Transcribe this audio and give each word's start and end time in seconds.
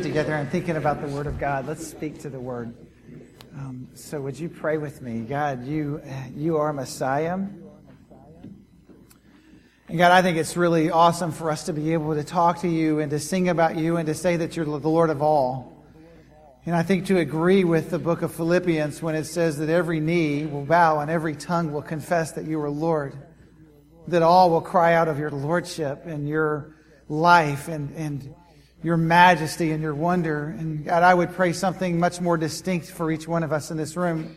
together 0.00 0.32
and 0.32 0.48
thinking 0.48 0.76
about 0.76 1.02
the 1.02 1.08
Word 1.08 1.26
of 1.26 1.38
God. 1.38 1.66
Let's 1.66 1.86
speak 1.86 2.20
to 2.20 2.30
the 2.30 2.40
Word. 2.40 2.72
Um, 3.54 3.88
so, 3.92 4.20
would 4.22 4.38
you 4.38 4.48
pray 4.48 4.78
with 4.78 5.02
me? 5.02 5.20
God, 5.20 5.66
you, 5.66 6.00
you 6.34 6.56
are 6.56 6.72
Messiah. 6.72 7.34
And 9.88 9.98
God, 9.98 10.10
I 10.10 10.22
think 10.22 10.38
it's 10.38 10.56
really 10.56 10.90
awesome 10.90 11.32
for 11.32 11.50
us 11.50 11.64
to 11.64 11.74
be 11.74 11.92
able 11.92 12.14
to 12.14 12.24
talk 12.24 12.60
to 12.60 12.68
you 12.68 13.00
and 13.00 13.10
to 13.10 13.18
sing 13.18 13.50
about 13.50 13.76
you 13.76 13.98
and 13.98 14.06
to 14.06 14.14
say 14.14 14.38
that 14.38 14.56
you're 14.56 14.64
the 14.64 14.88
Lord 14.88 15.10
of 15.10 15.20
all. 15.20 15.84
And 16.64 16.74
I 16.74 16.82
think 16.82 17.06
to 17.08 17.18
agree 17.18 17.64
with 17.64 17.90
the 17.90 17.98
book 17.98 18.22
of 18.22 18.32
Philippians 18.32 19.02
when 19.02 19.14
it 19.14 19.24
says 19.24 19.58
that 19.58 19.68
every 19.68 20.00
knee 20.00 20.46
will 20.46 20.64
bow 20.64 21.00
and 21.00 21.10
every 21.10 21.34
tongue 21.34 21.72
will 21.72 21.82
confess 21.82 22.32
that 22.32 22.46
you 22.46 22.58
are 22.62 22.70
Lord, 22.70 23.18
that 24.08 24.22
all 24.22 24.48
will 24.48 24.62
cry 24.62 24.94
out 24.94 25.08
of 25.08 25.18
your 25.18 25.30
lordship 25.30 26.06
and 26.06 26.26
your 26.26 26.76
life 27.08 27.68
and, 27.68 27.94
and 27.94 28.34
your 28.82 28.96
majesty 28.96 29.70
and 29.70 29.82
your 29.82 29.94
wonder. 29.94 30.46
And 30.46 30.84
God, 30.84 31.02
I 31.02 31.14
would 31.14 31.32
pray 31.32 31.52
something 31.52 31.98
much 31.98 32.20
more 32.20 32.36
distinct 32.36 32.86
for 32.86 33.10
each 33.10 33.28
one 33.28 33.42
of 33.42 33.52
us 33.52 33.70
in 33.70 33.76
this 33.76 33.96
room. 33.96 34.36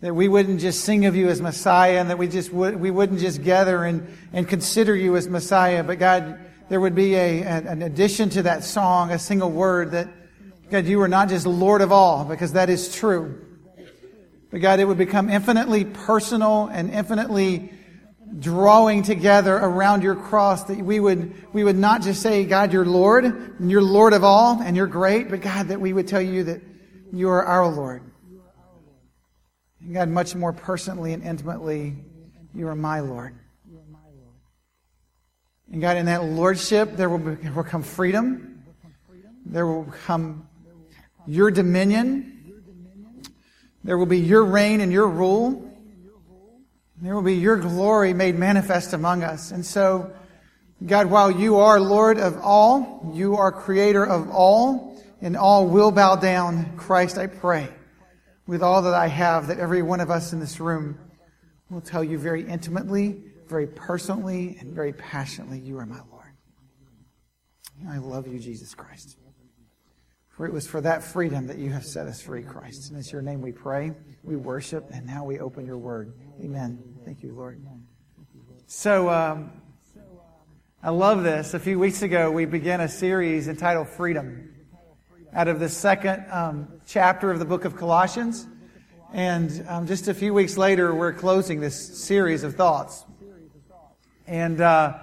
That 0.00 0.14
we 0.14 0.28
wouldn't 0.28 0.60
just 0.60 0.84
sing 0.84 1.06
of 1.06 1.16
you 1.16 1.28
as 1.28 1.40
Messiah 1.40 1.98
and 2.00 2.10
that 2.10 2.18
we 2.18 2.28
just 2.28 2.52
would, 2.52 2.76
we 2.76 2.90
wouldn't 2.90 3.20
just 3.20 3.42
gather 3.42 3.84
and, 3.84 4.06
and 4.32 4.46
consider 4.46 4.94
you 4.94 5.16
as 5.16 5.28
Messiah, 5.28 5.82
but 5.82 5.98
God, 5.98 6.38
there 6.68 6.80
would 6.80 6.94
be 6.94 7.14
a, 7.14 7.42
an 7.42 7.82
addition 7.82 8.28
to 8.30 8.42
that 8.42 8.64
song, 8.64 9.10
a 9.10 9.18
single 9.18 9.50
word 9.50 9.92
that, 9.92 10.08
God, 10.70 10.84
you 10.86 11.00
are 11.00 11.08
not 11.08 11.28
just 11.28 11.46
Lord 11.46 11.80
of 11.80 11.92
all, 11.92 12.24
because 12.24 12.52
that 12.52 12.68
is 12.68 12.94
true. 12.94 13.40
But 14.50 14.60
God, 14.60 14.80
it 14.80 14.84
would 14.84 14.98
become 14.98 15.30
infinitely 15.30 15.84
personal 15.84 16.66
and 16.66 16.90
infinitely 16.90 17.72
drawing 18.38 19.02
together 19.02 19.56
around 19.56 20.02
your 20.02 20.16
cross 20.16 20.64
that 20.64 20.78
we 20.78 21.00
would, 21.00 21.52
we 21.52 21.64
would 21.64 21.76
not 21.76 22.02
just 22.02 22.22
say, 22.22 22.44
God, 22.44 22.72
you're 22.72 22.84
Lord, 22.84 23.24
and 23.24 23.70
you're 23.70 23.82
Lord 23.82 24.12
of 24.12 24.24
all, 24.24 24.60
and 24.60 24.76
you're 24.76 24.86
great, 24.86 25.30
but 25.30 25.40
God, 25.40 25.68
that 25.68 25.80
we 25.80 25.92
would 25.92 26.08
tell 26.08 26.20
you 26.20 26.44
that 26.44 26.60
you 27.12 27.28
are 27.30 27.44
our 27.44 27.68
Lord. 27.68 28.02
And 29.80 29.94
God, 29.94 30.08
much 30.08 30.34
more 30.34 30.52
personally 30.52 31.12
and 31.12 31.22
intimately, 31.22 31.96
you 32.54 32.66
are 32.68 32.74
my 32.74 33.00
Lord. 33.00 33.38
And 35.72 35.80
God, 35.80 35.96
in 35.96 36.06
that 36.06 36.24
lordship, 36.24 36.96
there 36.96 37.08
will, 37.08 37.18
be, 37.18 37.48
will 37.50 37.64
come 37.64 37.82
freedom. 37.82 38.64
There 39.44 39.66
will 39.66 39.92
come 40.06 40.48
your 41.26 41.50
dominion. 41.50 42.32
There 43.82 43.98
will 43.98 44.06
be 44.06 44.18
your 44.18 44.44
reign 44.44 44.80
and 44.80 44.92
your 44.92 45.08
rule. 45.08 45.65
There 47.00 47.14
will 47.14 47.22
be 47.22 47.34
your 47.34 47.56
glory 47.56 48.14
made 48.14 48.38
manifest 48.38 48.92
among 48.92 49.22
us. 49.22 49.50
And 49.50 49.64
so, 49.64 50.10
God, 50.84 51.06
while 51.06 51.30
you 51.30 51.56
are 51.56 51.78
Lord 51.78 52.18
of 52.18 52.38
all, 52.38 53.10
you 53.14 53.36
are 53.36 53.52
creator 53.52 54.04
of 54.04 54.30
all, 54.30 55.02
and 55.20 55.36
all 55.36 55.66
will 55.66 55.90
bow 55.90 56.16
down, 56.16 56.76
Christ, 56.76 57.18
I 57.18 57.26
pray, 57.26 57.68
with 58.46 58.62
all 58.62 58.82
that 58.82 58.94
I 58.94 59.08
have, 59.08 59.48
that 59.48 59.58
every 59.58 59.82
one 59.82 60.00
of 60.00 60.10
us 60.10 60.32
in 60.32 60.40
this 60.40 60.58
room 60.58 60.98
will 61.68 61.80
tell 61.80 62.04
you 62.04 62.18
very 62.18 62.46
intimately, 62.46 63.22
very 63.46 63.66
personally, 63.66 64.56
and 64.60 64.72
very 64.72 64.92
passionately, 64.92 65.58
you 65.58 65.78
are 65.78 65.86
my 65.86 66.00
Lord. 66.10 66.32
I 67.88 67.98
love 67.98 68.26
you, 68.26 68.38
Jesus 68.38 68.74
Christ. 68.74 69.16
For 70.36 70.44
it 70.44 70.52
was 70.52 70.66
for 70.66 70.82
that 70.82 71.02
freedom 71.02 71.46
that 71.46 71.56
you 71.56 71.70
have 71.70 71.84
set 71.84 72.06
us 72.06 72.20
free, 72.20 72.42
Christ. 72.42 72.90
And 72.90 72.98
it's 72.98 73.10
your 73.10 73.22
name 73.22 73.40
we 73.40 73.52
pray, 73.52 73.92
we 74.22 74.36
worship, 74.36 74.86
and 74.92 75.06
now 75.06 75.24
we 75.24 75.38
open 75.38 75.64
your 75.64 75.78
word. 75.78 76.12
Amen. 76.42 76.78
Thank 77.06 77.22
you, 77.22 77.32
Lord. 77.32 77.64
So, 78.66 79.08
um, 79.08 79.50
I 80.82 80.90
love 80.90 81.22
this. 81.22 81.54
A 81.54 81.58
few 81.58 81.78
weeks 81.78 82.02
ago, 82.02 82.30
we 82.30 82.44
began 82.44 82.82
a 82.82 82.88
series 82.88 83.48
entitled 83.48 83.88
Freedom 83.88 84.54
out 85.32 85.48
of 85.48 85.58
the 85.58 85.70
second 85.70 86.26
um, 86.30 86.68
chapter 86.86 87.30
of 87.30 87.38
the 87.38 87.46
book 87.46 87.64
of 87.64 87.74
Colossians. 87.74 88.46
And 89.14 89.64
um, 89.68 89.86
just 89.86 90.06
a 90.06 90.14
few 90.14 90.34
weeks 90.34 90.58
later, 90.58 90.94
we're 90.94 91.14
closing 91.14 91.60
this 91.60 91.98
series 92.04 92.44
of 92.44 92.56
thoughts. 92.56 93.06
And 94.26 94.60
uh, 94.60 94.98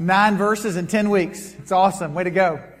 nine 0.00 0.36
verses 0.36 0.76
in 0.76 0.88
10 0.88 1.10
weeks. 1.10 1.54
It's 1.60 1.70
awesome. 1.70 2.12
Way 2.12 2.24
to 2.24 2.30
go. 2.30 2.71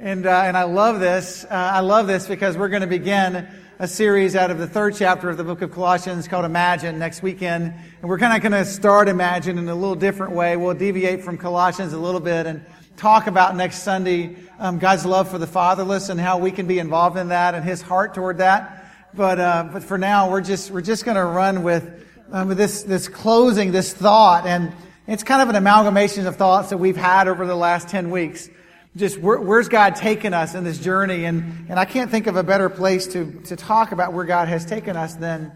And, 0.00 0.26
uh, 0.26 0.42
and 0.44 0.56
I 0.56 0.62
love 0.62 1.00
this. 1.00 1.44
Uh, 1.44 1.48
I 1.50 1.80
love 1.80 2.06
this 2.06 2.28
because 2.28 2.56
we're 2.56 2.68
going 2.68 2.82
to 2.82 2.86
begin 2.86 3.48
a 3.80 3.88
series 3.88 4.36
out 4.36 4.52
of 4.52 4.58
the 4.58 4.68
third 4.68 4.94
chapter 4.94 5.28
of 5.28 5.36
the 5.36 5.42
book 5.42 5.60
of 5.60 5.72
Colossians 5.72 6.28
called 6.28 6.44
Imagine 6.44 7.00
next 7.00 7.20
weekend. 7.20 7.74
And 8.00 8.08
we're 8.08 8.20
kind 8.20 8.32
of 8.32 8.40
going 8.40 8.64
to 8.64 8.70
start 8.70 9.08
Imagine 9.08 9.58
in 9.58 9.68
a 9.68 9.74
little 9.74 9.96
different 9.96 10.34
way. 10.34 10.56
We'll 10.56 10.74
deviate 10.74 11.24
from 11.24 11.36
Colossians 11.36 11.94
a 11.94 11.98
little 11.98 12.20
bit 12.20 12.46
and 12.46 12.64
talk 12.96 13.26
about 13.26 13.56
next 13.56 13.78
Sunday 13.78 14.36
um, 14.60 14.78
God's 14.78 15.04
love 15.04 15.28
for 15.32 15.38
the 15.38 15.48
fatherless 15.48 16.10
and 16.10 16.20
how 16.20 16.38
we 16.38 16.52
can 16.52 16.68
be 16.68 16.78
involved 16.78 17.16
in 17.16 17.30
that 17.30 17.56
and 17.56 17.64
His 17.64 17.82
heart 17.82 18.14
toward 18.14 18.38
that. 18.38 18.92
But 19.14 19.40
uh, 19.40 19.68
but 19.72 19.82
for 19.82 19.98
now, 19.98 20.30
we're 20.30 20.42
just 20.42 20.70
we're 20.70 20.80
just 20.80 21.04
going 21.06 21.16
to 21.16 21.24
run 21.24 21.64
with 21.64 22.06
um, 22.30 22.46
with 22.46 22.56
this 22.56 22.84
this 22.84 23.08
closing, 23.08 23.72
this 23.72 23.92
thought, 23.92 24.46
and 24.46 24.72
it's 25.08 25.24
kind 25.24 25.42
of 25.42 25.48
an 25.48 25.56
amalgamation 25.56 26.24
of 26.28 26.36
thoughts 26.36 26.70
that 26.70 26.78
we've 26.78 26.96
had 26.96 27.26
over 27.26 27.46
the 27.46 27.56
last 27.56 27.88
ten 27.88 28.10
weeks 28.10 28.48
just 28.96 29.18
where, 29.18 29.38
where's 29.38 29.68
God 29.68 29.96
taken 29.96 30.34
us 30.34 30.54
in 30.54 30.64
this 30.64 30.78
journey? 30.78 31.24
And, 31.24 31.66
and 31.68 31.78
I 31.78 31.84
can't 31.84 32.10
think 32.10 32.26
of 32.26 32.36
a 32.36 32.42
better 32.42 32.68
place 32.68 33.06
to, 33.08 33.40
to 33.44 33.56
talk 33.56 33.92
about 33.92 34.12
where 34.12 34.24
God 34.24 34.48
has 34.48 34.64
taken 34.64 34.96
us 34.96 35.14
than. 35.14 35.52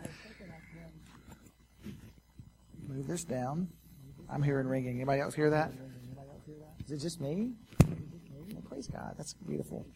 Move 2.87 3.07
this 3.07 3.25
down. 3.25 3.69
I'm 4.31 4.43
hearing 4.43 4.67
ringing. 4.67 4.97
Anybody 4.97 5.21
else 5.21 5.35
hear 5.35 5.51
that? 5.51 5.73
Is 6.85 6.93
it 6.93 6.99
just 6.99 7.21
me? 7.21 7.53
Praise 8.69 8.87
God. 8.87 9.15
That's 9.19 9.35
beautiful. 9.35 9.87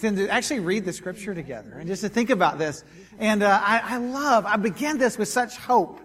Then 0.00 0.16
to 0.16 0.28
actually 0.28 0.60
read 0.60 0.84
the 0.84 0.92
scripture 0.92 1.34
together 1.34 1.78
and 1.78 1.88
just 1.88 2.02
to 2.02 2.10
think 2.10 2.28
about 2.28 2.58
this. 2.58 2.84
And 3.18 3.42
uh, 3.42 3.60
I, 3.62 3.80
I 3.84 3.96
love, 3.96 4.44
I 4.44 4.56
begin 4.56 4.98
this 4.98 5.16
with 5.16 5.28
such 5.28 5.56
hope. 5.56 5.98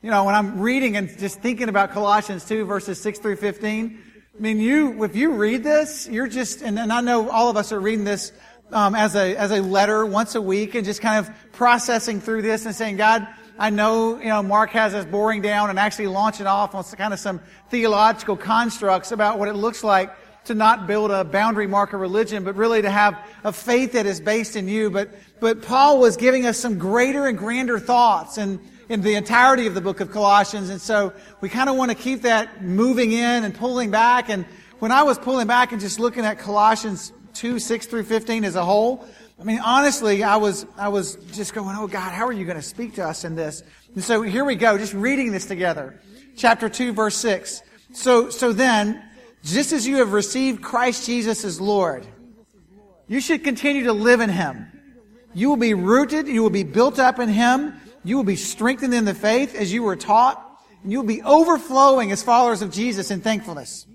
You 0.00 0.10
know, 0.10 0.24
when 0.24 0.34
I'm 0.34 0.60
reading 0.60 0.96
and 0.96 1.16
just 1.18 1.40
thinking 1.40 1.68
about 1.68 1.92
Colossians 1.92 2.46
2 2.46 2.64
verses 2.64 3.00
6 3.00 3.18
through 3.18 3.36
15, 3.36 3.98
I 4.36 4.40
mean, 4.40 4.58
you, 4.58 5.04
if 5.04 5.14
you 5.14 5.30
read 5.30 5.62
this, 5.62 6.08
you're 6.08 6.26
just, 6.26 6.60
and, 6.60 6.76
and 6.76 6.92
I 6.92 7.00
know 7.02 7.30
all 7.30 7.50
of 7.50 7.56
us 7.56 7.70
are 7.70 7.78
reading 7.78 8.02
this 8.02 8.32
um, 8.72 8.96
as 8.96 9.14
a 9.14 9.36
as 9.36 9.52
a 9.52 9.60
letter 9.60 10.04
once 10.04 10.34
a 10.34 10.42
week 10.42 10.74
and 10.74 10.84
just 10.84 11.00
kind 11.00 11.24
of 11.24 11.32
processing 11.52 12.20
through 12.20 12.42
this 12.42 12.66
and 12.66 12.74
saying, 12.74 12.96
God, 12.96 13.28
I 13.58 13.70
know 13.70 14.18
you 14.18 14.24
know 14.24 14.42
Mark 14.42 14.70
has 14.70 14.92
us 14.92 15.04
boring 15.04 15.40
down 15.40 15.70
and 15.70 15.78
actually 15.78 16.08
launching 16.08 16.48
off 16.48 16.74
on 16.74 16.82
kind 16.82 17.12
of 17.12 17.20
some 17.20 17.40
theological 17.70 18.36
constructs 18.36 19.12
about 19.12 19.38
what 19.38 19.46
it 19.46 19.54
looks 19.54 19.84
like 19.84 20.12
to 20.46 20.54
not 20.54 20.88
build 20.88 21.12
a 21.12 21.22
boundary 21.22 21.68
marker 21.68 21.96
religion, 21.96 22.42
but 22.42 22.56
really 22.56 22.82
to 22.82 22.90
have 22.90 23.16
a 23.44 23.52
faith 23.52 23.92
that 23.92 24.04
is 24.04 24.20
based 24.20 24.56
in 24.56 24.66
you. 24.66 24.90
But 24.90 25.10
but 25.38 25.62
Paul 25.62 26.00
was 26.00 26.16
giving 26.16 26.44
us 26.44 26.58
some 26.58 26.78
greater 26.78 27.28
and 27.28 27.38
grander 27.38 27.78
thoughts 27.78 28.36
and 28.38 28.58
in 28.88 29.00
the 29.00 29.14
entirety 29.14 29.66
of 29.66 29.74
the 29.74 29.80
book 29.80 30.00
of 30.00 30.10
Colossians. 30.10 30.70
And 30.70 30.80
so 30.80 31.12
we 31.40 31.48
kind 31.48 31.68
of 31.68 31.76
want 31.76 31.90
to 31.90 31.96
keep 31.96 32.22
that 32.22 32.62
moving 32.62 33.12
in 33.12 33.44
and 33.44 33.54
pulling 33.54 33.90
back. 33.90 34.28
And 34.28 34.44
when 34.78 34.92
I 34.92 35.02
was 35.02 35.18
pulling 35.18 35.46
back 35.46 35.72
and 35.72 35.80
just 35.80 35.98
looking 35.98 36.24
at 36.24 36.38
Colossians 36.38 37.12
2, 37.34 37.58
6 37.58 37.86
through 37.86 38.04
15 38.04 38.44
as 38.44 38.56
a 38.56 38.64
whole, 38.64 39.06
I 39.40 39.44
mean, 39.44 39.58
honestly, 39.58 40.22
I 40.22 40.36
was, 40.36 40.66
I 40.76 40.88
was 40.88 41.16
just 41.32 41.54
going, 41.54 41.76
oh 41.76 41.86
God, 41.86 42.12
how 42.12 42.26
are 42.26 42.32
you 42.32 42.44
going 42.44 42.56
to 42.56 42.62
speak 42.62 42.94
to 42.94 43.04
us 43.04 43.24
in 43.24 43.34
this? 43.34 43.62
And 43.94 44.02
so 44.02 44.22
here 44.22 44.44
we 44.44 44.54
go, 44.54 44.78
just 44.78 44.94
reading 44.94 45.32
this 45.32 45.46
together. 45.46 46.00
Chapter 46.36 46.68
2, 46.68 46.92
verse 46.92 47.16
6. 47.16 47.62
So, 47.92 48.30
so 48.30 48.52
then, 48.52 49.02
just 49.42 49.72
as 49.72 49.86
you 49.86 49.96
have 49.96 50.12
received 50.12 50.62
Christ 50.62 51.06
Jesus 51.06 51.44
as 51.44 51.60
Lord, 51.60 52.06
you 53.08 53.20
should 53.20 53.44
continue 53.44 53.84
to 53.84 53.92
live 53.92 54.20
in 54.20 54.30
Him. 54.30 54.66
You 55.34 55.48
will 55.48 55.56
be 55.56 55.74
rooted, 55.74 56.28
you 56.28 56.42
will 56.42 56.50
be 56.50 56.62
built 56.62 56.98
up 56.98 57.18
in 57.18 57.28
Him, 57.28 57.74
you 58.04 58.16
will 58.16 58.24
be 58.24 58.36
strengthened 58.36 58.94
in 58.94 59.04
the 59.04 59.14
faith 59.14 59.54
as 59.54 59.72
you 59.72 59.82
were 59.82 59.96
taught, 59.96 60.40
and 60.82 60.92
you 60.92 60.98
will 60.98 61.06
be 61.06 61.22
overflowing 61.22 62.12
as 62.12 62.22
followers 62.22 62.62
of 62.62 62.70
Jesus 62.70 63.10
in 63.10 63.20
thankfulness. 63.20 63.86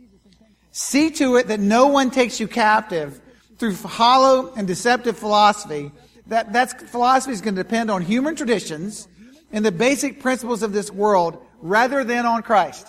See 0.71 1.11
to 1.11 1.37
it 1.37 1.47
that 1.47 1.59
no 1.59 1.87
one 1.87 2.11
takes 2.11 2.39
you 2.39 2.47
captive 2.47 3.21
through 3.57 3.75
hollow 3.75 4.53
and 4.55 4.67
deceptive 4.67 5.17
philosophy. 5.17 5.91
That 6.27 6.51
that's, 6.51 6.73
philosophy 6.73 7.33
is 7.33 7.41
going 7.41 7.55
to 7.55 7.63
depend 7.63 7.91
on 7.91 8.01
human 8.01 8.35
traditions 8.35 9.07
and 9.51 9.65
the 9.65 9.71
basic 9.71 10.21
principles 10.21 10.63
of 10.63 10.73
this 10.73 10.91
world 10.91 11.43
rather 11.59 12.03
than 12.03 12.25
on 12.25 12.41
Christ. 12.43 12.87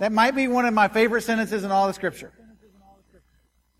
That 0.00 0.12
might 0.12 0.34
be 0.34 0.48
one 0.48 0.66
of 0.66 0.74
my 0.74 0.88
favorite 0.88 1.22
sentences 1.22 1.64
in 1.64 1.70
all 1.70 1.86
the 1.86 1.94
scripture. 1.94 2.32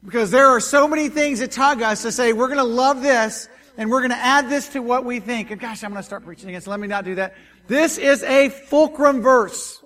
Because 0.04 0.30
there 0.30 0.46
are 0.48 0.60
so 0.60 0.86
many 0.86 1.08
things 1.08 1.40
that 1.40 1.50
tug 1.50 1.82
us 1.82 2.02
to 2.02 2.12
say, 2.12 2.32
we're 2.32 2.46
going 2.46 2.58
to 2.58 2.64
love 2.64 3.02
this 3.02 3.48
and 3.78 3.88
we're 3.88 4.00
going 4.00 4.10
to 4.10 4.16
add 4.16 4.50
this 4.50 4.68
to 4.70 4.80
what 4.80 5.04
we 5.04 5.20
think. 5.20 5.52
And 5.52 5.60
gosh, 5.60 5.84
I'm 5.84 5.92
going 5.92 6.02
to 6.02 6.06
start 6.06 6.24
preaching 6.24 6.48
again, 6.48 6.60
so 6.60 6.70
let 6.72 6.80
me 6.80 6.88
not 6.88 7.04
do 7.04 7.14
that. 7.14 7.34
This 7.68 7.96
is 7.96 8.24
a 8.24 8.48
fulcrum 8.48 9.22
verse 9.22 9.82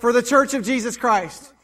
for 0.00 0.12
the 0.12 0.22
Church 0.22 0.52
of 0.52 0.64
Jesus 0.64 0.96
Christ. 0.96 1.54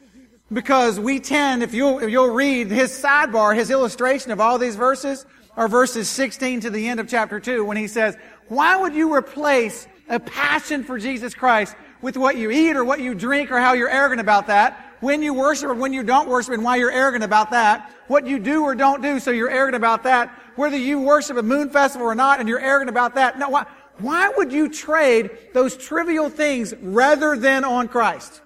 Because 0.51 0.97
we 0.97 1.19
tend, 1.19 1.61
if 1.61 1.73
you'll, 1.73 1.99
if 1.99 2.09
you'll 2.09 2.29
read 2.29 2.67
his 2.67 2.91
sidebar, 2.91 3.53
his 3.53 3.69
illustration 3.69 4.31
of 4.31 4.39
all 4.39 4.57
these 4.57 4.77
verses, 4.77 5.25
are 5.57 5.67
verses 5.67 6.07
16 6.07 6.61
to 6.61 6.69
the 6.69 6.87
end 6.87 7.01
of 7.01 7.09
chapter 7.09 7.39
2, 7.39 7.65
when 7.65 7.75
he 7.75 7.87
says, 7.87 8.15
why 8.47 8.77
would 8.77 8.95
you 8.95 9.13
replace 9.13 9.87
a 10.07 10.21
passion 10.21 10.85
for 10.85 10.97
Jesus 10.97 11.33
Christ 11.33 11.75
with 12.01 12.15
what 12.15 12.37
you 12.37 12.49
eat 12.49 12.77
or 12.77 12.85
what 12.85 13.01
you 13.01 13.13
drink 13.13 13.51
or 13.51 13.59
how 13.59 13.73
you're 13.73 13.89
arrogant 13.89 14.21
about 14.21 14.47
that? 14.47 14.87
when 14.99 15.21
you 15.21 15.33
worship 15.33 15.69
or 15.69 15.73
when 15.73 15.93
you 15.93 16.03
don't 16.03 16.27
worship 16.27 16.53
and 16.53 16.63
why 16.63 16.77
you're 16.77 16.91
arrogant 16.91 17.23
about 17.23 17.51
that. 17.51 17.93
What 18.07 18.25
you 18.25 18.39
do 18.39 18.63
or 18.63 18.75
don't 18.75 19.01
do, 19.01 19.19
so 19.19 19.31
you're 19.31 19.49
arrogant 19.49 19.75
about 19.75 20.03
that. 20.03 20.33
Whether 20.57 20.77
you 20.77 20.99
worship 20.99 21.37
a 21.37 21.43
moon 21.43 21.69
festival 21.69 22.07
or 22.07 22.15
not 22.15 22.39
and 22.39 22.49
you're 22.49 22.59
arrogant 22.59 22.89
about 22.89 23.15
that. 23.15 23.39
No, 23.39 23.49
why, 23.49 23.65
why 23.99 24.29
would 24.35 24.51
you 24.51 24.69
trade 24.69 25.31
those 25.53 25.77
trivial 25.77 26.29
things 26.29 26.73
rather 26.81 27.37
than 27.37 27.63
on 27.63 27.87
Christ? 27.87 28.41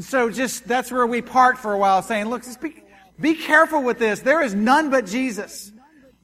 So 0.00 0.30
just, 0.30 0.68
that's 0.68 0.92
where 0.92 1.06
we 1.06 1.20
part 1.20 1.58
for 1.58 1.72
a 1.72 1.78
while 1.78 2.02
saying, 2.02 2.26
look, 2.26 2.44
just 2.44 2.60
be, 2.60 2.82
be 3.20 3.34
careful 3.34 3.82
with 3.82 3.98
this. 3.98 4.20
There 4.20 4.40
is 4.40 4.54
none 4.54 4.90
but 4.90 5.06
Jesus. 5.06 5.72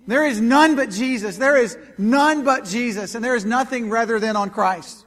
There 0.06 0.26
is 0.26 0.40
none 0.40 0.76
but 0.76 0.90
Jesus. 0.90 1.36
There 1.36 1.56
is 1.56 1.76
none 1.98 2.44
but 2.44 2.64
Jesus. 2.64 3.14
And 3.14 3.22
there 3.22 3.34
is 3.34 3.44
nothing 3.44 3.90
rather 3.90 4.18
than 4.18 4.36
on 4.36 4.50
Christ. 4.50 5.04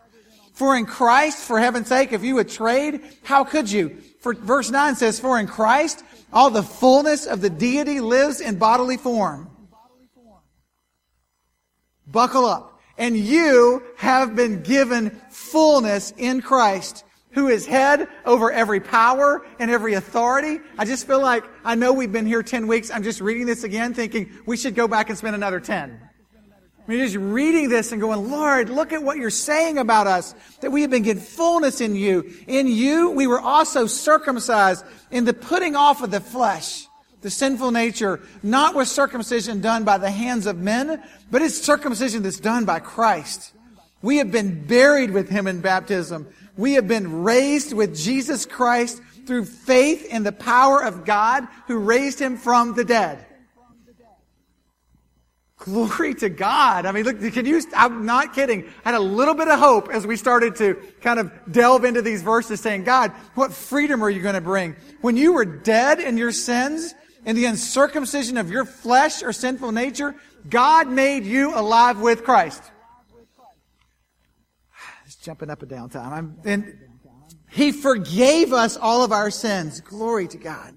For 0.54 0.76
in 0.76 0.86
Christ, 0.86 1.40
for 1.40 1.60
heaven's 1.60 1.88
sake, 1.88 2.14
if 2.14 2.24
you 2.24 2.36
would 2.36 2.50
trade, 2.50 3.02
how 3.24 3.44
could 3.44 3.72
you? 3.72 3.98
For 4.20 4.36
verse 4.36 4.70
9 4.70 4.96
says, 4.96 5.20
For 5.20 5.40
in 5.40 5.48
Christ, 5.48 6.04
all 6.34 6.50
the 6.50 6.64
fullness 6.64 7.26
of 7.26 7.42
the 7.42 7.50
deity 7.50 8.00
lives 8.00 8.42
in 8.42 8.58
bodily 8.58 8.98
form. 8.98 9.50
Buckle 12.08 12.46
up. 12.46 12.80
And 12.98 13.18
you 13.18 13.84
have 13.98 14.36
been 14.36 14.62
given 14.62 15.10
fullness 15.30 16.14
in 16.18 16.42
Christ 16.42 17.04
who 17.32 17.48
is 17.48 17.66
head 17.66 18.08
over 18.26 18.52
every 18.52 18.80
power 18.80 19.46
and 19.60 19.72
every 19.72 19.94
authority. 19.94 20.60
I 20.78 20.86
just 20.86 21.08
feel 21.08 21.22
like 21.22 21.46
I 21.64 21.76
know 21.76 21.94
we've 21.94 22.12
been 22.12 22.26
here 22.26 22.44
10 22.44 22.68
weeks. 22.68 22.92
I'm 22.92 23.04
just 23.04 23.22
reading 23.22 23.46
this 23.46 23.64
again 23.64 23.94
thinking 23.94 24.30
we 24.46 24.58
should 24.58 24.76
go 24.76 24.88
back 24.88 25.10
and 25.10 25.18
spend 25.18 25.36
another 25.36 25.60
10. 25.60 26.00
Mean, 26.88 27.00
just 27.00 27.16
reading 27.16 27.70
this 27.70 27.92
and 27.92 28.02
going, 28.02 28.30
Lord, 28.30 28.70
look 28.70 28.92
at 28.92 29.04
what 29.04 29.18
you're 29.18 29.30
saying 29.30 29.78
about 29.78 30.08
us, 30.08 30.34
that 30.62 30.72
we 30.72 30.82
have 30.82 30.90
been 30.90 31.04
given 31.04 31.24
fullness 31.24 31.80
in 31.80 31.96
you. 31.96 32.34
In 32.48 32.68
you, 32.68 33.12
we 33.12 33.28
were 33.28 33.40
also 33.40 33.86
circumcised 33.88 34.84
in 35.12 35.26
the 35.26 35.34
putting 35.34 35.76
off 35.76 36.02
of 36.02 36.12
the 36.12 36.20
flesh, 36.20 36.88
the 37.22 37.30
sinful 37.30 37.72
nature, 37.72 38.20
not 38.42 38.76
with 38.76 38.88
circumcision 38.88 39.62
done 39.62 39.84
by 39.84 39.98
the 39.98 40.12
hands 40.12 40.48
of 40.48 40.58
men, 40.58 41.02
but 41.30 41.42
it's 41.42 41.62
circumcision 41.62 42.24
that's 42.24 42.40
done 42.40 42.66
by 42.66 42.80
Christ. 42.80 43.54
We 44.02 44.18
have 44.18 44.32
been 44.32 44.66
buried 44.66 45.12
with 45.12 45.30
him 45.30 45.48
in 45.48 45.62
baptism 45.62 46.28
we 46.58 46.74
have 46.74 46.88
been 46.88 47.24
raised 47.24 47.74
with 47.74 47.96
Jesus 47.96 48.46
Christ 48.46 49.02
through 49.26 49.46
faith 49.46 50.06
in 50.06 50.24
the 50.24 50.32
power 50.32 50.84
of 50.84 51.06
God 51.06 51.48
who 51.68 51.78
raised 51.78 52.20
him 52.20 52.38
from 52.38 52.74
the 52.74 52.84
dead. 52.84 53.26
Glory 55.62 56.16
to 56.16 56.28
God. 56.28 56.88
I 56.88 56.92
mean, 56.92 57.04
look, 57.04 57.20
can 57.34 57.46
you, 57.46 57.62
I'm 57.76 58.04
not 58.04 58.34
kidding. 58.34 58.66
I 58.84 58.92
had 58.92 58.96
a 58.96 59.00
little 59.00 59.36
bit 59.36 59.48
of 59.48 59.60
hope 59.60 59.90
as 59.90 60.08
we 60.08 60.18
started 60.18 60.56
to 60.56 60.74
kind 61.02 61.20
of 61.20 61.32
delve 61.52 61.86
into 61.86 62.02
these 62.02 62.24
verses 62.24 62.60
saying, 62.60 62.84
God, 62.84 63.12
what 63.36 63.54
freedom 63.54 64.04
are 64.04 64.10
you 64.10 64.24
going 64.24 64.34
to 64.34 64.42
bring? 64.42 64.76
When 65.02 65.16
you 65.16 65.34
were 65.34 65.46
dead 65.46 66.00
in 66.00 66.18
your 66.18 66.32
sins, 66.32 66.96
in 67.26 67.36
the 67.36 67.46
uncircumcision 67.46 68.38
of 68.38 68.50
your 68.50 68.66
flesh 68.66 69.22
or 69.22 69.32
sinful 69.32 69.72
nature, 69.72 70.16
God 70.50 70.88
made 70.88 71.26
you 71.26 71.56
alive 71.56 72.00
with 72.00 72.24
Christ 72.24 72.64
It's 75.06 75.16
jumping 75.18 75.52
up 75.52 75.62
and 75.62 75.70
down 75.70 75.90
time. 75.90 76.12
I'm, 76.12 76.38
and 76.44 76.80
he 77.52 77.72
forgave 77.72 78.52
us 78.52 78.78
all 78.78 79.04
of 79.04 79.12
our 79.12 79.30
sins. 79.30 79.80
Glory 79.82 80.28
to 80.30 80.38
God. 80.38 80.74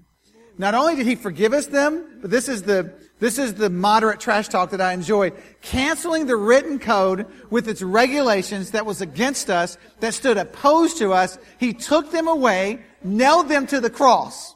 Not 0.59 0.75
only 0.75 0.95
did 0.95 1.07
he 1.07 1.15
forgive 1.15 1.53
us 1.53 1.65
them, 1.65 2.19
but 2.21 2.29
this 2.29 2.47
is 2.47 2.63
the, 2.63 2.93
this 3.19 3.37
is 3.37 3.53
the 3.53 3.69
moderate 3.69 4.19
trash 4.19 4.49
talk 4.49 4.71
that 4.71 4.81
I 4.81 4.91
enjoy. 4.93 5.31
Canceling 5.61 6.25
the 6.25 6.35
written 6.35 6.79
code 6.79 7.25
with 7.49 7.69
its 7.69 7.81
regulations 7.81 8.71
that 8.71 8.85
was 8.85 8.99
against 8.99 9.49
us, 9.49 9.77
that 10.01 10.13
stood 10.13 10.37
opposed 10.37 10.97
to 10.97 11.13
us, 11.13 11.37
he 11.57 11.73
took 11.73 12.11
them 12.11 12.27
away, 12.27 12.83
nailed 13.03 13.47
them 13.47 13.67
to 13.67 13.79
the 13.79 13.89
cross. 13.89 14.53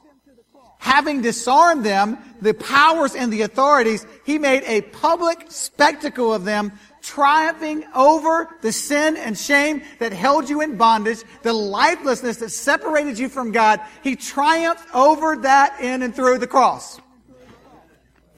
Having 0.80 1.22
disarmed 1.22 1.86
them, 1.86 2.18
the 2.42 2.54
powers 2.54 3.16
and 3.16 3.32
the 3.32 3.42
authorities, 3.42 4.06
he 4.26 4.38
made 4.38 4.64
a 4.64 4.82
public 4.82 5.46
spectacle 5.50 6.34
of 6.34 6.46
them, 6.46 6.72
triumphing 7.02 7.86
over 7.96 8.50
the 8.62 8.72
sin 8.72 9.16
and 9.18 9.38
shame 9.38 9.82
that 10.00 10.14
held 10.14 10.50
you 10.50 10.62
in 10.62 10.78
bondage, 10.78 11.24
the 11.44 11.54
lifelessness 11.54 12.38
that 12.38 12.50
separated 12.50 13.20
you 13.20 13.30
from 13.30 13.52
God. 13.52 13.82
He 14.04 14.16
triumphed 14.16 14.84
over 14.94 15.38
that 15.38 15.80
in 15.82 16.02
and 16.02 16.14
through 16.14 16.40
the 16.40 16.48
cross. 16.48 17.00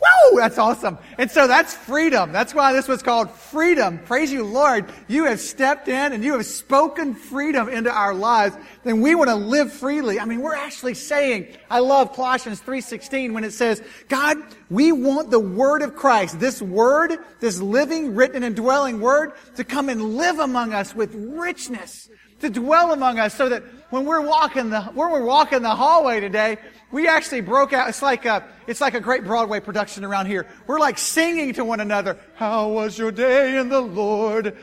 Woo! 0.02 0.40
That's 0.40 0.58
awesome. 0.58 0.98
And 1.20 1.30
so 1.30 1.48
that's 1.48 1.76
freedom. 1.76 2.32
That's 2.32 2.56
why 2.56 2.74
this 2.74 2.88
was 2.88 3.04
called 3.04 3.30
freedom. 3.30 4.00
Praise 4.00 4.32
you, 4.32 4.44
Lord. 4.44 4.92
You 5.08 5.26
have 5.26 5.40
stepped 5.40 5.88
in 5.88 6.14
and 6.14 6.24
you 6.24 6.34
have 6.34 6.46
spoken 6.46 7.14
freedom 7.14 7.70
into 7.70 7.92
our 7.92 8.14
lives. 8.14 8.56
Then 8.84 9.02
we 9.02 9.14
want 9.14 9.30
to 9.30 9.36
live 9.36 9.72
freely. 9.72 10.20
I 10.20 10.26
mean, 10.26 10.42
we're 10.42 10.56
actually 10.56 10.96
saying, 10.96 11.56
I 11.70 11.80
love 11.80 12.14
Colossians 12.14 12.62
3.16 12.62 13.34
when 13.34 13.44
it 13.44 13.54
says, 13.54 13.84
God, 14.10 14.38
we 14.72 14.92
want 14.92 15.30
the 15.30 15.40
word 15.40 15.84
of 15.84 15.96
Christ, 15.96 16.40
this 16.40 16.62
word, 16.62 17.18
this 17.40 17.62
living, 17.62 18.16
written, 18.16 18.42
and 18.42 18.56
dwelling 18.56 19.02
word 19.02 19.34
to 19.58 19.64
come 19.64 19.88
and 19.88 20.16
live 20.18 20.40
among 20.40 20.74
us 20.74 20.96
with 20.96 21.14
richness, 21.14 22.10
to 22.42 22.50
dwell 22.50 22.92
among 22.92 23.20
us 23.20 23.34
so 23.34 23.50
that 23.50 23.64
when 23.90 24.06
we're 24.06 24.22
walking 24.22 24.70
the, 24.70 24.82
when 24.82 25.12
we're 25.12 25.26
walking 25.26 25.62
the 25.62 25.76
hallway 25.76 26.20
today, 26.20 26.58
we 26.92 27.08
actually 27.08 27.42
broke 27.42 27.74
out. 27.74 27.90
It's 27.90 28.02
like 28.02 28.26
a, 28.26 28.48
it's 28.68 28.82
like 28.82 28.94
a 28.94 29.00
great 29.00 29.24
Broadway 29.24 29.60
production 29.60 30.04
around 30.04 30.28
here. 30.28 30.48
We're 30.68 30.80
like 30.80 30.98
singing 30.98 31.54
to 31.54 31.66
one 31.66 31.80
another. 31.80 32.18
How 32.36 32.70
was 32.70 32.98
your 32.98 33.12
day 33.12 33.58
in 33.58 33.70
the 33.70 33.82
Lord? 33.82 34.58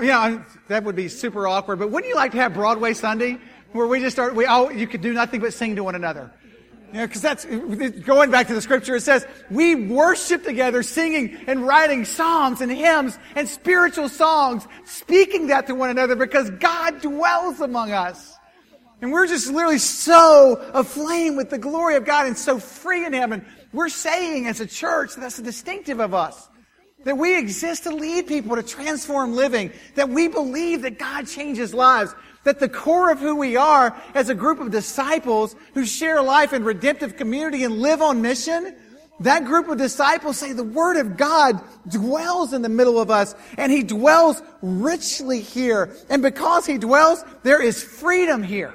Yeah, 0.00 0.42
that 0.68 0.84
would 0.84 0.96
be 0.96 1.08
super 1.08 1.48
awkward. 1.48 1.78
But 1.78 1.90
wouldn't 1.90 2.08
you 2.08 2.16
like 2.16 2.32
to 2.32 2.38
have 2.38 2.54
Broadway 2.54 2.92
Sunday 2.92 3.38
where 3.72 3.86
we 3.86 4.00
just 4.00 4.16
start, 4.16 4.34
we 4.34 4.44
all, 4.46 4.70
you 4.70 4.86
could 4.86 5.00
do 5.00 5.12
nothing 5.12 5.40
but 5.40 5.54
sing 5.54 5.76
to 5.76 5.84
one 5.84 5.94
another? 5.94 6.30
You 6.96 7.02
know, 7.02 7.08
cause 7.08 7.20
that's, 7.20 7.44
going 7.44 8.30
back 8.30 8.46
to 8.46 8.54
the 8.54 8.62
scripture, 8.62 8.96
it 8.96 9.02
says, 9.02 9.26
we 9.50 9.74
worship 9.74 10.44
together, 10.44 10.82
singing 10.82 11.36
and 11.46 11.66
writing 11.66 12.06
psalms 12.06 12.62
and 12.62 12.72
hymns 12.72 13.18
and 13.34 13.46
spiritual 13.46 14.08
songs, 14.08 14.66
speaking 14.86 15.48
that 15.48 15.66
to 15.66 15.74
one 15.74 15.90
another 15.90 16.16
because 16.16 16.48
God 16.52 17.02
dwells 17.02 17.60
among 17.60 17.92
us. 17.92 18.38
And 19.02 19.12
we're 19.12 19.26
just 19.26 19.50
literally 19.50 19.76
so 19.76 20.54
aflame 20.72 21.36
with 21.36 21.50
the 21.50 21.58
glory 21.58 21.96
of 21.96 22.06
God 22.06 22.28
and 22.28 22.38
so 22.38 22.58
free 22.58 23.04
in 23.04 23.12
Him. 23.12 23.34
And 23.34 23.44
we're 23.74 23.90
saying 23.90 24.46
as 24.46 24.60
a 24.62 24.66
church, 24.66 25.16
that's 25.16 25.36
distinctive 25.36 26.00
of 26.00 26.14
us. 26.14 26.48
That 27.04 27.18
we 27.18 27.38
exist 27.38 27.82
to 27.82 27.94
lead 27.94 28.26
people 28.26 28.56
to 28.56 28.62
transform 28.62 29.34
living. 29.34 29.70
That 29.96 30.08
we 30.08 30.28
believe 30.28 30.80
that 30.80 30.98
God 30.98 31.26
changes 31.26 31.74
lives. 31.74 32.14
That 32.46 32.60
the 32.60 32.68
core 32.68 33.10
of 33.10 33.18
who 33.18 33.34
we 33.34 33.56
are 33.56 34.00
as 34.14 34.28
a 34.28 34.34
group 34.34 34.60
of 34.60 34.70
disciples 34.70 35.56
who 35.74 35.84
share 35.84 36.22
life 36.22 36.52
in 36.52 36.62
redemptive 36.62 37.16
community 37.16 37.64
and 37.64 37.80
live 37.80 38.00
on 38.00 38.22
mission, 38.22 38.72
that 39.20 39.44
group 39.44 39.68
of 39.68 39.78
disciples 39.78 40.38
say 40.38 40.52
the 40.52 40.62
Word 40.62 40.96
of 40.96 41.16
God 41.16 41.60
dwells 41.88 42.52
in 42.52 42.62
the 42.62 42.68
middle 42.68 43.00
of 43.00 43.10
us 43.10 43.34
and 43.58 43.72
He 43.72 43.82
dwells 43.82 44.40
richly 44.62 45.40
here. 45.40 45.92
And 46.08 46.22
because 46.22 46.66
He 46.66 46.78
dwells, 46.78 47.24
there 47.42 47.60
is 47.60 47.82
freedom 47.82 48.44
here. 48.44 48.72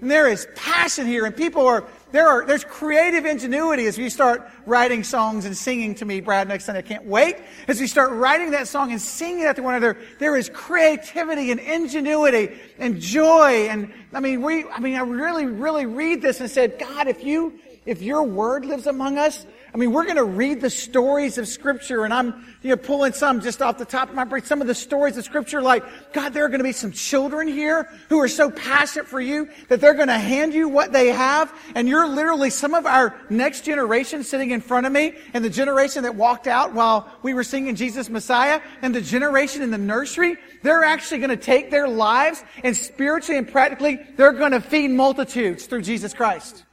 And 0.00 0.08
there 0.08 0.28
is 0.28 0.46
passion 0.54 1.08
here, 1.08 1.26
and 1.26 1.36
people 1.36 1.66
are, 1.66 1.84
there 2.10 2.26
are, 2.26 2.46
there's 2.46 2.64
creative 2.64 3.26
ingenuity 3.26 3.86
as 3.86 3.98
we 3.98 4.08
start 4.08 4.48
writing 4.66 5.04
songs 5.04 5.44
and 5.44 5.56
singing 5.56 5.94
to 5.96 6.04
me, 6.04 6.20
Brad, 6.20 6.48
next 6.48 6.64
Sunday. 6.64 6.80
I 6.80 6.82
can't 6.82 7.04
wait. 7.04 7.36
As 7.66 7.80
we 7.80 7.86
start 7.86 8.12
writing 8.12 8.52
that 8.52 8.68
song 8.68 8.92
and 8.92 9.00
singing 9.00 9.44
that 9.44 9.56
to 9.56 9.62
one 9.62 9.74
another, 9.74 9.98
there 10.18 10.36
is 10.36 10.50
creativity 10.52 11.50
and 11.50 11.60
ingenuity 11.60 12.58
and 12.78 13.00
joy. 13.00 13.68
And 13.68 13.92
I 14.12 14.20
mean, 14.20 14.42
we, 14.42 14.64
I 14.64 14.80
mean, 14.80 14.96
I 14.96 15.00
really, 15.00 15.46
really 15.46 15.86
read 15.86 16.22
this 16.22 16.40
and 16.40 16.50
said, 16.50 16.78
God, 16.78 17.08
if 17.08 17.22
you, 17.24 17.58
if 17.84 18.00
your 18.00 18.22
word 18.22 18.64
lives 18.64 18.86
among 18.86 19.18
us, 19.18 19.46
I 19.72 19.76
mean, 19.76 19.92
we're 19.92 20.04
going 20.04 20.16
to 20.16 20.24
read 20.24 20.60
the 20.62 20.70
stories 20.70 21.36
of 21.36 21.46
Scripture, 21.46 22.04
and 22.04 22.14
I'm 22.14 22.56
you 22.62 22.70
know, 22.70 22.76
pulling 22.76 23.12
some 23.12 23.40
just 23.42 23.60
off 23.60 23.76
the 23.76 23.84
top 23.84 24.08
of 24.08 24.14
my 24.14 24.24
brain. 24.24 24.42
Some 24.42 24.62
of 24.62 24.66
the 24.66 24.74
stories 24.74 25.18
of 25.18 25.24
Scripture, 25.24 25.60
like, 25.60 25.84
God, 26.12 26.32
there 26.32 26.46
are 26.46 26.48
going 26.48 26.60
to 26.60 26.64
be 26.64 26.72
some 26.72 26.90
children 26.90 27.46
here 27.46 27.88
who 28.08 28.18
are 28.20 28.28
so 28.28 28.50
passionate 28.50 29.06
for 29.06 29.20
you 29.20 29.48
that 29.68 29.80
they're 29.80 29.94
going 29.94 30.08
to 30.08 30.18
hand 30.18 30.54
you 30.54 30.68
what 30.68 30.92
they 30.92 31.08
have, 31.08 31.52
and 31.74 31.86
you're 31.86 32.08
literally 32.08 32.48
some 32.48 32.74
of 32.74 32.86
our 32.86 33.14
next 33.28 33.64
generation 33.64 34.24
sitting 34.24 34.52
in 34.52 34.62
front 34.62 34.86
of 34.86 34.92
me, 34.92 35.14
and 35.34 35.44
the 35.44 35.50
generation 35.50 36.04
that 36.04 36.14
walked 36.14 36.46
out 36.46 36.72
while 36.72 37.10
we 37.22 37.34
were 37.34 37.44
singing 37.44 37.76
Jesus 37.76 38.08
Messiah, 38.08 38.62
and 38.80 38.94
the 38.94 39.02
generation 39.02 39.60
in 39.60 39.70
the 39.70 39.78
nursery, 39.78 40.38
they're 40.62 40.84
actually 40.84 41.18
going 41.18 41.30
to 41.30 41.36
take 41.36 41.70
their 41.70 41.88
lives, 41.88 42.42
and 42.64 42.74
spiritually 42.74 43.36
and 43.36 43.46
practically, 43.46 44.00
they're 44.16 44.32
going 44.32 44.52
to 44.52 44.60
feed 44.60 44.88
multitudes 44.88 45.66
through 45.66 45.82
Jesus 45.82 46.14
Christ. 46.14 46.64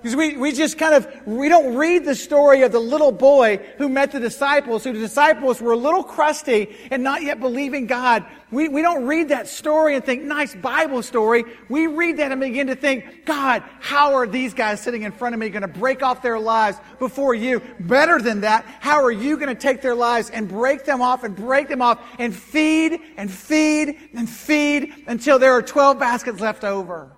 Because 0.00 0.14
we, 0.14 0.36
we 0.36 0.52
just 0.52 0.78
kind 0.78 0.94
of, 0.94 1.08
we 1.26 1.48
don't 1.48 1.74
read 1.74 2.04
the 2.04 2.14
story 2.14 2.62
of 2.62 2.70
the 2.70 2.78
little 2.78 3.10
boy 3.10 3.56
who 3.78 3.88
met 3.88 4.12
the 4.12 4.20
disciples, 4.20 4.84
who 4.84 4.92
the 4.92 5.00
disciples 5.00 5.60
were 5.60 5.72
a 5.72 5.76
little 5.76 6.04
crusty 6.04 6.76
and 6.92 7.02
not 7.02 7.22
yet 7.22 7.40
believing 7.40 7.88
God. 7.88 8.24
We, 8.52 8.68
we 8.68 8.80
don't 8.80 9.06
read 9.06 9.30
that 9.30 9.48
story 9.48 9.96
and 9.96 10.04
think, 10.04 10.22
nice 10.22 10.54
Bible 10.54 11.02
story. 11.02 11.44
We 11.68 11.88
read 11.88 12.18
that 12.18 12.30
and 12.30 12.40
begin 12.40 12.68
to 12.68 12.76
think, 12.76 13.26
God, 13.26 13.64
how 13.80 14.14
are 14.14 14.26
these 14.26 14.54
guys 14.54 14.80
sitting 14.80 15.02
in 15.02 15.10
front 15.10 15.34
of 15.34 15.40
me 15.40 15.48
going 15.48 15.62
to 15.62 15.68
break 15.68 16.04
off 16.04 16.22
their 16.22 16.38
lives 16.38 16.78
before 17.00 17.34
you? 17.34 17.60
Better 17.80 18.20
than 18.20 18.42
that, 18.42 18.64
how 18.78 19.02
are 19.02 19.10
you 19.10 19.36
going 19.36 19.48
to 19.48 19.60
take 19.60 19.82
their 19.82 19.96
lives 19.96 20.30
and 20.30 20.48
break 20.48 20.84
them 20.84 21.02
off 21.02 21.24
and 21.24 21.34
break 21.34 21.66
them 21.66 21.82
off 21.82 22.00
and 22.20 22.34
feed 22.34 23.00
and 23.16 23.28
feed 23.28 23.98
and 24.14 24.30
feed 24.30 24.94
until 25.08 25.40
there 25.40 25.54
are 25.54 25.62
12 25.62 25.98
baskets 25.98 26.40
left 26.40 26.62
over? 26.62 27.17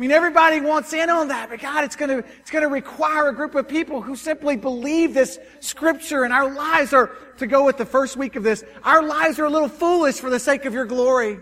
I 0.00 0.02
mean, 0.02 0.12
everybody 0.12 0.62
wants 0.62 0.94
in 0.94 1.10
on 1.10 1.28
that, 1.28 1.50
but 1.50 1.60
God, 1.60 1.84
it's 1.84 1.94
going 1.94 2.08
to, 2.08 2.26
it's 2.38 2.50
going 2.50 2.62
to 2.62 2.70
require 2.70 3.28
a 3.28 3.34
group 3.34 3.54
of 3.54 3.68
people 3.68 4.00
who 4.00 4.16
simply 4.16 4.56
believe 4.56 5.12
this 5.12 5.38
scripture 5.60 6.24
and 6.24 6.32
our 6.32 6.50
lives 6.50 6.94
are, 6.94 7.14
to 7.36 7.46
go 7.46 7.66
with 7.66 7.76
the 7.76 7.84
first 7.84 8.16
week 8.16 8.34
of 8.34 8.42
this, 8.42 8.64
our 8.82 9.02
lives 9.02 9.38
are 9.38 9.44
a 9.44 9.50
little 9.50 9.68
foolish 9.68 10.18
for 10.18 10.30
the 10.30 10.38
sake 10.38 10.64
of 10.64 10.72
your 10.72 10.86
glory. 10.86 11.38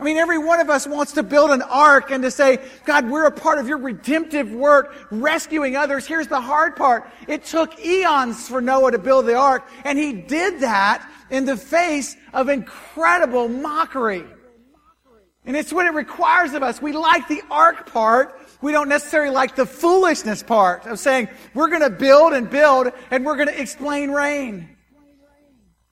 I 0.00 0.02
mean, 0.02 0.16
every 0.16 0.38
one 0.38 0.58
of 0.58 0.68
us 0.70 0.88
wants 0.88 1.12
to 1.12 1.22
build 1.22 1.52
an 1.52 1.62
ark 1.62 2.10
and 2.10 2.24
to 2.24 2.32
say, 2.32 2.58
God, 2.84 3.08
we're 3.08 3.26
a 3.26 3.30
part 3.30 3.60
of 3.60 3.68
your 3.68 3.78
redemptive 3.78 4.50
work, 4.50 5.06
rescuing 5.12 5.76
others. 5.76 6.04
Here's 6.04 6.26
the 6.26 6.40
hard 6.40 6.74
part. 6.74 7.08
It 7.28 7.44
took 7.44 7.78
eons 7.78 8.48
for 8.48 8.60
Noah 8.60 8.90
to 8.90 8.98
build 8.98 9.26
the 9.26 9.36
ark, 9.36 9.68
and 9.84 9.96
he 9.96 10.14
did 10.14 10.62
that 10.62 11.08
in 11.30 11.44
the 11.44 11.56
face 11.56 12.16
of 12.32 12.48
incredible 12.48 13.46
mockery. 13.46 14.24
And 15.48 15.56
it's 15.56 15.72
what 15.72 15.86
it 15.86 15.94
requires 15.94 16.52
of 16.52 16.62
us. 16.62 16.82
We 16.82 16.92
like 16.92 17.26
the 17.26 17.42
ark 17.50 17.90
part. 17.90 18.38
We 18.60 18.70
don't 18.70 18.90
necessarily 18.90 19.34
like 19.34 19.56
the 19.56 19.64
foolishness 19.64 20.42
part 20.42 20.84
of 20.84 20.98
saying, 20.98 21.30
we're 21.54 21.68
going 21.68 21.80
to 21.80 21.88
build 21.88 22.34
and 22.34 22.50
build 22.50 22.92
and 23.10 23.24
we're 23.24 23.36
going 23.36 23.48
to 23.48 23.58
explain 23.58 24.10
rain. 24.10 24.68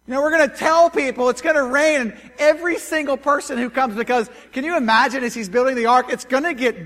You 0.06 0.12
know, 0.12 0.20
we're 0.20 0.36
going 0.36 0.50
to 0.50 0.54
tell 0.54 0.90
people 0.90 1.30
it's 1.30 1.40
going 1.40 1.56
to 1.56 1.64
rain 1.64 2.00
and 2.02 2.20
every 2.38 2.78
single 2.78 3.16
person 3.16 3.56
who 3.56 3.70
comes 3.70 3.96
because 3.96 4.28
can 4.52 4.62
you 4.62 4.76
imagine 4.76 5.24
as 5.24 5.32
he's 5.32 5.48
building 5.48 5.74
the 5.74 5.86
ark, 5.86 6.08
it's 6.10 6.26
going 6.26 6.44
to 6.44 6.52
get, 6.52 6.76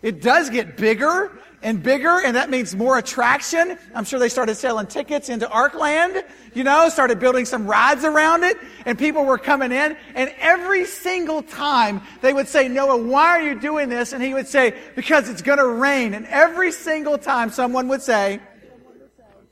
it 0.00 0.22
does 0.22 0.48
get 0.48 0.78
bigger 0.78 1.30
and 1.64 1.82
bigger, 1.82 2.20
and 2.20 2.36
that 2.36 2.50
means 2.50 2.76
more 2.76 2.98
attraction. 2.98 3.76
I'm 3.94 4.04
sure 4.04 4.20
they 4.20 4.28
started 4.28 4.54
selling 4.54 4.86
tickets 4.86 5.30
into 5.30 5.46
Arkland, 5.46 6.22
you 6.52 6.62
know, 6.62 6.90
started 6.90 7.18
building 7.18 7.46
some 7.46 7.66
rides 7.66 8.04
around 8.04 8.44
it, 8.44 8.58
and 8.84 8.98
people 8.98 9.24
were 9.24 9.38
coming 9.38 9.72
in, 9.72 9.96
and 10.14 10.32
every 10.38 10.84
single 10.84 11.42
time 11.42 12.02
they 12.20 12.34
would 12.34 12.46
say, 12.46 12.68
Noah, 12.68 13.02
why 13.02 13.30
are 13.30 13.42
you 13.42 13.58
doing 13.58 13.88
this? 13.88 14.12
And 14.12 14.22
he 14.22 14.34
would 14.34 14.46
say, 14.46 14.74
because 14.94 15.28
it's 15.30 15.42
gonna 15.42 15.66
rain. 15.66 16.12
And 16.12 16.26
every 16.26 16.70
single 16.70 17.16
time 17.16 17.50
someone 17.50 17.88
would 17.88 18.02
say, 18.02 18.40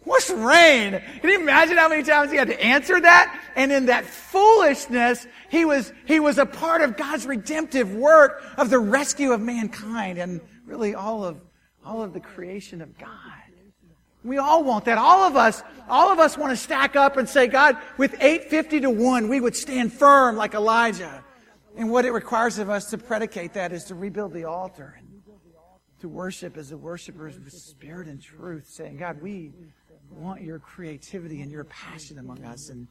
What's 0.04 0.30
rain? 0.30 1.00
Can 1.20 1.30
you 1.30 1.40
imagine 1.40 1.76
how 1.76 1.88
many 1.88 2.02
times 2.02 2.32
he 2.32 2.36
had 2.36 2.48
to 2.48 2.60
answer 2.60 3.00
that? 3.00 3.40
And 3.54 3.70
in 3.70 3.86
that 3.86 4.04
foolishness, 4.04 5.28
he 5.48 5.64
was, 5.64 5.92
he 6.06 6.18
was 6.18 6.38
a 6.38 6.46
part 6.46 6.82
of 6.82 6.96
God's 6.96 7.24
redemptive 7.24 7.94
work 7.94 8.42
of 8.58 8.68
the 8.68 8.80
rescue 8.80 9.30
of 9.30 9.40
mankind 9.40 10.18
and 10.18 10.40
really 10.66 10.96
all 10.96 11.24
of 11.24 11.40
all 11.84 12.02
of 12.02 12.12
the 12.12 12.20
creation 12.20 12.80
of 12.80 12.96
God. 12.98 13.08
We 14.24 14.38
all 14.38 14.62
want 14.62 14.84
that. 14.84 14.98
All 14.98 15.26
of 15.26 15.34
us, 15.34 15.62
all 15.88 16.12
of 16.12 16.20
us 16.20 16.38
want 16.38 16.50
to 16.50 16.56
stack 16.56 16.94
up 16.94 17.16
and 17.16 17.28
say, 17.28 17.48
God, 17.48 17.76
with 17.98 18.14
850 18.14 18.80
to 18.80 18.90
1, 18.90 19.28
we 19.28 19.40
would 19.40 19.56
stand 19.56 19.92
firm 19.92 20.36
like 20.36 20.54
Elijah. 20.54 21.24
And 21.76 21.90
what 21.90 22.04
it 22.04 22.12
requires 22.12 22.58
of 22.58 22.70
us 22.70 22.90
to 22.90 22.98
predicate 22.98 23.54
that 23.54 23.72
is 23.72 23.84
to 23.84 23.94
rebuild 23.94 24.32
the 24.32 24.44
altar 24.44 24.96
and 24.98 25.22
to 26.00 26.08
worship 26.08 26.56
as 26.56 26.70
the 26.70 26.76
worshiper 26.76 27.24
with 27.24 27.52
spirit 27.52 28.06
and 28.06 28.22
truth, 28.22 28.68
saying, 28.68 28.98
God, 28.98 29.20
we 29.20 29.52
want 30.10 30.42
your 30.42 30.58
creativity 30.58 31.40
and 31.42 31.50
your 31.50 31.64
passion 31.64 32.18
among 32.18 32.44
us. 32.44 32.68
And 32.68 32.86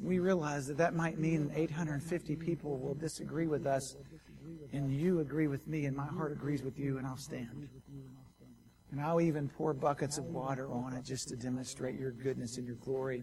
we 0.00 0.18
realize 0.18 0.66
that 0.68 0.78
that 0.78 0.94
might 0.94 1.18
mean 1.18 1.52
850 1.54 2.36
people 2.36 2.78
will 2.78 2.94
disagree 2.94 3.46
with 3.46 3.66
us 3.66 3.96
and 4.72 4.92
you 4.92 5.20
agree 5.20 5.46
with 5.46 5.66
me, 5.66 5.86
and 5.86 5.96
my 5.96 6.06
heart 6.06 6.32
agrees 6.32 6.62
with 6.62 6.78
you, 6.78 6.98
and 6.98 7.06
I'll 7.06 7.16
stand. 7.16 7.68
And 8.92 9.00
I'll 9.00 9.20
even 9.20 9.48
pour 9.48 9.72
buckets 9.72 10.18
of 10.18 10.24
water 10.26 10.70
on 10.70 10.94
it 10.94 11.04
just 11.04 11.28
to 11.28 11.36
demonstrate 11.36 11.98
your 11.98 12.10
goodness 12.10 12.56
and 12.56 12.66
your 12.66 12.76
glory. 12.76 13.22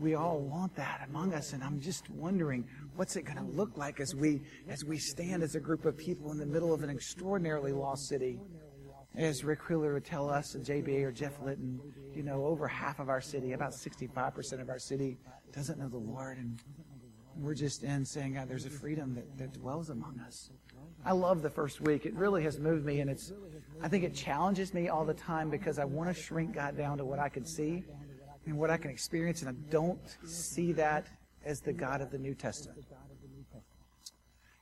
We 0.00 0.14
all 0.14 0.40
want 0.40 0.74
that 0.76 1.06
among 1.08 1.34
us, 1.34 1.52
and 1.52 1.62
I'm 1.62 1.80
just 1.80 2.08
wondering 2.10 2.66
what's 2.96 3.16
it 3.16 3.22
going 3.22 3.36
to 3.36 3.56
look 3.56 3.76
like 3.76 4.00
as 4.00 4.14
we 4.14 4.42
as 4.68 4.84
we 4.84 4.98
stand 4.98 5.42
as 5.42 5.54
a 5.54 5.60
group 5.60 5.84
of 5.84 5.96
people 5.96 6.32
in 6.32 6.38
the 6.38 6.46
middle 6.46 6.72
of 6.72 6.82
an 6.82 6.90
extraordinarily 6.90 7.72
lost 7.72 8.08
city. 8.08 8.40
As 9.14 9.44
Rick 9.44 9.68
Wheeler 9.68 9.92
would 9.92 10.06
tell 10.06 10.30
us, 10.30 10.54
and 10.54 10.64
JBA 10.64 11.02
or 11.02 11.12
Jeff 11.12 11.38
Litton, 11.42 11.78
you 12.14 12.22
know, 12.22 12.46
over 12.46 12.66
half 12.66 12.98
of 12.98 13.10
our 13.10 13.20
city, 13.20 13.52
about 13.52 13.72
65% 13.72 14.62
of 14.62 14.70
our 14.70 14.78
city, 14.78 15.18
doesn't 15.52 15.78
know 15.78 15.88
the 15.88 15.98
Lord, 15.98 16.38
and 16.38 16.58
we're 17.36 17.54
just 17.54 17.82
in 17.82 18.04
saying, 18.04 18.34
God, 18.34 18.48
there's 18.48 18.64
a 18.64 18.70
freedom 18.70 19.14
that, 19.14 19.36
that 19.36 19.52
dwells 19.52 19.90
among 19.90 20.18
us. 20.20 20.50
I 21.04 21.12
love 21.12 21.42
the 21.42 21.50
first 21.50 21.80
week. 21.80 22.06
It 22.06 22.14
really 22.14 22.42
has 22.44 22.58
moved 22.58 22.84
me, 22.84 23.00
and 23.00 23.10
it's, 23.10 23.32
I 23.82 23.88
think 23.88 24.04
it 24.04 24.14
challenges 24.14 24.72
me 24.72 24.88
all 24.88 25.04
the 25.04 25.14
time 25.14 25.50
because 25.50 25.78
I 25.78 25.84
want 25.84 26.14
to 26.14 26.20
shrink 26.20 26.54
God 26.54 26.76
down 26.76 26.98
to 26.98 27.04
what 27.04 27.18
I 27.18 27.28
can 27.28 27.44
see 27.44 27.84
and 28.46 28.56
what 28.56 28.70
I 28.70 28.76
can 28.76 28.90
experience, 28.90 29.42
and 29.42 29.50
I 29.50 29.54
don't 29.70 30.00
see 30.24 30.72
that 30.72 31.06
as 31.44 31.60
the 31.60 31.72
God 31.72 32.00
of 32.00 32.10
the 32.10 32.18
New 32.18 32.34
Testament. 32.34 32.84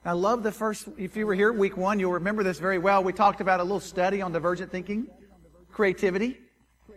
I 0.03 0.13
love 0.13 0.43
the 0.43 0.53
first, 0.53 0.89
if 0.97 1.15
you 1.15 1.27
were 1.27 1.35
here 1.35 1.53
week 1.53 1.77
one, 1.77 2.01
you'll 2.01 2.13
remember 2.13 2.43
this 2.43 2.59
very 2.59 2.79
well. 2.79 3.05
We 3.05 3.13
talked 3.13 3.43
about 3.43 3.61
a 3.61 3.63
little 3.63 3.81
study 3.81 4.23
on 4.23 4.33
divergent 4.33 4.73
thinking, 4.73 5.09
creativity. 5.71 6.39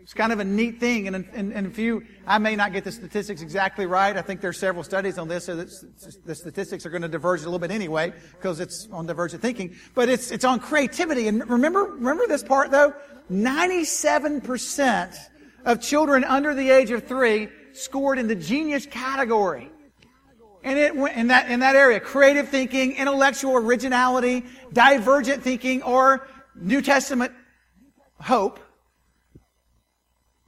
It's 0.03 0.13
kind 0.13 0.33
of 0.33 0.39
a 0.39 0.43
neat 0.43 0.81
thing. 0.81 1.07
And, 1.07 1.25
and, 1.33 1.53
and 1.53 1.65
if 1.65 1.79
you, 1.79 2.03
I 2.27 2.37
may 2.37 2.57
not 2.57 2.73
get 2.73 2.83
the 2.83 2.91
statistics 2.91 3.41
exactly 3.41 3.85
right. 3.85 4.17
I 4.17 4.21
think 4.21 4.41
there's 4.41 4.59
several 4.59 4.83
studies 4.83 5.17
on 5.17 5.29
this, 5.29 5.45
so 5.45 5.55
the 5.55 6.35
statistics 6.35 6.85
are 6.85 6.89
going 6.89 7.03
to 7.03 7.07
diverge 7.07 7.39
a 7.41 7.45
little 7.45 7.57
bit 7.57 7.71
anyway, 7.71 8.11
because 8.33 8.59
it's 8.59 8.89
on 8.91 9.05
divergent 9.05 9.41
thinking. 9.41 9.75
But 9.95 10.09
it's, 10.09 10.29
it's 10.29 10.43
on 10.43 10.59
creativity. 10.59 11.29
And 11.29 11.49
remember, 11.49 11.83
remember 11.85 12.27
this 12.27 12.43
part 12.43 12.69
though? 12.69 12.93
97% 13.31 15.15
of 15.63 15.81
children 15.81 16.25
under 16.25 16.53
the 16.53 16.69
age 16.69 16.91
of 16.91 17.07
three 17.07 17.47
scored 17.71 18.19
in 18.19 18.27
the 18.27 18.35
genius 18.35 18.85
category. 18.85 19.71
And 20.65 20.77
it 20.77 20.93
went 20.95 21.15
in 21.15 21.27
that, 21.27 21.49
in 21.49 21.61
that 21.61 21.77
area, 21.77 22.01
creative 22.01 22.49
thinking, 22.49 22.93
intellectual 22.97 23.55
originality, 23.55 24.43
divergent 24.73 25.43
thinking, 25.43 25.81
or 25.81 26.27
New 26.55 26.81
Testament 26.81 27.31
hope. 28.19 28.59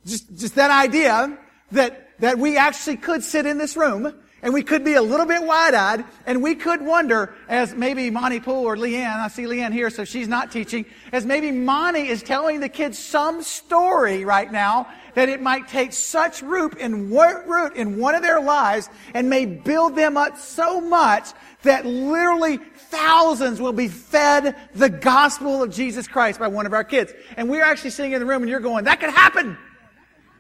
Just, 0.06 0.36
just 0.38 0.56
that 0.56 0.72
idea 0.72 1.38
that, 1.72 2.20
that 2.20 2.38
we 2.38 2.58
actually 2.58 2.98
could 2.98 3.24
sit 3.24 3.46
in 3.46 3.58
this 3.58 3.76
room 3.76 4.14
and 4.46 4.54
we 4.54 4.62
could 4.62 4.86
be 4.86 4.94
a 4.94 5.02
little 5.02 5.26
bit 5.26 5.42
wide-eyed 5.42 6.06
and 6.28 6.44
we 6.44 6.54
could 6.54 6.80
wonder 6.80 7.34
as 7.50 7.74
maybe 7.74 8.12
Monty 8.12 8.40
Poole 8.40 8.64
or 8.64 8.78
Leanne, 8.78 9.18
I 9.18 9.28
see 9.28 9.44
Leanne 9.44 9.74
here, 9.74 9.90
so 9.90 10.06
she's 10.06 10.28
not 10.28 10.52
teaching, 10.52 10.86
as 11.12 11.26
maybe 11.26 11.52
Monty 11.52 12.08
is 12.08 12.22
telling 12.22 12.60
the 12.60 12.70
kids 12.70 13.00
some 13.00 13.42
story 13.42 14.24
right 14.24 14.52
now 14.52 14.88
that 15.16 15.30
it 15.30 15.42
might 15.42 15.68
take 15.68 15.94
such 15.94 16.44
root 16.44 16.78
in, 16.78 17.10
root 17.10 17.76
in 17.76 17.98
one 17.98 18.14
of 18.14 18.22
their 18.22 18.40
lives 18.40 18.88
and 19.16 19.30
may 19.30 19.48
build 19.48 19.96
them 19.96 20.18
up 20.18 20.38
so 20.38 20.80
much 20.80 21.30
that 21.64 21.84
literally 21.84 22.58
thousands 22.58 23.60
will 23.60 23.74
be 23.74 23.88
fed 23.88 24.56
the 24.76 24.90
gospel 24.90 25.64
of 25.64 25.72
Jesus 25.72 26.08
Christ 26.08 26.40
by 26.40 26.48
one 26.48 26.68
of 26.68 26.74
our 26.74 26.84
kids. 26.84 27.12
And 27.38 27.50
we're 27.50 27.64
actually 27.64 27.90
sitting 27.90 28.12
in 28.12 28.20
the 28.20 28.26
room 28.28 28.44
and 28.44 28.50
you're 28.50 28.60
going, 28.60 28.84
that 28.84 29.00
could 29.00 29.10
happen. 29.10 29.58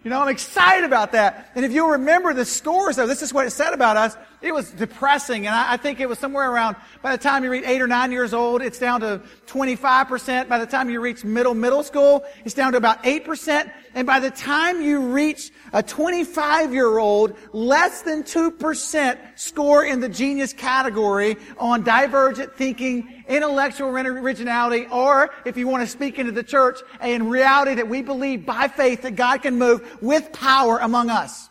You 0.05 0.11
know, 0.11 0.21
I'm 0.21 0.29
excited 0.29 0.85
about 0.85 1.13
that. 1.13 1.49
And 1.55 1.65
if 1.65 1.71
you 1.71 1.93
remember 1.93 2.31
the 2.31 2.45
scores, 2.45 2.95
though, 2.95 3.07
this 3.07 3.23
is 3.23 3.33
what 3.33 3.47
it 3.47 3.49
said 3.49 3.73
about 3.73 3.97
us. 3.97 4.15
It 4.45 4.53
was 4.53 4.69
depressing. 4.69 5.47
And 5.47 5.55
I, 5.55 5.73
I, 5.73 5.77
think 5.77 5.99
it 5.99 6.07
was 6.07 6.19
somewhere 6.19 6.51
around, 6.51 6.75
by 7.01 7.15
the 7.15 7.21
time 7.21 7.43
you 7.43 7.49
reach 7.49 7.65
eight 7.65 7.81
or 7.81 7.87
nine 7.87 8.11
years 8.11 8.31
old, 8.31 8.61
it's 8.61 8.77
down 8.77 9.01
to 9.01 9.19
25%. 9.47 10.47
By 10.47 10.59
the 10.59 10.67
time 10.67 10.89
you 10.89 11.01
reach 11.01 11.23
middle, 11.23 11.55
middle 11.55 11.81
school, 11.81 12.23
it's 12.43 12.53
down 12.53 12.73
to 12.73 12.77
about 12.77 13.03
8%. 13.03 13.71
And 13.95 14.05
by 14.05 14.19
the 14.19 14.29
time 14.29 14.83
you 14.83 14.99
reach 14.99 15.51
a 15.73 15.81
25 15.81 16.73
year 16.73 16.99
old, 16.99 17.35
less 17.53 18.03
than 18.03 18.23
2% 18.23 19.17
score 19.35 19.83
in 19.83 19.99
the 19.99 20.09
genius 20.09 20.53
category 20.53 21.37
on 21.57 21.83
divergent 21.83 22.55
thinking, 22.55 23.23
intellectual 23.27 23.89
originality, 23.89 24.85
or 24.91 25.31
if 25.45 25.57
you 25.57 25.67
want 25.67 25.81
to 25.81 25.87
speak 25.87 26.19
into 26.19 26.31
the 26.31 26.43
church, 26.43 26.79
in 27.01 27.29
reality 27.29 27.73
that 27.75 27.87
we 27.87 28.03
believe 28.03 28.45
by 28.45 28.67
faith 28.67 29.01
that 29.01 29.15
God 29.15 29.41
can 29.41 29.57
move 29.57 29.97
with 30.03 30.31
power 30.33 30.77
among 30.77 31.09
us. 31.09 31.49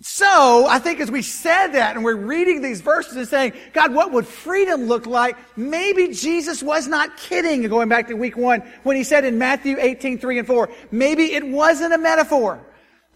So, 0.00 0.66
I 0.68 0.78
think 0.78 1.00
as 1.00 1.10
we 1.10 1.22
said 1.22 1.68
that 1.68 1.96
and 1.96 2.04
we're 2.04 2.14
reading 2.14 2.62
these 2.62 2.80
verses 2.80 3.16
and 3.16 3.26
saying, 3.26 3.52
God, 3.72 3.92
what 3.92 4.12
would 4.12 4.28
freedom 4.28 4.84
look 4.84 5.06
like? 5.06 5.36
Maybe 5.56 6.14
Jesus 6.14 6.62
was 6.62 6.86
not 6.86 7.16
kidding, 7.16 7.62
going 7.68 7.88
back 7.88 8.06
to 8.06 8.14
week 8.14 8.36
one, 8.36 8.60
when 8.84 8.94
he 8.94 9.02
said 9.02 9.24
in 9.24 9.38
Matthew 9.38 9.76
18, 9.78 10.18
3 10.18 10.38
and 10.38 10.46
4, 10.46 10.70
maybe 10.92 11.32
it 11.32 11.44
wasn't 11.44 11.94
a 11.94 11.98
metaphor. 11.98 12.64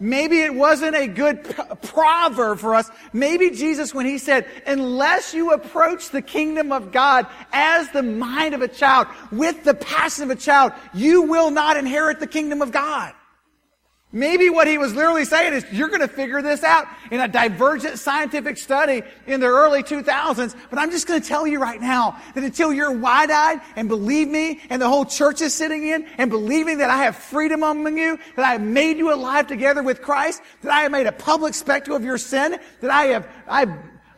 Maybe 0.01 0.41
it 0.41 0.53
wasn't 0.53 0.97
a 0.97 1.07
good 1.07 1.45
proverb 1.83 2.59
for 2.59 2.75
us. 2.75 2.91
Maybe 3.13 3.51
Jesus, 3.51 3.95
when 3.95 4.05
he 4.05 4.19
said, 4.19 4.49
unless 4.67 5.33
you 5.33 5.53
approach 5.53 6.11
the 6.11 6.23
kingdom 6.23 6.73
of 6.73 6.91
God 6.91 7.29
as 7.53 7.89
the 7.91 8.03
mind 8.03 8.55
of 8.55 8.63
a 8.63 8.67
child, 8.67 9.07
with 9.31 9.63
the 9.63 9.75
passion 9.75 10.25
of 10.25 10.31
a 10.31 10.37
child, 10.37 10.73
you 10.93 11.23
will 11.23 11.53
not 11.53 11.77
inherit 11.77 12.19
the 12.19 12.27
kingdom 12.27 12.61
of 12.63 12.73
God. 12.73 13.13
Maybe 14.15 14.51
what 14.51 14.69
he 14.69 14.77
was 14.77 14.95
literally 14.95 15.25
saying 15.25 15.55
is, 15.55 15.65
you're 15.73 15.89
going 15.89 16.03
to 16.03 16.09
figure 16.09 16.43
this 16.43 16.63
out 16.63 16.87
in 17.11 17.21
a 17.21 17.29
divergent 17.29 17.99
scientific 17.99 18.59
study 18.59 19.03
in 19.27 19.41
the 19.41 19.47
early 19.47 19.83
2000s. 19.83 20.55
But 20.69 20.79
I'm 20.79 20.91
just 20.91 21.07
going 21.07 21.23
to 21.23 21.27
tell 21.27 21.47
you 21.47 21.59
right 21.59 21.81
now 21.81 22.21
that 22.35 22.45
until 22.45 22.75
you're 22.75 22.93
wide-eyed 22.93 23.63
and 23.75 23.89
believe 23.89 24.29
me 24.29 24.61
and 24.69 24.83
the 24.83 24.89
whole 24.89 25.07
church 25.07 25.41
is 25.41 25.55
sitting 25.55 25.87
in 25.87 26.07
and 26.19 26.31
believing 26.31 26.79
that 26.79 26.91
I 26.91 27.05
have 27.05 27.17
freedom 27.17 27.63
among 27.63 27.97
you, 27.97 28.19
that 28.37 28.45
I 28.45 28.53
have 28.53 28.61
made 28.61 28.99
you 28.99 29.15
alive 29.15 29.47
together 29.47 29.83
with 29.83 30.03
Christ, 30.03 30.43
that 30.61 30.71
I 30.71 30.83
have 30.83 30.93
made 30.93 31.07
a 31.07 31.13
public 31.13 31.55
spectacle 31.55 31.97
of 31.97 32.05
your 32.05 32.19
sin, 32.19 32.59
that 32.81 32.91
I 32.91 33.05
have, 33.05 33.29
I 33.49 33.67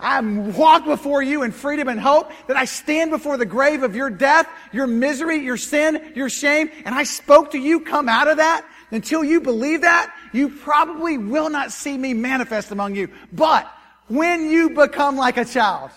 I 0.01 0.21
walk 0.21 0.85
before 0.85 1.23
you 1.23 1.45
in 1.45 1.53
freedom 1.53 1.89
and 1.89 1.99
hope, 1.99 2.31
that 2.49 2.57
I 2.57 2.67
stand 2.67 3.11
before 3.11 3.39
the 3.39 3.47
grave 3.47 3.83
of 3.83 3.97
your 3.97 4.11
death, 4.11 4.49
your 4.73 4.87
misery, 4.87 5.39
your 5.39 5.57
sin, 5.57 6.13
your 6.15 6.29
shame, 6.29 6.71
and 6.85 6.95
I 6.95 7.05
spoke 7.05 7.53
to 7.53 7.59
you, 7.59 7.81
come 7.81 8.09
out 8.09 8.29
of 8.29 8.37
that. 8.37 8.67
Until 8.95 9.25
you 9.25 9.41
believe 9.41 9.81
that, 9.81 10.15
you 10.33 10.49
probably 10.49 11.19
will 11.19 11.51
not 11.51 11.73
see 11.73 11.99
me 11.99 12.15
manifest 12.15 12.71
among 12.71 12.95
you. 12.95 13.09
But 13.33 13.69
when 14.07 14.49
you 14.49 14.71
become 14.71 15.17
like 15.17 15.37
a 15.37 15.45
child, 15.45 15.91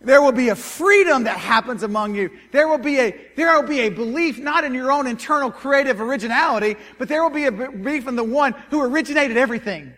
there 0.00 0.22
will 0.22 0.30
be 0.30 0.50
a 0.50 0.54
freedom 0.54 1.24
that 1.24 1.38
happens 1.38 1.82
among 1.82 2.14
you. 2.14 2.30
There 2.52 2.68
will 2.68 2.78
be 2.78 3.00
a, 3.00 3.32
there 3.34 3.60
will 3.60 3.68
be 3.68 3.80
a 3.80 3.88
belief 3.88 4.38
not 4.38 4.62
in 4.62 4.74
your 4.74 4.92
own 4.92 5.08
internal 5.08 5.50
creative 5.50 6.00
originality, 6.00 6.76
but 6.98 7.08
there 7.08 7.20
will 7.20 7.30
be 7.30 7.46
a 7.46 7.52
belief 7.52 8.06
in 8.06 8.14
the 8.14 8.22
one 8.22 8.52
who 8.70 8.80
originated 8.80 9.36
everything 9.36 9.92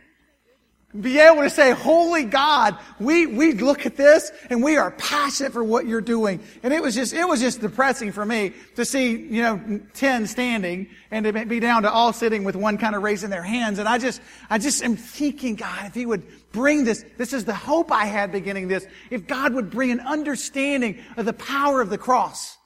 be 1.00 1.18
able 1.18 1.42
to 1.42 1.50
say, 1.50 1.72
Holy 1.72 2.24
God, 2.24 2.78
we, 3.00 3.26
we 3.26 3.52
look 3.52 3.84
at 3.84 3.96
this 3.96 4.30
and 4.48 4.62
we 4.62 4.76
are 4.76 4.92
passionate 4.92 5.52
for 5.52 5.64
what 5.64 5.86
you're 5.86 6.00
doing. 6.00 6.40
And 6.62 6.72
it 6.72 6.80
was 6.80 6.94
just, 6.94 7.12
it 7.12 7.26
was 7.26 7.40
just 7.40 7.60
depressing 7.60 8.12
for 8.12 8.24
me 8.24 8.52
to 8.76 8.84
see, 8.84 9.16
you 9.16 9.42
know, 9.42 9.80
10 9.94 10.26
standing 10.28 10.88
and 11.10 11.24
to 11.24 11.46
be 11.46 11.58
down 11.58 11.82
to 11.82 11.90
all 11.90 12.12
sitting 12.12 12.44
with 12.44 12.54
one 12.54 12.78
kind 12.78 12.94
of 12.94 13.02
raising 13.02 13.30
their 13.30 13.42
hands. 13.42 13.80
And 13.80 13.88
I 13.88 13.98
just, 13.98 14.20
I 14.48 14.58
just 14.58 14.84
am 14.84 14.96
thinking, 14.96 15.56
God, 15.56 15.86
if 15.86 15.94
He 15.94 16.06
would 16.06 16.22
bring 16.52 16.84
this, 16.84 17.04
this 17.18 17.32
is 17.32 17.44
the 17.44 17.54
hope 17.54 17.90
I 17.90 18.04
had 18.06 18.30
beginning 18.30 18.68
this, 18.68 18.86
if 19.10 19.26
God 19.26 19.52
would 19.54 19.70
bring 19.70 19.90
an 19.90 20.00
understanding 20.00 21.02
of 21.16 21.26
the 21.26 21.32
power 21.32 21.80
of 21.80 21.90
the 21.90 21.98
cross, 21.98 22.56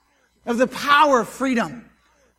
of 0.45 0.59
the 0.59 0.69
power 0.69 1.21
of 1.21 1.29
freedom, 1.29 1.89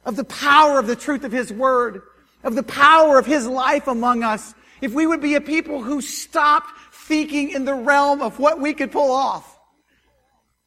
of 0.06 0.16
the 0.16 0.24
power 0.24 0.78
of 0.78 0.86
the 0.86 0.96
truth 0.96 1.24
of 1.24 1.32
His 1.32 1.52
Word, 1.52 2.04
of 2.44 2.54
the 2.54 2.64
power 2.64 3.18
of 3.18 3.26
His 3.26 3.48
life 3.48 3.88
among 3.88 4.24
us, 4.24 4.54
if 4.82 4.94
we 4.94 5.06
would 5.06 5.22
be 5.22 5.36
a 5.36 5.42
people 5.42 5.82
who 5.82 6.02
stopped 6.02 6.70
thinking 6.94 7.52
in 7.52 7.66
the 7.66 7.74
realm 7.74 8.22
of 8.22 8.40
what 8.40 8.60
we 8.60 8.74
could 8.74 8.92
pull 8.92 9.12
off. 9.12 9.58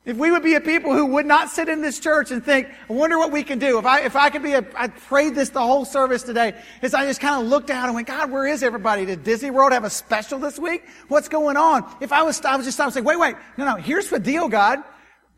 If 0.05 0.17
we 0.17 0.33
would 0.33 0.43
be 0.43 0.57
a 0.57 0.61
people 0.61 0.93
who 0.93 1.07
would 1.07 1.27
not 1.27 1.49
sit 1.49 1.69
in 1.69 1.81
this 1.81 2.01
church 2.01 2.33
and 2.33 2.45
think, 2.45 2.67
I 2.91 2.93
wonder 2.93 3.19
what 3.19 3.31
we 3.31 3.45
can 3.45 3.61
do. 3.61 3.79
If 3.79 3.87
I, 3.87 4.01
if 4.01 4.17
I 4.17 4.31
could 4.31 4.43
be 4.43 4.55
a, 4.55 4.67
I 4.75 4.89
prayed 4.89 5.37
this 5.37 5.51
the 5.51 5.61
whole 5.61 5.85
service 5.85 6.25
today, 6.25 6.55
as 6.83 6.93
I 6.93 7.07
just 7.07 7.21
kind 7.21 7.41
of 7.41 7.49
looked 7.49 7.71
out 7.71 7.85
and 7.85 7.95
went, 7.95 8.09
God, 8.09 8.33
where 8.33 8.45
is 8.45 8.65
everybody? 8.65 9.07
Did 9.07 9.23
Disney 9.23 9.53
World 9.53 9.71
have 9.71 9.85
a 9.85 9.91
special 9.91 10.41
this 10.41 10.59
week? 10.59 10.83
What's 11.07 11.29
going 11.29 11.57
on? 11.57 11.89
If 12.01 12.13
I 12.13 12.23
was, 12.23 12.45
I 12.45 12.57
was 12.57 12.67
just, 12.67 12.81
I 12.81 12.85
was 12.85 12.95
saying, 12.95 13.07
wait, 13.07 13.21
wait, 13.21 13.37
no, 13.57 13.65
no, 13.65 13.77
here's 13.77 14.11
the 14.11 14.19
deal, 14.19 14.49
God. 14.49 14.81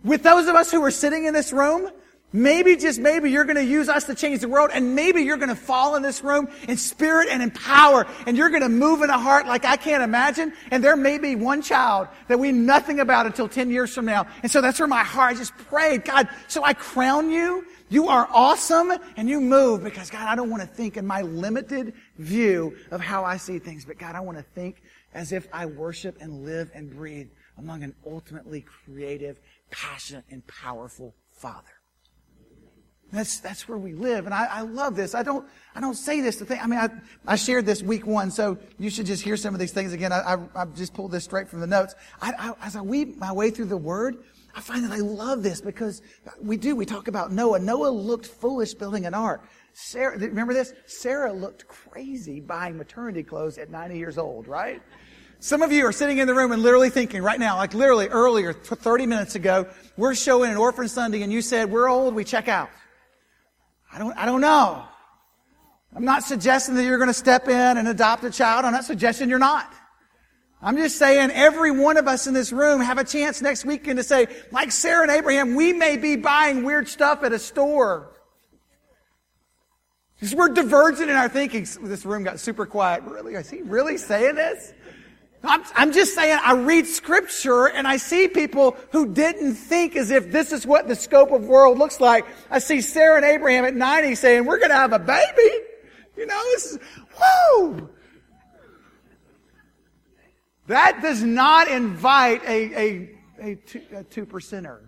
With 0.03 0.23
those 0.23 0.49
of 0.49 0.55
us 0.55 0.71
who 0.71 0.83
are 0.83 0.91
sitting 0.91 1.27
in 1.27 1.35
this 1.35 1.53
room, 1.53 1.91
Maybe, 2.37 2.75
just 2.75 2.99
maybe, 2.99 3.31
you're 3.31 3.45
going 3.45 3.57
to 3.57 3.65
use 3.65 3.89
us 3.89 4.05
to 4.05 4.15
change 4.17 4.41
the 4.41 4.49
world, 4.49 4.71
and 4.75 4.97
maybe 4.97 5.23
you're 5.23 5.37
going 5.37 5.51
to 5.51 5.55
fall 5.55 5.95
in 5.95 6.03
this 6.03 6.25
room 6.25 6.49
in 6.67 6.77
spirit 6.77 7.29
and 7.31 7.41
in 7.41 7.53
power, 7.53 8.09
and 8.27 8.37
you're 8.37 8.51
going 8.51 8.63
to 8.63 8.69
move 8.69 9.03
in 9.03 9.11
a 9.11 9.19
heart 9.19 9.47
like 9.47 9.65
I 9.65 9.77
can't 9.77 10.03
imagine. 10.03 10.53
And 10.73 10.83
there 10.83 10.97
may 10.97 11.19
be 11.19 11.37
one 11.37 11.63
child 11.63 12.09
that 12.27 12.41
we 12.41 12.51
know 12.51 12.75
nothing 12.75 12.99
about 12.99 13.27
until 13.27 13.49
10 13.49 13.71
years 13.71 13.95
from 13.95 14.07
now. 14.07 14.27
And 14.43 14.51
so 14.51 14.61
that's 14.61 14.81
where 14.81 14.89
my 14.89 15.05
heart, 15.05 15.37
I 15.37 15.39
just 15.39 15.57
prayed, 15.57 16.05
God, 16.05 16.29
so 16.49 16.65
I 16.65 16.75
crown 16.75 17.31
you. 17.31 17.65
You 17.89 18.09
are 18.09 18.29
awesome, 18.33 18.93
and 19.17 19.29
you 19.29 19.41
move 19.41 19.85
because, 19.85 20.11
God, 20.11 20.27
I 20.27 20.35
don't 20.35 20.51
want 20.51 20.63
to 20.63 20.69
think 20.69 20.97
in 20.97 21.07
my 21.07 21.23
limited 21.23 21.95
view 22.19 22.77
of 22.91 23.01
how 23.01 23.25
I 23.25 23.37
see 23.37 23.61
things, 23.61 23.85
but 23.85 23.97
God, 23.97 24.17
I 24.17 24.21
want 24.21 24.39
to 24.39 24.45
think 24.57 24.83
as 25.13 25.31
if 25.31 25.47
I 25.53 25.67
worship 25.67 26.17
and 26.21 26.45
live 26.45 26.73
and 26.75 26.91
breathe 26.91 27.29
among 27.57 27.85
an 27.85 27.95
ultimately 28.05 28.63
creative, 28.63 29.39
passionate, 29.71 30.25
and 30.33 30.45
powerful 30.49 31.15
Father. 31.31 31.84
That's, 33.15 33.39
that's 33.39 33.69
where 33.69 33.79
we 33.79 33.93
live. 33.93 34.27
And 34.27 34.35
I, 34.35 34.47
I 34.47 34.61
love 34.63 34.97
this. 34.97 35.15
I 35.15 35.23
don't, 35.23 35.47
I 35.75 35.81
don't 35.81 35.95
say 35.95 36.21
this 36.21 36.37
to 36.37 36.45
think, 36.45 36.63
I 36.63 36.67
mean, 36.67 36.81
I, 36.81 36.89
I 37.27 37.37
shared 37.37 37.65
this 37.65 37.83
week 37.83 38.07
one, 38.07 38.31
so 38.31 38.59
you 38.79 38.91
should 38.91 39.07
just 39.07 39.23
hear 39.23 39.37
some 39.37 39.55
of 39.55 39.61
these 39.61 39.73
things 39.73 39.93
again. 39.93 40.13
I, 40.13 40.35
I, 40.35 40.63
I 40.63 40.65
just 40.67 40.95
pulled 40.95 41.13
this 41.13 41.25
straight 41.25 41.49
from 41.49 41.61
the 41.61 41.67
notes. 41.67 41.95
I, 42.21 42.33
I, 42.39 42.67
as 42.67 42.75
I 42.75 42.81
weave 42.81 43.17
my 43.17 43.33
way 43.33 43.51
through 43.51 43.67
the 43.67 43.77
word, 43.77 44.25
I 44.55 44.61
find 44.61 44.85
that 44.85 44.93
I 44.93 44.99
love 44.99 45.43
this 45.43 45.61
because 45.61 46.03
we 46.41 46.57
do, 46.57 46.75
we 46.75 46.87
talk 46.87 47.09
about 47.09 47.33
Noah. 47.33 47.59
Noah 47.59 47.89
looked 47.89 48.27
foolish 48.27 48.75
building 48.75 49.07
an 49.07 49.15
ark. 49.15 49.49
Sarah, 49.73 50.19
remember 50.19 50.55
this? 50.55 50.73
Sarah 50.87 51.33
looked 51.33 51.67
crazy 51.69 52.41
buying 52.41 52.77
maternity 52.77 53.23
clothes 53.23 53.59
at 53.59 53.71
90 53.71 53.97
years 53.97 54.19
old, 54.19 54.47
right? 54.49 54.83
Some 55.41 55.63
of 55.63 55.73
you 55.73 55.85
are 55.85 55.93
sitting 55.93 56.19
in 56.19 56.27
the 56.27 56.35
room 56.35 56.53
and 56.53 56.63
literally 56.63 56.91
thinking 56.91 57.23
right 57.23 57.39
now, 57.39 57.57
like 57.57 57.75
literally 57.75 58.09
earlier, 58.09 58.53
30 58.53 59.07
minutes 59.07 59.35
ago, 59.35 59.67
we're 59.97 60.15
showing 60.15 60.51
an 60.51 60.57
orphan 60.57 60.89
Sunday 60.89 61.23
and 61.23 61.33
you 61.33 61.43
said, 61.43 61.71
we're 61.71 61.89
old, 61.89 62.15
we 62.15 62.25
check 62.25 62.49
out. 62.49 62.71
I 63.95 63.99
don't, 63.99 64.17
I 64.19 64.27
don't 64.27 64.41
know. 64.41 64.85
I'm 65.95 66.05
not 66.05 66.25
suggesting 66.25 66.75
that 66.75 66.85
you're 66.85 66.99
going 66.99 67.09
to 67.09 67.15
step 67.15 67.47
in 67.47 67.79
and 67.79 67.87
adopt 67.87 68.25
a 68.25 68.31
child. 68.31 68.65
I'm 68.65 68.73
not 68.73 68.85
suggesting 68.85 69.29
you're 69.29 69.39
not. 69.39 69.73
I'm 70.61 70.77
just 70.77 70.99
saying 70.99 71.31
every 71.31 71.71
one 71.71 71.97
of 71.97 72.09
us 72.09 72.27
in 72.27 72.35
this 72.35 72.51
room 72.51 72.81
have 72.81 72.99
a 72.99 73.05
chance 73.05 73.41
next 73.41 73.65
weekend 73.65 73.99
to 73.99 74.03
say, 74.03 74.27
like 74.51 74.73
Sarah 74.73 75.03
and 75.03 75.13
Abraham, 75.13 75.55
we 75.55 75.73
may 75.73 75.97
be 75.97 76.17
buying 76.17 76.65
weird 76.65 76.89
stuff 76.89 77.23
at 77.23 77.33
a 77.33 77.39
store. 77.39 78.11
Because 80.15 80.35
we're 80.35 80.49
divergent 80.49 81.09
in 81.09 81.17
our 81.17 81.29
thinking. 81.29 81.65
This 81.83 82.05
room 82.05 82.25
got 82.25 82.41
super 82.41 82.67
quiet. 82.67 83.05
Really? 83.05 83.35
Is 83.35 83.49
he 83.49 83.63
really 83.63 83.97
saying 83.97 84.35
this? 84.35 84.73
I'm, 85.47 85.63
I'm 85.75 85.93
just 85.93 86.15
saying, 86.15 86.39
I 86.43 86.55
read 86.55 86.87
scripture 86.87 87.67
and 87.67 87.87
I 87.87 87.97
see 87.97 88.29
people 88.29 88.77
who 88.93 89.13
didn't 89.13 89.55
think 89.55 89.97
as 89.97 90.11
if 90.11 90.31
this 90.33 90.53
is 90.53 90.67
what 90.67 90.89
the 90.89 90.97
scope 90.97 91.33
of 91.33 91.45
world 91.45 91.79
looks 91.79 92.01
like. 92.01 92.25
I 92.51 92.59
see 92.59 92.81
Sarah 92.81 93.17
and 93.17 93.25
Abraham 93.25 93.65
at 93.65 93.75
90 93.75 94.15
saying, 94.15 94.45
we're 94.45 94.59
going 94.59 94.71
to 94.71 94.77
have 94.77 94.93
a 94.93 94.99
baby. 94.99 95.65
You 96.17 96.27
know, 96.27 96.43
this 96.53 96.73
is, 96.73 96.79
whoa. 97.19 97.91
That 100.67 101.03
does 101.03 101.23
not 101.23 101.69
invite 101.69 102.43
a, 102.45 102.79
a, 102.79 103.11
a, 103.41 103.55
two, 103.57 103.83
a 103.95 104.05
two 104.05 104.27
percenter. 104.27 104.81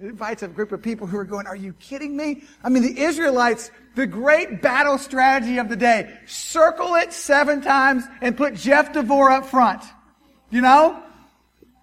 It 0.00 0.06
invites 0.06 0.42
a 0.42 0.48
group 0.48 0.72
of 0.72 0.82
people 0.82 1.06
who 1.06 1.16
are 1.18 1.24
going, 1.24 1.46
are 1.46 1.56
you 1.56 1.72
kidding 1.74 2.16
me? 2.16 2.42
I 2.62 2.68
mean, 2.68 2.82
the 2.82 3.00
Israelites, 3.00 3.70
the 3.94 4.06
great 4.06 4.60
battle 4.60 4.98
strategy 4.98 5.58
of 5.58 5.68
the 5.68 5.76
day, 5.76 6.18
circle 6.26 6.96
it 6.96 7.12
seven 7.12 7.62
times 7.62 8.04
and 8.20 8.36
put 8.36 8.54
Jeff 8.54 8.92
DeVore 8.92 9.30
up 9.30 9.46
front. 9.46 9.82
You 10.50 10.62
know? 10.62 11.00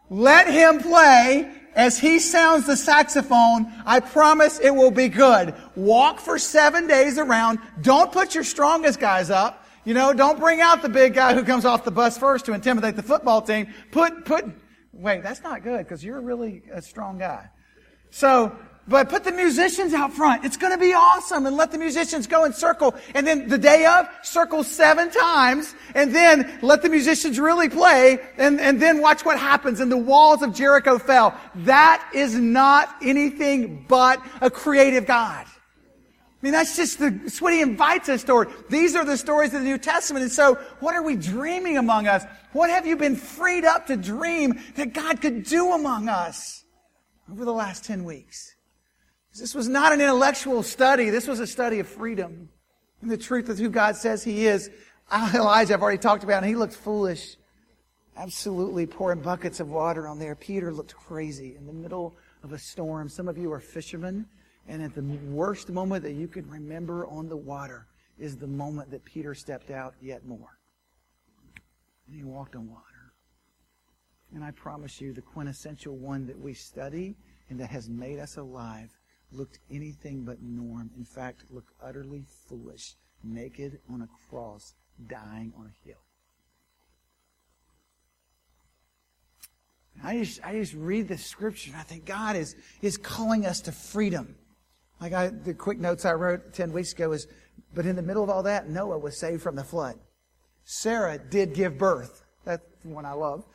Let 0.10 0.48
him 0.48 0.80
play 0.80 1.50
as 1.74 1.98
he 1.98 2.20
sounds 2.20 2.68
the 2.68 2.76
saxophone. 2.76 3.72
I 3.86 4.02
promise 4.02 4.60
it 4.60 4.72
will 4.72 4.92
be 4.92 5.08
good. 5.08 5.56
Walk 5.78 6.20
for 6.20 6.38
seven 6.38 6.86
days 6.88 7.18
around. 7.18 7.60
Don't 7.82 8.12
put 8.12 8.36
your 8.36 8.44
strongest 8.44 9.00
guys 9.00 9.30
up. 9.30 9.66
You 9.86 9.94
know, 9.94 10.12
don't 10.12 10.38
bring 10.38 10.60
out 10.60 10.82
the 10.82 10.90
big 10.90 11.14
guy 11.14 11.34
who 11.34 11.44
comes 11.44 11.64
off 11.64 11.86
the 11.86 11.92
bus 11.92 12.18
first 12.18 12.46
to 12.46 12.54
intimidate 12.54 12.98
the 12.98 13.04
football 13.04 13.42
team. 13.42 13.74
Put, 13.92 14.26
put, 14.26 14.46
wait, 14.92 15.24
that's 15.24 15.42
not 15.42 15.64
good 15.64 15.80
because 15.80 16.04
you're 16.04 16.20
really 16.20 16.62
a 16.72 16.82
strong 16.82 17.18
guy. 17.18 17.50
So, 18.12 18.56
but 18.88 19.10
put 19.10 19.24
the 19.24 19.32
musicians 19.32 19.94
out 19.94 20.14
front. 20.14 20.44
It's 20.44 20.58
going 20.58 20.74
to 20.74 20.78
be 20.78 20.94
awesome. 20.94 21.46
And 21.46 21.56
let 21.56 21.72
the 21.72 21.78
musicians 21.78 22.28
go 22.28 22.44
and 22.44 22.54
circle. 22.54 22.96
And 23.16 23.26
then 23.26 23.48
the 23.48 23.58
day 23.58 23.86
of, 23.86 24.08
circle 24.24 24.64
seven 24.64 25.12
times. 25.12 25.74
And 25.96 26.14
then 26.14 26.60
let 26.62 26.82
the 26.82 26.90
musicians 26.90 27.40
really 27.40 27.70
play. 27.70 28.20
And, 28.38 28.60
and 28.60 28.82
then 28.82 29.02
watch 29.02 29.24
what 29.24 29.40
happens. 29.40 29.80
And 29.80 29.92
the 29.92 29.98
walls 29.98 30.42
of 30.42 30.54
Jericho 30.54 30.98
fell. 30.98 31.38
That 31.56 32.06
is 32.14 32.36
not 32.36 32.94
anything 33.02 33.86
but 33.88 34.22
a 34.42 34.50
creative 34.50 35.06
God. 35.06 35.46
I 35.46 36.46
mean, 36.46 36.54
that's 36.54 36.76
just 36.76 36.98
the, 36.98 37.12
that's 37.12 37.40
what 37.40 37.54
he 37.54 37.62
invites 37.62 38.10
us 38.10 38.24
toward. 38.24 38.50
These 38.68 38.96
are 38.96 39.06
the 39.06 39.16
stories 39.16 39.54
of 39.54 39.62
the 39.62 39.68
New 39.68 39.78
Testament. 39.78 40.24
And 40.24 40.32
so, 40.32 40.56
what 40.80 40.96
are 40.96 41.04
we 41.04 41.16
dreaming 41.16 41.78
among 41.78 42.08
us? 42.08 42.24
What 42.52 42.72
have 42.72 42.88
you 42.88 42.98
been 42.98 43.16
freed 43.16 43.64
up 43.64 43.88
to 43.88 43.96
dream 43.96 44.60
that 44.76 44.94
God 44.94 45.22
could 45.22 45.44
do 45.44 45.72
among 45.72 46.10
us? 46.10 46.61
Over 47.32 47.46
the 47.46 47.54
last 47.54 47.86
10 47.86 48.04
weeks. 48.04 48.56
This 49.38 49.56
was 49.56 49.70
not 49.70 49.94
an 49.94 50.02
intellectual 50.02 50.62
study. 50.62 51.10
This 51.10 51.28
was 51.28 51.40
a 51.40 51.48
study 51.48 51.80
of 51.80 51.88
freedom 51.88 52.50
and 53.02 53.10
the 53.10 53.18
truth 53.18 53.50
of 53.50 53.58
who 53.58 53.70
God 53.70 53.96
says 53.96 54.24
He 54.24 54.46
is. 54.46 54.70
Elijah, 55.12 55.74
I've 55.74 55.82
already 55.82 55.98
talked 55.98 56.24
about, 56.24 56.44
and 56.44 56.46
he 56.46 56.56
looked 56.56 56.74
foolish. 56.74 57.36
Absolutely 58.16 58.86
pouring 58.86 59.22
buckets 59.22 59.60
of 59.60 59.70
water 59.70 60.08
on 60.08 60.20
there. 60.20 60.36
Peter 60.36 60.72
looked 60.72 60.96
crazy 60.96 61.56
in 61.58 61.66
the 61.66 61.74
middle 61.74 62.16
of 62.44 62.54
a 62.54 62.58
storm. 62.58 63.10
Some 63.10 63.28
of 63.28 63.38
you 63.38 63.52
are 63.52 63.60
fishermen, 63.60 64.26
and 64.68 64.82
at 64.82 64.94
the 64.96 65.02
worst 65.02 65.70
moment 65.70 66.04
that 66.04 66.14
you 66.14 66.28
can 66.28 66.50
remember 66.50 67.08
on 67.08 67.28
the 67.28 67.38
water 67.38 67.88
is 68.20 68.38
the 68.38 68.48
moment 68.48 68.92
that 68.92 69.04
Peter 69.04 69.34
stepped 69.34 69.72
out 69.72 69.96
yet 70.02 70.26
more. 70.26 70.60
And 72.08 72.16
he 72.16 72.24
walked 72.24 72.56
on 72.56 72.70
water. 72.70 72.91
And 74.34 74.44
I 74.44 74.52
promise 74.52 75.02
you, 75.02 75.14
the 75.14 75.22
quintessential 75.22 75.98
one 75.98 76.26
that 76.28 76.40
we 76.40 76.54
study 76.54 77.16
and 77.50 77.60
that 77.60 77.70
has 77.70 77.90
made 77.90 78.20
us 78.20 78.38
alive 78.38 78.90
looked 79.32 79.60
anything 79.70 80.24
but 80.24 80.42
norm. 80.42 80.90
In 80.98 81.06
fact, 81.06 81.44
looked 81.50 81.74
utterly 81.82 82.24
foolish, 82.48 82.96
naked 83.24 83.80
on 83.92 84.02
a 84.02 84.10
cross, 84.30 84.74
dying 85.08 85.54
on 85.58 85.66
a 85.66 85.88
hill. 85.88 85.98
I 90.04 90.18
just, 90.18 90.44
I 90.44 90.54
just 90.54 90.74
read 90.74 91.08
the 91.08 91.18
scripture 91.18 91.72
and 91.72 91.80
I 91.80 91.84
think 91.84 92.06
God 92.06 92.36
is, 92.36 92.56
is 92.82 92.98
calling 92.98 93.46
us 93.46 93.62
to 93.62 93.72
freedom. 93.72 94.36
Like 95.00 95.14
I, 95.14 95.28
the 95.28 95.54
quick 95.54 95.80
notes 95.80 96.06
I 96.06 96.14
wrote 96.14 96.54
10 96.54 96.72
weeks 96.72 96.94
ago 96.94 97.12
is, 97.12 97.28
but 97.74 97.86
in 97.86 97.96
the 97.96 98.02
middle 98.02 98.24
of 98.24 98.30
all 98.30 98.44
that, 98.44 98.70
Noah 98.70 98.98
was 98.98 99.20
saved 99.20 99.42
from 99.42 99.56
the 99.56 99.64
flood. 99.64 99.96
Sarah 100.64 101.18
did 101.18 101.54
give 101.54 101.78
birth. 101.78 102.24
That's 102.46 102.64
the 102.84 102.90
one 102.90 103.06
I 103.06 103.14
love. 103.14 103.46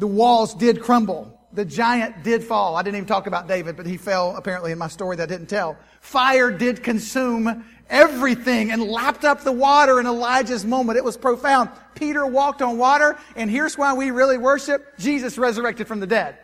The 0.00 0.06
walls 0.06 0.54
did 0.54 0.80
crumble. 0.80 1.38
The 1.52 1.66
giant 1.66 2.22
did 2.22 2.42
fall. 2.42 2.74
I 2.74 2.82
didn't 2.82 2.96
even 2.96 3.06
talk 3.06 3.26
about 3.26 3.46
David, 3.46 3.76
but 3.76 3.84
he 3.84 3.98
fell 3.98 4.34
apparently 4.34 4.72
in 4.72 4.78
my 4.78 4.88
story 4.88 5.14
that 5.16 5.24
I 5.24 5.26
didn't 5.26 5.48
tell. 5.50 5.76
Fire 6.00 6.50
did 6.50 6.82
consume 6.82 7.66
everything 7.90 8.72
and 8.72 8.82
lapped 8.82 9.26
up 9.26 9.42
the 9.42 9.52
water 9.52 10.00
in 10.00 10.06
Elijah's 10.06 10.64
moment. 10.64 10.96
It 10.96 11.04
was 11.04 11.18
profound. 11.18 11.68
Peter 11.94 12.24
walked 12.24 12.62
on 12.62 12.78
water, 12.78 13.18
and 13.36 13.50
here's 13.50 13.76
why 13.76 13.92
we 13.92 14.10
really 14.10 14.38
worship 14.38 14.96
Jesus 14.96 15.36
resurrected 15.36 15.86
from 15.86 16.00
the 16.00 16.06
dead. 16.06 16.38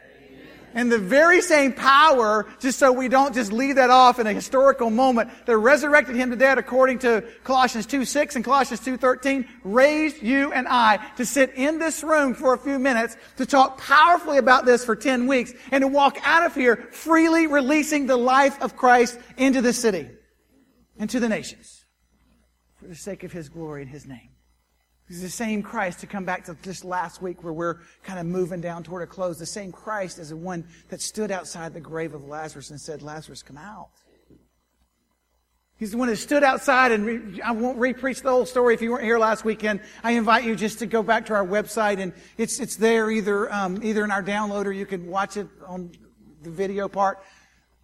And 0.77 0.93
the 0.93 0.99
very 0.99 1.41
same 1.41 1.73
power, 1.73 2.47
just 2.61 2.79
so 2.79 2.93
we 2.93 3.09
don't 3.09 3.35
just 3.35 3.51
leave 3.51 3.77
that 3.77 3.89
off 3.89 4.19
in 4.19 4.27
a 4.27 4.35
historical 4.35 4.91
moment, 4.91 5.31
that 5.47 5.57
resurrected 5.57 6.17
him 6.17 6.29
to 6.29 6.37
dead 6.37 6.59
according 6.59 6.99
to 6.99 7.25
Colossians 7.45 7.87
2 7.87 8.05
6 8.05 8.37
and 8.37 8.45
Colossians 8.45 8.81
2 8.81 8.99
13, 8.99 9.49
raised 9.65 10.23
you 10.23 10.53
and 10.53 10.69
I 10.69 10.99
to 11.17 11.25
sit 11.25 11.55
in 11.55 11.79
this 11.79 12.05
room 12.05 12.35
for 12.35 12.53
a 12.53 12.59
few 12.59 12.79
minutes 12.79 13.17
to 13.39 13.47
talk 13.47 13.79
powerfully 13.79 14.37
about 14.37 14.67
this 14.67 14.85
for 14.85 14.95
10 14.95 15.27
weeks 15.27 15.55
and 15.71 15.81
to 15.81 15.89
walk 15.89 16.19
out 16.23 16.45
of 16.45 16.55
here 16.55 16.89
freely 16.93 17.47
releasing 17.47 18.07
the 18.07 18.19
life 18.19 18.61
of 18.61 18.77
Christ 18.77 19.19
into 19.39 19.63
the 19.63 19.73
city 19.73 20.11
and 20.99 21.09
to 21.09 21.19
the 21.19 21.29
nations 21.29 21.87
for 22.79 22.87
the 22.87 22.95
sake 22.95 23.25
of 23.25 23.33
his 23.33 23.49
glory 23.49 23.81
and 23.81 23.91
his 23.91 24.07
name. 24.07 24.36
He's 25.09 25.23
the 25.23 25.31
same 25.31 25.63
Christ 25.63 26.01
to 26.01 26.07
come 26.07 26.25
back 26.25 26.45
to 26.47 26.57
just 26.63 26.85
last 26.85 27.23
week 27.23 27.45
where 27.45 27.53
we're 27.53 27.77
kind 28.03 28.19
of 28.19 28.27
moving 28.27 28.61
down 28.61 28.83
toward 28.83 29.03
a 29.03 29.07
close. 29.07 29.39
The 29.39 29.47
same 29.47 29.71
Christ 29.71 30.19
as 30.19 30.31
the 30.31 30.37
one 30.37 30.67
that 30.89 31.01
stood 31.01 31.31
outside 31.31 31.75
the 31.75 31.81
grave 31.81 32.13
of 32.13 32.25
Lazarus 32.25 32.71
and 32.71 32.81
said, 32.81 33.03
Lazarus, 33.03 33.43
come 33.43 33.57
out. 33.57 33.91
He's 35.79 35.93
the 35.93 35.99
one 35.99 36.09
that 36.09 36.17
stood 36.17 36.43
outside 36.43 36.91
and 36.91 37.05
re- 37.05 37.41
I 37.43 37.53
won't 37.53 37.79
re-preach 37.79 38.23
the 38.23 38.31
whole 38.31 38.47
story 38.47 38.75
if 38.75 38.83
you 38.83 38.91
weren't 38.91 39.05
here 39.05 39.19
last 39.19 39.45
weekend. 39.45 39.81
I 40.03 40.13
invite 40.13 40.45
you 40.45 40.57
just 40.57 40.79
to 40.81 40.87
go 40.87 41.03
back 41.03 41.27
to 41.27 41.35
our 41.35 41.47
website 41.47 42.01
and 42.01 42.13
it's, 42.37 42.59
it's 42.59 42.77
there 42.77 43.11
either, 43.11 43.53
um, 43.53 43.85
either 43.85 44.03
in 44.03 44.11
our 44.11 44.23
download 44.23 44.65
or 44.65 44.73
you 44.73 44.87
can 44.87 45.07
watch 45.07 45.37
it 45.37 45.47
on 45.67 45.93
the 46.43 46.51
video 46.51 46.89
part. 46.89 47.23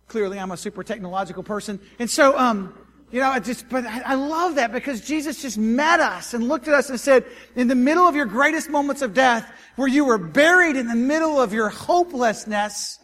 Clearly 0.08 0.38
I'm 0.38 0.50
a 0.50 0.56
super 0.56 0.82
technological 0.82 1.42
person. 1.42 1.78
And 1.98 2.10
so, 2.10 2.36
um, 2.36 2.74
you 3.12 3.20
know, 3.20 3.30
I 3.30 3.40
just, 3.40 3.68
but 3.68 3.84
I 3.84 4.14
love 4.14 4.54
that 4.54 4.72
because 4.72 5.02
Jesus 5.02 5.42
just 5.42 5.58
met 5.58 6.00
us 6.00 6.32
and 6.32 6.48
looked 6.48 6.66
at 6.66 6.72
us 6.72 6.88
and 6.88 6.98
said, 6.98 7.26
in 7.54 7.68
the 7.68 7.74
middle 7.74 8.08
of 8.08 8.16
your 8.16 8.24
greatest 8.24 8.70
moments 8.70 9.02
of 9.02 9.12
death, 9.12 9.52
where 9.76 9.86
you 9.86 10.06
were 10.06 10.16
buried 10.16 10.76
in 10.76 10.88
the 10.88 10.96
middle 10.96 11.38
of 11.38 11.52
your 11.52 11.68
hopelessness, 11.68 12.98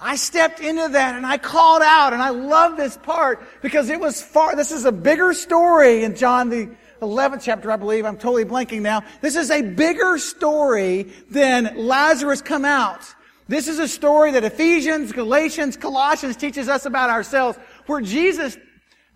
I 0.00 0.16
stepped 0.16 0.58
into 0.58 0.88
that 0.88 1.14
and 1.14 1.24
I 1.24 1.38
called 1.38 1.82
out 1.82 2.12
and 2.12 2.20
I 2.20 2.30
love 2.30 2.76
this 2.76 2.96
part 2.96 3.40
because 3.62 3.90
it 3.90 4.00
was 4.00 4.20
far, 4.20 4.56
this 4.56 4.72
is 4.72 4.84
a 4.84 4.92
bigger 4.92 5.32
story 5.32 6.02
in 6.02 6.16
John 6.16 6.50
the 6.50 6.70
11th 7.00 7.42
chapter, 7.44 7.70
I 7.70 7.76
believe. 7.76 8.04
I'm 8.04 8.18
totally 8.18 8.44
blanking 8.44 8.82
now. 8.82 9.04
This 9.20 9.36
is 9.36 9.52
a 9.52 9.62
bigger 9.62 10.18
story 10.18 11.12
than 11.30 11.74
Lazarus 11.76 12.42
come 12.42 12.64
out. 12.64 13.02
This 13.46 13.68
is 13.68 13.78
a 13.78 13.88
story 13.88 14.32
that 14.32 14.42
Ephesians, 14.42 15.12
Galatians, 15.12 15.76
Colossians 15.76 16.36
teaches 16.36 16.68
us 16.68 16.86
about 16.86 17.08
ourselves 17.08 17.56
where 17.86 18.00
Jesus 18.00 18.56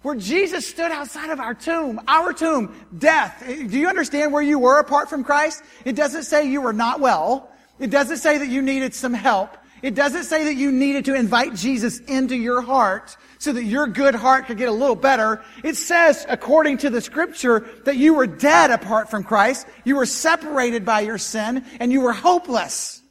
where 0.03 0.15
Jesus 0.17 0.67
stood 0.67 0.91
outside 0.91 1.31
of 1.31 1.41
our 1.41 1.55
tomb, 1.55 2.01
our 2.07 2.33
tomb, 2.33 2.75
death. 2.97 3.43
Do 3.47 3.79
you 3.79 3.89
understand 3.89 4.33
where 4.33 4.43
you 4.43 4.59
were 4.59 4.79
apart 4.79 5.09
from 5.09 5.25
Christ? 5.25 5.63
It 5.85 5.97
doesn't 5.97 6.25
say 6.25 6.49
you 6.49 6.61
were 6.61 6.73
not 6.73 7.01
well. 7.01 7.51
It 7.79 7.91
doesn't 7.91 8.19
say 8.19 8.39
that 8.39 8.49
you 8.49 8.63
needed 8.63 8.95
some 8.95 9.15
help. 9.15 9.57
It 9.83 9.95
doesn't 9.97 10.25
say 10.25 10.45
that 10.45 10.55
you 10.55 10.71
needed 10.71 11.07
to 11.07 11.15
invite 11.15 11.55
Jesus 11.55 11.99
into 12.01 12.37
your 12.37 12.63
heart 12.63 13.17
so 13.39 13.53
that 13.53 13.65
your 13.65 13.89
good 13.89 14.15
heart 14.15 14.47
could 14.47 14.57
get 14.57 14.69
a 14.69 14.73
little 14.73 14.95
better. 14.95 15.43
It 15.65 15.77
says, 15.77 16.25
according 16.29 16.79
to 16.79 16.91
the 16.91 17.01
scripture, 17.01 17.69
that 17.85 17.97
you 17.97 18.15
were 18.15 18.29
dead 18.29 18.71
apart 18.71 19.11
from 19.11 19.25
Christ. 19.25 19.67
You 19.85 19.97
were 19.97 20.07
separated 20.07 20.85
by 20.85 21.01
your 21.01 21.19
sin 21.19 21.65
and 21.81 21.91
you 21.91 22.03
were 22.03 22.13
hopeless. 22.13 23.02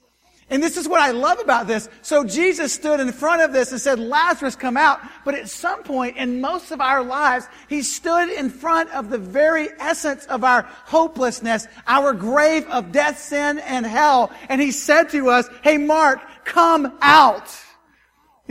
And 0.51 0.61
this 0.61 0.75
is 0.75 0.85
what 0.87 0.99
I 0.99 1.11
love 1.11 1.39
about 1.39 1.65
this. 1.65 1.87
So 2.01 2.25
Jesus 2.25 2.73
stood 2.73 2.99
in 2.99 3.13
front 3.13 3.41
of 3.41 3.53
this 3.53 3.71
and 3.71 3.79
said, 3.79 3.99
Lazarus, 3.99 4.57
come 4.57 4.75
out. 4.75 4.99
But 5.23 5.33
at 5.35 5.49
some 5.49 5.81
point 5.81 6.17
in 6.17 6.41
most 6.41 6.71
of 6.71 6.81
our 6.81 7.01
lives, 7.03 7.47
he 7.69 7.81
stood 7.81 8.29
in 8.29 8.49
front 8.49 8.91
of 8.91 9.09
the 9.09 9.17
very 9.17 9.69
essence 9.79 10.25
of 10.25 10.43
our 10.43 10.63
hopelessness, 10.63 11.67
our 11.87 12.13
grave 12.13 12.67
of 12.67 12.91
death, 12.91 13.17
sin, 13.17 13.59
and 13.59 13.85
hell. 13.85 14.29
And 14.49 14.59
he 14.59 14.71
said 14.71 15.09
to 15.11 15.29
us, 15.29 15.47
Hey, 15.63 15.77
Mark, 15.77 16.19
come 16.43 16.97
out. 17.01 17.49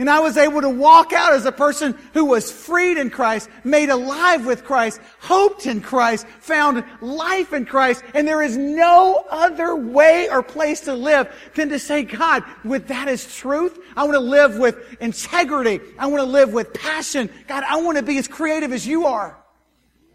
And 0.01 0.09
I 0.09 0.19
was 0.19 0.35
able 0.35 0.61
to 0.61 0.69
walk 0.69 1.13
out 1.13 1.33
as 1.33 1.45
a 1.45 1.51
person 1.51 1.95
who 2.15 2.25
was 2.25 2.51
freed 2.51 2.97
in 2.97 3.11
Christ, 3.11 3.47
made 3.63 3.89
alive 3.89 4.47
with 4.47 4.63
Christ, 4.63 4.99
hoped 5.19 5.67
in 5.67 5.79
Christ, 5.79 6.25
found 6.39 6.83
life 7.01 7.53
in 7.53 7.67
Christ. 7.67 8.01
And 8.15 8.27
there 8.27 8.41
is 8.41 8.57
no 8.57 9.23
other 9.29 9.75
way 9.75 10.27
or 10.27 10.41
place 10.41 10.81
to 10.81 10.95
live 10.95 11.31
than 11.53 11.69
to 11.69 11.77
say, 11.77 12.01
God, 12.01 12.43
with 12.63 12.87
that 12.87 13.09
is 13.09 13.31
truth, 13.35 13.77
I 13.95 14.01
want 14.05 14.15
to 14.15 14.21
live 14.21 14.57
with 14.57 14.75
integrity. 14.99 15.79
I 15.99 16.07
want 16.07 16.21
to 16.21 16.31
live 16.31 16.51
with 16.51 16.73
passion. 16.73 17.29
God, 17.47 17.63
I 17.67 17.79
want 17.79 17.99
to 17.99 18.03
be 18.03 18.17
as 18.17 18.27
creative 18.27 18.73
as 18.73 18.87
you 18.87 19.05
are. 19.05 19.37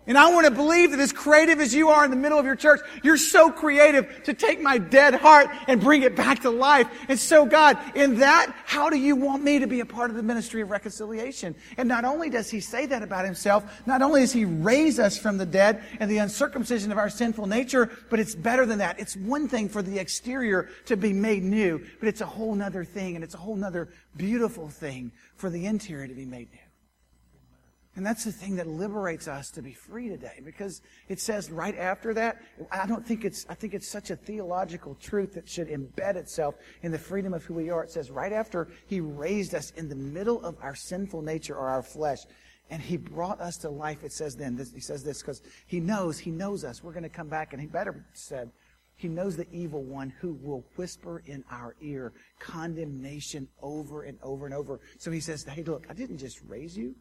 And 0.06 0.16
I 0.16 0.30
want 0.30 0.46
to 0.46 0.52
believe 0.52 0.92
that 0.92 1.00
as 1.00 1.12
creative 1.12 1.60
as 1.60 1.74
you 1.74 1.88
are 1.88 2.04
in 2.04 2.10
the 2.10 2.16
middle 2.16 2.38
of 2.38 2.46
your 2.46 2.54
church, 2.54 2.80
you're 3.02 3.16
so 3.16 3.50
creative 3.50 4.22
to 4.24 4.34
take 4.34 4.60
my 4.60 4.78
dead 4.78 5.14
heart 5.14 5.48
and 5.66 5.80
bring 5.80 6.02
it 6.02 6.14
back 6.14 6.42
to 6.42 6.50
life. 6.50 6.86
And 7.08 7.18
so 7.18 7.44
God, 7.44 7.76
in 7.96 8.18
that, 8.18 8.54
how 8.64 8.88
do 8.88 8.96
you 8.96 9.16
want 9.16 9.42
me 9.42 9.58
to 9.58 9.66
be 9.66 9.80
a 9.80 9.86
part 9.86 10.10
of 10.10 10.16
the 10.16 10.22
ministry 10.22 10.62
of 10.62 10.70
reconciliation? 10.70 11.56
And 11.76 11.88
not 11.88 12.04
only 12.04 12.30
does 12.30 12.48
he 12.48 12.60
say 12.60 12.86
that 12.86 13.02
about 13.02 13.24
himself, 13.24 13.64
not 13.84 14.00
only 14.00 14.20
does 14.20 14.32
he 14.32 14.44
raise 14.44 15.00
us 15.00 15.18
from 15.18 15.38
the 15.38 15.46
dead 15.46 15.82
and 15.98 16.08
the 16.08 16.18
uncircumcision 16.18 16.92
of 16.92 16.98
our 16.98 17.10
sinful 17.10 17.46
nature, 17.46 17.90
but 18.08 18.20
it's 18.20 18.34
better 18.34 18.64
than 18.64 18.78
that. 18.78 19.00
It's 19.00 19.16
one 19.16 19.48
thing 19.48 19.68
for 19.68 19.82
the 19.82 19.98
exterior 19.98 20.68
to 20.84 20.96
be 20.96 21.12
made 21.12 21.42
new, 21.42 21.84
but 21.98 22.08
it's 22.08 22.20
a 22.20 22.26
whole 22.26 22.54
nother 22.54 22.84
thing 22.84 23.16
and 23.16 23.24
it's 23.24 23.34
a 23.34 23.38
whole 23.38 23.56
nother 23.56 23.88
beautiful 24.16 24.68
thing 24.68 25.10
for 25.34 25.50
the 25.50 25.66
interior 25.66 26.06
to 26.06 26.14
be 26.14 26.24
made 26.24 26.52
new. 26.52 26.65
And 27.96 28.04
that's 28.04 28.24
the 28.24 28.32
thing 28.32 28.56
that 28.56 28.66
liberates 28.66 29.26
us 29.26 29.50
to 29.52 29.62
be 29.62 29.72
free 29.72 30.10
today 30.10 30.40
because 30.44 30.82
it 31.08 31.18
says 31.18 31.50
right 31.50 31.76
after 31.76 32.12
that, 32.12 32.42
I 32.70 32.86
don't 32.86 33.06
think 33.06 33.24
it's, 33.24 33.46
I 33.48 33.54
think 33.54 33.72
it's 33.72 33.88
such 33.88 34.10
a 34.10 34.16
theological 34.16 34.94
truth 34.96 35.32
that 35.32 35.48
should 35.48 35.68
embed 35.68 36.16
itself 36.16 36.56
in 36.82 36.92
the 36.92 36.98
freedom 36.98 37.32
of 37.32 37.42
who 37.44 37.54
we 37.54 37.70
are. 37.70 37.84
It 37.84 37.90
says 37.90 38.10
right 38.10 38.34
after 38.34 38.68
he 38.86 39.00
raised 39.00 39.54
us 39.54 39.70
in 39.72 39.88
the 39.88 39.96
middle 39.96 40.44
of 40.44 40.56
our 40.60 40.74
sinful 40.74 41.22
nature 41.22 41.56
or 41.56 41.68
our 41.68 41.82
flesh 41.82 42.18
and 42.68 42.82
he 42.82 42.98
brought 42.98 43.40
us 43.40 43.56
to 43.58 43.70
life. 43.70 44.04
It 44.04 44.12
says 44.12 44.36
then, 44.36 44.56
this, 44.56 44.74
he 44.74 44.80
says 44.80 45.02
this 45.02 45.22
because 45.22 45.40
he 45.66 45.80
knows, 45.80 46.18
he 46.18 46.30
knows 46.30 46.64
us. 46.64 46.82
We're 46.82 46.92
going 46.92 47.02
to 47.04 47.08
come 47.08 47.28
back 47.28 47.54
and 47.54 47.62
he 47.62 47.66
better 47.66 48.04
said, 48.12 48.50
he 48.96 49.08
knows 49.08 49.36
the 49.36 49.46
evil 49.50 49.82
one 49.82 50.10
who 50.20 50.34
will 50.34 50.66
whisper 50.76 51.22
in 51.26 51.44
our 51.50 51.76
ear 51.80 52.12
condemnation 52.40 53.48
over 53.62 54.02
and 54.02 54.18
over 54.22 54.46
and 54.46 54.54
over. 54.54 54.80
So 54.98 55.10
he 55.10 55.20
says, 55.20 55.44
hey, 55.44 55.62
look, 55.62 55.86
I 55.88 55.94
didn't 55.94 56.18
just 56.18 56.40
raise 56.46 56.76
you. 56.76 56.94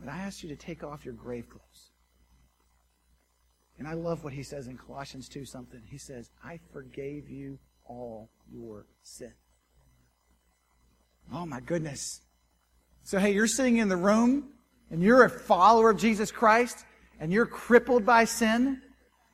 But 0.00 0.08
I 0.08 0.18
asked 0.18 0.42
you 0.42 0.48
to 0.48 0.56
take 0.56 0.82
off 0.82 1.04
your 1.04 1.14
grave 1.14 1.48
clothes. 1.48 1.90
And 3.78 3.86
I 3.86 3.94
love 3.94 4.24
what 4.24 4.32
he 4.32 4.42
says 4.42 4.66
in 4.66 4.76
Colossians 4.76 5.28
2 5.28 5.44
something. 5.44 5.80
He 5.86 5.98
says, 5.98 6.30
I 6.44 6.58
forgave 6.72 7.28
you 7.28 7.58
all 7.86 8.30
your 8.50 8.86
sin. 9.02 9.32
Oh 11.32 11.46
my 11.46 11.60
goodness. 11.60 12.22
So 13.04 13.18
hey, 13.18 13.32
you're 13.32 13.46
sitting 13.46 13.78
in 13.78 13.88
the 13.88 13.96
room 13.96 14.50
and 14.90 15.02
you're 15.02 15.24
a 15.24 15.30
follower 15.30 15.90
of 15.90 15.98
Jesus 15.98 16.30
Christ 16.30 16.84
and 17.18 17.32
you're 17.32 17.46
crippled 17.46 18.04
by 18.04 18.24
sin. 18.24 18.82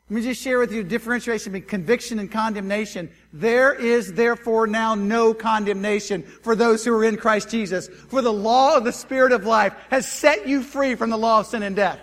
Let 0.08 0.14
me 0.14 0.22
just 0.22 0.40
share 0.40 0.60
with 0.60 0.72
you 0.72 0.84
differentiation 0.84 1.52
between 1.52 1.68
conviction 1.68 2.20
and 2.20 2.30
condemnation. 2.30 3.10
There 3.32 3.74
is 3.74 4.12
therefore 4.12 4.68
now 4.68 4.94
no 4.94 5.34
condemnation 5.34 6.22
for 6.22 6.54
those 6.54 6.84
who 6.84 6.94
are 6.94 7.02
in 7.02 7.16
Christ 7.16 7.50
Jesus. 7.50 7.88
For 7.88 8.22
the 8.22 8.32
law 8.32 8.76
of 8.76 8.84
the 8.84 8.92
Spirit 8.92 9.32
of 9.32 9.44
life 9.44 9.74
has 9.90 10.06
set 10.06 10.46
you 10.46 10.62
free 10.62 10.94
from 10.94 11.10
the 11.10 11.18
law 11.18 11.40
of 11.40 11.46
sin 11.46 11.64
and 11.64 11.74
death. 11.74 11.98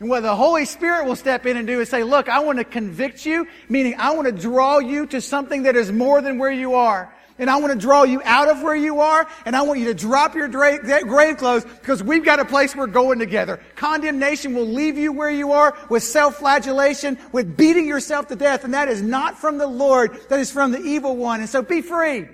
And 0.00 0.10
what 0.10 0.24
the 0.24 0.34
Holy 0.34 0.64
Spirit 0.64 1.06
will 1.06 1.14
step 1.14 1.46
in 1.46 1.56
and 1.56 1.68
do 1.68 1.80
is 1.80 1.88
say, 1.88 2.02
look, 2.02 2.28
I 2.28 2.40
want 2.40 2.58
to 2.58 2.64
convict 2.64 3.24
you, 3.24 3.46
meaning 3.68 3.94
I 3.96 4.14
want 4.14 4.26
to 4.26 4.32
draw 4.32 4.80
you 4.80 5.06
to 5.06 5.20
something 5.20 5.62
that 5.62 5.76
is 5.76 5.92
more 5.92 6.20
than 6.20 6.36
where 6.36 6.50
you 6.50 6.74
are. 6.74 7.15
And 7.38 7.50
I 7.50 7.56
want 7.56 7.72
to 7.74 7.78
draw 7.78 8.04
you 8.04 8.22
out 8.24 8.48
of 8.48 8.62
where 8.62 8.74
you 8.74 9.00
are, 9.00 9.28
and 9.44 9.54
I 9.54 9.60
want 9.62 9.78
you 9.78 9.84
to 9.86 9.94
drop 9.94 10.34
your 10.34 10.48
grave 10.48 11.36
clothes 11.36 11.64
because 11.64 12.02
we've 12.02 12.24
got 12.24 12.40
a 12.40 12.46
place 12.46 12.74
we're 12.74 12.86
going 12.86 13.18
together. 13.18 13.60
Condemnation 13.74 14.54
will 14.54 14.66
leave 14.66 14.96
you 14.96 15.12
where 15.12 15.30
you 15.30 15.52
are 15.52 15.76
with 15.90 16.02
self-flagellation, 16.02 17.18
with 17.32 17.54
beating 17.56 17.86
yourself 17.86 18.28
to 18.28 18.36
death, 18.36 18.64
and 18.64 18.72
that 18.72 18.88
is 18.88 19.02
not 19.02 19.36
from 19.38 19.58
the 19.58 19.66
Lord, 19.66 20.18
that 20.30 20.40
is 20.40 20.50
from 20.50 20.72
the 20.72 20.80
evil 20.80 21.14
one. 21.14 21.40
And 21.40 21.48
so 21.48 21.60
be 21.60 21.82
free. 21.82 22.26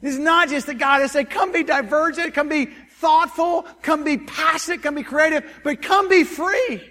It's 0.00 0.16
not 0.16 0.48
just 0.48 0.66
that 0.66 0.78
God 0.78 1.00
has 1.00 1.10
said, 1.12 1.30
come 1.30 1.50
be 1.50 1.64
divergent, 1.64 2.34
come 2.34 2.48
be 2.48 2.66
thoughtful, 2.98 3.62
come 3.82 4.04
be 4.04 4.16
passionate, 4.18 4.82
come 4.82 4.94
be 4.94 5.02
creative, 5.02 5.60
but 5.64 5.82
come 5.82 6.08
be 6.08 6.22
free. 6.22 6.88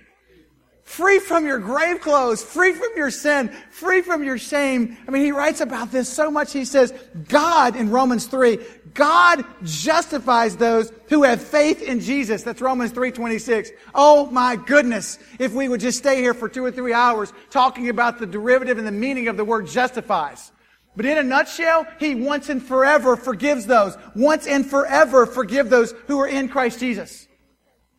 Free 0.91 1.19
from 1.19 1.45
your 1.45 1.57
grave 1.57 2.01
clothes, 2.01 2.43
free 2.43 2.73
from 2.73 2.89
your 2.97 3.11
sin, 3.11 3.47
free 3.69 4.01
from 4.01 4.25
your 4.25 4.37
shame. 4.37 4.97
I 5.07 5.11
mean, 5.11 5.23
he 5.23 5.31
writes 5.31 5.61
about 5.61 5.89
this 5.89 6.09
so 6.09 6.29
much. 6.29 6.51
He 6.51 6.65
says, 6.65 6.93
God, 7.29 7.77
in 7.77 7.89
Romans 7.89 8.25
3, 8.25 8.59
God 8.93 9.45
justifies 9.63 10.57
those 10.57 10.91
who 11.07 11.23
have 11.23 11.41
faith 11.41 11.81
in 11.81 12.01
Jesus. 12.01 12.43
That's 12.43 12.59
Romans 12.59 12.91
3.26. 12.91 13.69
Oh 13.95 14.25
my 14.31 14.57
goodness. 14.57 15.17
If 15.39 15.53
we 15.53 15.69
would 15.69 15.79
just 15.79 15.97
stay 15.97 16.17
here 16.17 16.33
for 16.33 16.49
two 16.49 16.65
or 16.65 16.71
three 16.71 16.91
hours 16.91 17.31
talking 17.51 17.87
about 17.87 18.19
the 18.19 18.27
derivative 18.27 18.77
and 18.77 18.85
the 18.85 18.91
meaning 18.91 19.29
of 19.29 19.37
the 19.37 19.45
word 19.45 19.67
justifies. 19.67 20.51
But 20.97 21.05
in 21.05 21.17
a 21.17 21.23
nutshell, 21.23 21.87
He 22.01 22.15
once 22.15 22.49
and 22.49 22.61
forever 22.61 23.15
forgives 23.15 23.65
those. 23.65 23.97
Once 24.13 24.45
and 24.45 24.69
forever 24.69 25.25
forgive 25.25 25.69
those 25.69 25.93
who 26.07 26.19
are 26.19 26.27
in 26.27 26.49
Christ 26.49 26.81
Jesus. 26.81 27.29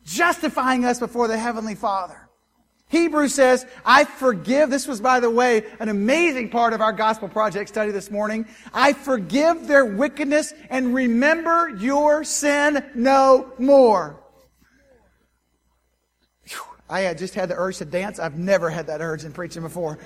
Justifying 0.05 0.85
us 0.85 0.99
before 0.99 1.27
the 1.27 1.39
Heavenly 1.39 1.75
Father. 1.75 2.29
Hebrews 2.93 3.35
says, 3.35 3.65
I 3.87 4.05
forgive. 4.05 4.69
This 4.69 4.87
was, 4.87 5.01
by 5.01 5.19
the 5.19 5.31
way, 5.31 5.65
an 5.81 5.89
amazing 5.89 6.51
part 6.51 6.75
of 6.75 6.83
our 6.83 6.93
gospel 6.93 7.27
project 7.27 7.71
study 7.71 7.91
this 7.91 8.11
morning. 8.11 8.47
I 8.75 8.93
forgive 8.93 9.67
their 9.67 9.87
wickedness 9.87 10.53
and 10.69 10.95
remember 10.95 11.71
your 11.71 12.23
sin 12.23 12.85
no 12.95 13.51
more. 13.59 14.23
I 16.91 17.01
had 17.01 17.17
just 17.17 17.33
had 17.33 17.49
the 17.49 17.55
urge 17.57 17.79
to 17.79 17.87
dance. 17.87 18.19
I've 18.19 18.37
never 18.37 18.69
had 18.69 18.89
that 18.89 19.01
urge 19.01 19.25
in 19.25 19.33
preaching 19.33 19.63
before. 19.63 19.99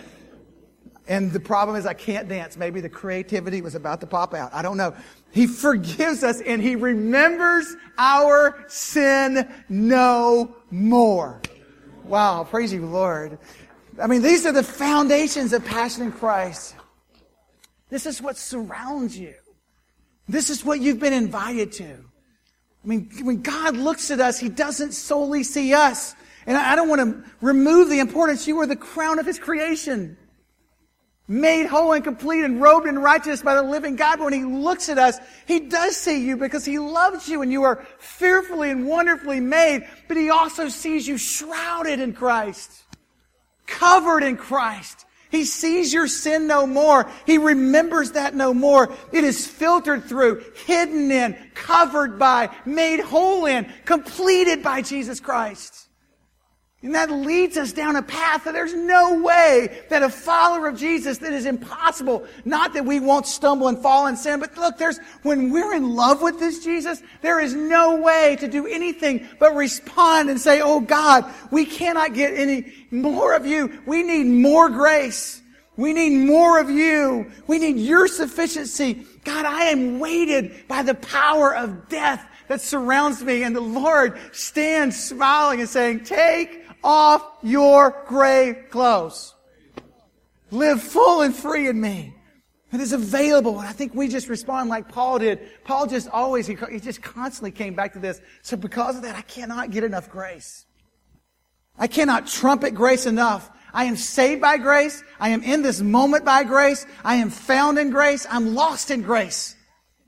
And 1.09 1.33
the 1.33 1.41
problem 1.41 1.77
is 1.77 1.87
I 1.87 1.95
can't 1.95 2.29
dance. 2.29 2.57
Maybe 2.57 2.81
the 2.81 2.89
creativity 2.89 3.63
was 3.63 3.75
about 3.75 4.01
to 4.03 4.07
pop 4.07 4.33
out. 4.33 4.55
I 4.55 4.63
don't 4.63 4.77
know. 4.77 4.95
He 5.33 5.49
forgives 5.49 6.23
us 6.23 6.41
and 6.41 6.63
he 6.63 6.77
remembers 6.77 7.75
our 7.99 8.65
sin 8.69 9.53
no 9.69 10.55
more. 10.71 11.41
Wow, 12.07 12.45
praise 12.45 12.73
you, 12.73 12.87
Lord. 12.87 13.39
I 14.01 14.07
mean, 14.07 14.23
these 14.23 14.47
are 14.47 14.53
the 14.53 14.63
foundations 14.63 15.53
of 15.53 15.65
passion 15.65 16.05
in 16.05 16.13
Christ. 16.13 16.77
This 17.89 18.07
is 18.07 18.23
what 18.23 18.37
surrounds 18.37 19.19
you. 19.19 19.35
This 20.29 20.49
is 20.49 20.65
what 20.65 20.81
you've 20.81 21.01
been 21.01 21.13
invited 21.13 21.73
to. 21.73 21.85
I 21.85 22.87
mean, 22.87 23.11
when 23.23 23.43
God 23.43 23.77
looks 23.77 24.13
at 24.13 24.21
us, 24.21 24.39
He 24.39 24.49
doesn't 24.49 24.93
solely 24.93 25.43
see 25.43 25.75
us. 25.75 26.15
And 26.47 26.57
I 26.57 26.77
don't 26.77 26.89
want 26.89 27.01
to 27.01 27.31
remove 27.41 27.89
the 27.89 27.99
importance. 27.99 28.47
You 28.47 28.61
are 28.61 28.67
the 28.67 28.77
crown 28.77 29.19
of 29.19 29.27
His 29.27 29.39
creation. 29.39 30.17
Made 31.29 31.67
whole 31.67 31.93
and 31.93 32.05
complete 32.05 32.45
and 32.45 32.63
robed 32.63 32.87
in 32.87 32.99
righteousness 32.99 33.43
by 33.43 33.57
the 33.57 33.63
living 33.63 33.97
God. 33.97 34.19
But 34.19 34.25
when 34.27 34.33
He 34.33 34.45
looks 34.45 34.89
at 34.89 34.99
us, 34.99 35.19
He 35.47 35.61
does 35.61 35.97
see 35.97 36.25
you 36.25 36.37
because 36.37 36.65
He 36.65 36.79
loves 36.79 37.29
you 37.29 37.43
and 37.43 37.51
you 37.51 37.65
are 37.65 37.85
fearfully 37.99 38.71
and 38.71 38.87
wonderfully 38.87 39.41
made. 39.41 39.89
But 40.07 40.17
He 40.17 40.31
also 40.31 40.69
sees 40.69 41.09
you 41.09 41.19
shrouded 41.19 41.99
in 41.99 42.13
Christ. 42.13 42.71
Covered 43.67 44.23
in 44.23 44.37
Christ. 44.37 45.05
He 45.31 45.45
sees 45.45 45.93
your 45.93 46.07
sin 46.07 46.47
no 46.47 46.67
more. 46.67 47.11
He 47.27 47.39
remembers 47.39 48.13
that 48.13 48.35
no 48.35 48.55
more. 48.55 48.95
It 49.13 49.25
is 49.25 49.47
filtered 49.47 50.05
through, 50.05 50.45
hidden 50.67 51.11
in, 51.11 51.37
covered 51.55 52.19
by, 52.19 52.51
made 52.65 53.01
whole 53.01 53.47
in, 53.47 53.67
completed 53.85 54.63
by 54.63 54.83
Jesus 54.83 55.19
Christ. 55.19 55.86
And 56.87 56.95
that 56.95 57.11
leads 57.11 57.57
us 57.57 57.73
down 57.73 57.97
a 57.97 58.03
path 58.03 58.45
that 58.45 58.53
there's 58.53 58.73
no 58.73 59.21
way 59.21 59.83
that 59.89 60.05
a 60.05 60.09
follower 60.09 60.69
of 60.69 60.79
Jesus 60.79 61.19
that 61.19 61.33
is 61.33 61.45
impossible. 61.45 62.25
Not 62.45 62.75
that 62.75 62.85
we 62.85 63.01
won't 63.01 63.27
stumble 63.27 63.67
and 63.67 63.77
fall 63.77 64.07
in 64.07 64.17
sin, 64.17 64.39
but 64.39 64.57
look, 64.57 64.79
there's, 64.79 65.01
when 65.25 65.51
we're 65.51 65.75
in 65.75 65.97
love 65.97 66.23
with 66.23 66.39
this 66.39 66.63
Jesus, 66.63 67.03
there 67.23 67.41
is 67.41 67.55
no 67.55 67.97
way 67.97 68.37
to 68.39 68.47
do 68.47 68.69
anything 68.69 69.27
but 69.41 69.57
respond 69.57 70.31
and 70.31 70.41
say, 70.41 70.61
Oh 70.61 70.79
God, 70.79 71.25
we 71.51 71.67
cannot 71.67 72.15
get 72.15 72.35
any 72.35 72.73
more 72.93 73.35
of 73.35 73.47
you. 73.47 73.83
We 73.85 74.05
need 74.05 74.29
more 74.29 74.69
grace. 74.69 75.43
We 75.77 75.93
need 75.93 76.25
more 76.25 76.61
of 76.61 76.71
you. 76.71 77.33
We 77.49 77.59
need 77.59 77.79
your 77.79 78.07
sufficiency. 78.07 79.05
God, 79.25 79.45
I 79.45 79.65
am 79.65 79.99
weighted 79.99 80.69
by 80.69 80.85
the 80.85 80.95
power 80.95 81.53
of 81.53 81.89
death 81.89 82.25
that 82.47 82.61
surrounds 82.61 83.25
me. 83.25 83.43
And 83.43 83.57
the 83.57 83.61
Lord 83.61 84.21
stands 84.31 84.97
smiling 84.97 85.59
and 85.59 85.69
saying, 85.69 86.05
take 86.05 86.66
off 86.87 87.27
your 87.43 88.05
grave 88.07 88.71
clothes. 88.71 89.35
Live 90.53 90.81
full 90.81 91.23
and 91.23 91.35
free 91.35 91.67
in 91.69 91.81
me. 91.81 92.15
It 92.73 92.81
is 92.81 92.93
available. 92.93 93.59
And 93.59 93.69
I 93.69 93.73
think 93.73 93.95
we 93.95 94.07
just 94.07 94.29
respond 94.29 94.71
like 94.71 94.89
Paul 94.89 95.19
did. 95.19 95.41
Paul 95.65 95.89
just 95.89 96.09
always, 96.09 96.47
he 96.47 96.55
just 96.79 97.03
constantly 97.03 97.51
came 97.51 97.75
back 97.75 97.95
to 97.95 97.99
this. 97.99 98.21
So 98.43 98.57
because 98.57 98.97
of 98.97 99.03
that, 99.03 99.17
I 99.17 99.23
cannot 99.23 99.73
get 99.73 99.83
enough 99.83 100.09
grace. 100.09 100.65
I 101.77 101.89
cannot 101.89 102.29
trumpet 102.29 102.75
grace 102.75 103.05
enough. 103.05 103.51
I 103.73 103.85
am 103.85 103.97
saved 103.97 104.41
by 104.41 104.57
grace. 104.57 105.03
I 105.19 105.31
am 105.31 105.43
in 105.43 105.63
this 105.63 105.81
moment 105.81 106.25
by 106.25 106.45
grace. 106.45 106.87
I 107.05 107.17
am 107.17 107.31
found 107.31 107.79
in 107.79 107.91
grace. 107.91 108.27
I'm 108.31 108.55
lost 108.55 108.91
in 108.91 109.03
grace. 109.03 109.57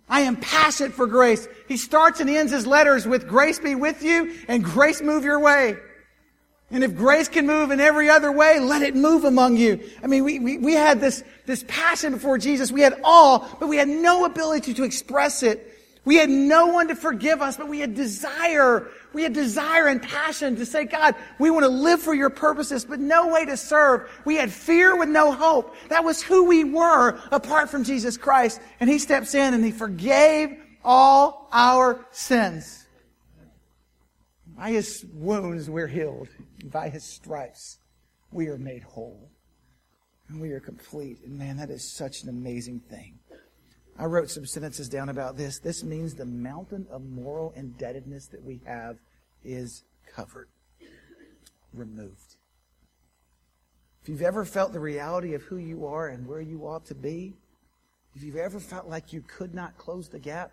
I 0.09 0.21
am 0.21 0.37
passionate 0.37 0.93
for 0.93 1.07
grace. 1.07 1.49
He 1.67 1.77
starts 1.77 2.21
and 2.21 2.31
ends 2.31 2.53
his 2.53 2.67
letters 2.67 3.07
with 3.07 3.29
grace 3.29 3.59
be 3.59 3.75
with 3.75 4.03
you 4.03 4.37
and 4.47 4.65
grace 4.65 5.03
move 5.03 5.25
your 5.25 5.41
way. 5.41 5.77
And 6.71 6.85
if 6.85 6.97
grace 6.97 7.29
can 7.29 7.47
move 7.47 7.71
in 7.71 7.81
every 7.81 8.11
other 8.11 8.31
way, 8.31 8.61
let 8.61 8.83
it 8.83 8.95
move 8.95 9.25
among 9.25 9.57
you. 9.57 9.81
I 10.03 10.07
mean, 10.07 10.23
we, 10.25 10.39
we, 10.39 10.59
we 10.59 10.75
had 10.75 11.01
this, 11.01 11.25
this 11.47 11.65
passion 11.67 12.13
before 12.13 12.37
Jesus. 12.37 12.71
We 12.71 12.83
had 12.83 13.01
all, 13.03 13.49
but 13.59 13.69
we 13.69 13.79
had 13.79 13.89
no 13.89 14.27
ability 14.27 14.75
to 14.75 14.85
express 14.85 15.43
it. 15.43 15.75
We 16.05 16.17
had 16.17 16.29
no 16.29 16.69
one 16.69 16.89
to 16.89 16.95
forgive 16.95 17.43
us, 17.43 17.57
but 17.57 17.69
we 17.69 17.81
had 17.81 17.95
desire. 17.95 18.89
We 19.13 19.23
had 19.23 19.33
desire 19.33 19.89
and 19.89 20.03
passion 20.03 20.57
to 20.57 20.67
say, 20.67 20.85
God, 20.85 21.15
we 21.39 21.51
want 21.51 21.65
to 21.65 21.71
live 21.71 22.01
for 22.01 22.15
your 22.15 22.31
purposes, 22.31 22.85
but 22.85 23.01
no 23.01 23.29
way 23.29 23.47
to 23.47 23.57
serve. 23.57 24.11
We 24.27 24.37
had 24.37 24.53
fear 24.53 24.97
with 24.97 25.09
no 25.09 25.33
hope. 25.33 25.75
That 25.89 26.05
was 26.05 26.23
who 26.23 26.45
we 26.45 26.65
were 26.65 27.19
apart 27.31 27.71
from 27.71 27.85
Jesus 27.85 28.17
Christ. 28.17 28.61
And 28.81 28.89
he 28.89 28.99
steps 28.99 29.35
in 29.35 29.55
and 29.55 29.65
he 29.65 29.71
forgave 29.71 30.57
all 30.85 31.49
our 31.53 32.07
sins. 32.11 32.78
By 34.59 34.73
his 34.73 35.07
wounds, 35.15 35.71
we're 35.71 35.87
healed. 35.87 36.29
By 36.65 36.89
his 36.89 37.05
stripes, 37.05 37.79
we 38.33 38.49
are 38.49 38.59
made 38.59 38.83
whole. 38.83 39.31
And 40.29 40.41
we 40.41 40.51
are 40.51 40.59
complete. 40.59 41.21
And 41.25 41.39
man, 41.39 41.59
that 41.59 41.71
is 41.71 41.97
such 41.97 42.23
an 42.23 42.29
amazing 42.29 42.81
thing. 42.91 43.21
I 43.97 44.07
wrote 44.07 44.31
some 44.31 44.45
sentences 44.45 44.89
down 44.89 45.11
about 45.11 45.37
this. 45.37 45.61
This 45.61 45.85
means 45.85 46.15
the 46.15 46.27
mountain 46.27 46.89
of 46.91 47.05
moral 47.05 47.53
indebtedness 47.55 48.27
that 48.29 48.43
we 48.43 48.61
have 48.67 48.97
is 49.45 49.85
covered, 50.13 50.49
removed. 51.73 52.37
If 54.03 54.09
you've 54.09 54.23
ever 54.23 54.45
felt 54.45 54.73
the 54.73 54.81
reality 54.81 55.35
of 55.35 55.43
who 55.43 55.59
you 55.59 55.87
are 55.87 56.09
and 56.09 56.27
where 56.27 56.41
you 56.41 56.67
ought 56.67 56.87
to 56.87 56.95
be, 56.97 57.37
if 58.15 58.25
you've 58.25 58.37
ever 58.37 58.59
felt 58.59 58.89
like 58.89 59.13
you 59.13 59.23
could 59.23 59.55
not 59.55 59.79
close 59.79 60.09
the 60.09 60.19
gap, 60.19 60.53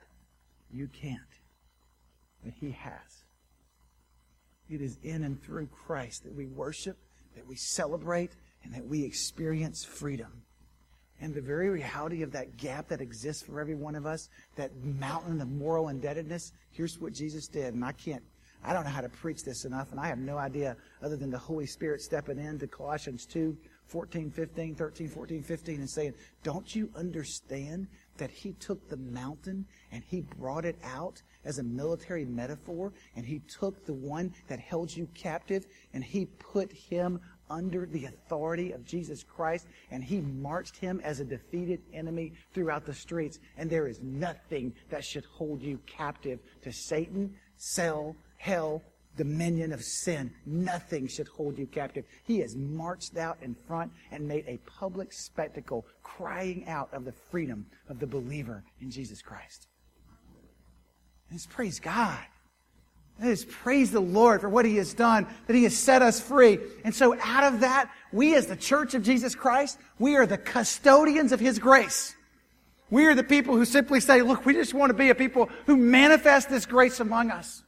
you 0.72 0.88
can't. 0.88 1.20
But 2.44 2.54
He 2.60 2.72
has. 2.72 3.25
It 4.70 4.82
is 4.82 4.98
in 5.04 5.24
and 5.24 5.42
through 5.42 5.68
Christ 5.68 6.24
that 6.24 6.34
we 6.34 6.48
worship, 6.48 6.98
that 7.36 7.48
we 7.48 7.56
celebrate, 7.56 8.32
and 8.64 8.74
that 8.74 8.86
we 8.86 9.04
experience 9.04 9.84
freedom. 9.84 10.44
And 11.22 11.34
the 11.34 11.42
very 11.42 11.70
reality 11.70 12.24
of 12.24 12.32
that 12.34 12.58
gap 12.58 12.90
that 12.90 13.00
exists 13.00 13.44
for 13.44 13.62
every 13.62 13.76
one 13.76 13.96
of 13.96 14.06
us, 14.06 14.30
that 14.56 14.72
mountain 14.84 15.40
of 15.40 15.50
moral 15.50 15.90
indebtedness, 15.90 16.52
here's 16.72 17.00
what 17.00 17.14
Jesus 17.14 17.48
did. 17.48 17.74
And 17.74 17.86
I 17.86 17.94
can't, 17.94 18.24
I 18.64 18.74
don't 18.74 18.84
know 18.84 18.90
how 18.90 19.02
to 19.02 19.10
preach 19.10 19.44
this 19.44 19.64
enough, 19.64 19.92
and 19.92 20.00
I 20.00 20.08
have 20.08 20.18
no 20.18 20.38
idea 20.38 20.76
other 21.02 21.16
than 21.16 21.30
the 21.30 21.38
Holy 21.38 21.68
Spirit 21.68 22.02
stepping 22.02 22.40
into 22.40 22.68
Colossians 22.68 23.26
2, 23.26 23.56
14, 23.88 24.32
15, 24.32 24.76
13, 24.76 25.08
14, 25.08 25.44
15, 25.44 25.76
and 25.76 25.90
saying, 25.90 26.14
Don't 26.44 26.76
you 26.76 26.90
understand 26.96 27.88
that 28.18 28.32
He 28.32 28.54
took 28.54 28.88
the 28.90 28.98
mountain 28.98 29.66
and 29.92 30.04
He 30.04 30.22
brought 30.22 30.66
it 30.66 30.78
out 30.84 31.22
as 31.46 31.60
a 31.60 31.64
military 31.64 32.26
metaphor, 32.26 32.92
and 33.16 33.26
he 33.26 33.40
took 33.40 33.86
the 33.86 33.94
one 33.94 34.34
that 34.48 34.60
held 34.60 34.94
you 34.96 35.08
captive 35.14 35.66
and 35.94 36.04
he 36.04 36.26
put 36.26 36.72
him 36.72 37.22
under 37.50 37.86
the 37.86 38.06
authority 38.06 38.72
of 38.72 38.84
Jesus 38.84 39.24
Christ, 39.24 39.68
and 39.92 40.04
he 40.04 40.20
marched 40.20 40.78
him 40.78 41.00
as 41.04 41.20
a 41.20 41.26
defeated 41.26 41.80
enemy 41.94 42.34
throughout 42.56 42.86
the 42.86 42.94
streets. 42.94 43.40
And 43.56 43.70
there 43.70 43.88
is 43.88 44.02
nothing 44.02 44.74
that 44.90 45.06
should 45.06 45.26
hold 45.26 45.62
you 45.62 45.80
captive 45.86 46.40
to 46.64 46.74
Satan, 46.74 47.36
cell, 47.58 48.16
hell, 48.38 48.82
dominion 49.18 49.72
of 49.72 49.84
sin. 49.84 50.32
Nothing 50.46 51.08
should 51.08 51.28
hold 51.28 51.58
you 51.58 51.68
captive. 51.68 52.06
He 52.24 52.40
has 52.40 52.56
marched 52.56 53.18
out 53.18 53.38
in 53.42 53.56
front 53.68 53.92
and 54.12 54.28
made 54.28 54.46
a 54.48 54.60
public 54.70 55.14
spectacle, 55.14 55.86
crying 56.04 56.68
out 56.68 56.94
of 56.94 57.06
the 57.06 57.12
freedom 57.12 57.66
of 57.90 58.00
the 58.00 58.08
believer 58.08 58.64
in 58.82 58.92
Jesus 58.92 59.22
Christ. 59.22 59.68
Let's 61.32 61.46
praise 61.46 61.80
God. 61.80 62.20
Let 63.22 63.32
us 63.32 63.46
praise 63.50 63.92
the 63.92 64.02
Lord 64.02 64.42
for 64.42 64.50
what 64.50 64.66
He 64.66 64.76
has 64.76 64.94
done, 64.94 65.26
that 65.48 65.56
He 65.56 65.64
has 65.64 65.76
set 65.76 66.02
us 66.02 66.20
free. 66.20 66.60
And 66.84 66.94
so 66.94 67.18
out 67.22 67.46
of 67.46 67.62
that, 67.62 67.90
we 68.12 68.36
as 68.36 68.48
the 68.48 68.58
church 68.58 68.94
of 68.94 69.04
Jesus 69.04 69.36
Christ, 69.36 69.80
we 70.00 70.18
are 70.18 70.26
the 70.26 70.38
custodians 70.38 71.32
of 71.32 71.40
His 71.40 71.58
grace. 71.58 72.14
We 72.90 73.06
are 73.06 73.16
the 73.16 73.24
people 73.24 73.56
who 73.56 73.66
simply 73.66 74.00
say, 74.00 74.22
look, 74.22 74.46
we 74.46 74.54
just 74.54 74.74
want 74.74 74.90
to 74.90 74.94
be 74.94 75.10
a 75.10 75.16
people 75.16 75.50
who 75.66 75.78
manifest 75.78 76.50
this 76.50 76.66
grace 76.66 77.00
among 77.00 77.32
us. 77.32 77.64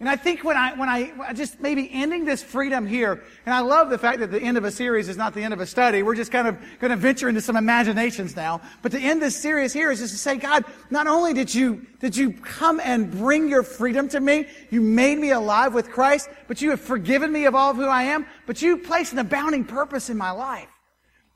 And 0.00 0.08
I 0.08 0.16
think 0.16 0.42
when 0.42 0.56
I, 0.56 0.72
when 0.78 0.88
I, 0.88 1.34
just 1.34 1.60
maybe 1.60 1.90
ending 1.92 2.24
this 2.24 2.42
freedom 2.42 2.86
here, 2.86 3.22
and 3.44 3.54
I 3.54 3.60
love 3.60 3.90
the 3.90 3.98
fact 3.98 4.20
that 4.20 4.30
the 4.30 4.40
end 4.40 4.56
of 4.56 4.64
a 4.64 4.70
series 4.70 5.10
is 5.10 5.18
not 5.18 5.34
the 5.34 5.42
end 5.42 5.52
of 5.52 5.60
a 5.60 5.66
study. 5.66 6.02
We're 6.02 6.14
just 6.14 6.32
kind 6.32 6.48
of 6.48 6.58
going 6.78 6.90
to 6.90 6.96
venture 6.96 7.28
into 7.28 7.42
some 7.42 7.54
imaginations 7.54 8.34
now. 8.34 8.62
But 8.80 8.92
to 8.92 8.98
end 8.98 9.20
this 9.20 9.36
series 9.36 9.74
here 9.74 9.90
is 9.90 9.98
just 9.98 10.14
to 10.14 10.18
say, 10.18 10.36
God, 10.36 10.64
not 10.88 11.06
only 11.06 11.34
did 11.34 11.54
you, 11.54 11.86
did 12.00 12.16
you 12.16 12.32
come 12.32 12.80
and 12.82 13.10
bring 13.10 13.50
your 13.50 13.62
freedom 13.62 14.08
to 14.08 14.20
me, 14.20 14.46
you 14.70 14.80
made 14.80 15.18
me 15.18 15.32
alive 15.32 15.74
with 15.74 15.90
Christ, 15.90 16.30
but 16.48 16.62
you 16.62 16.70
have 16.70 16.80
forgiven 16.80 17.30
me 17.30 17.44
of 17.44 17.54
all 17.54 17.72
of 17.72 17.76
who 17.76 17.86
I 17.86 18.04
am, 18.04 18.24
but 18.46 18.62
you 18.62 18.78
placed 18.78 19.12
an 19.12 19.18
abounding 19.18 19.66
purpose 19.66 20.08
in 20.08 20.16
my 20.16 20.30
life. 20.30 20.68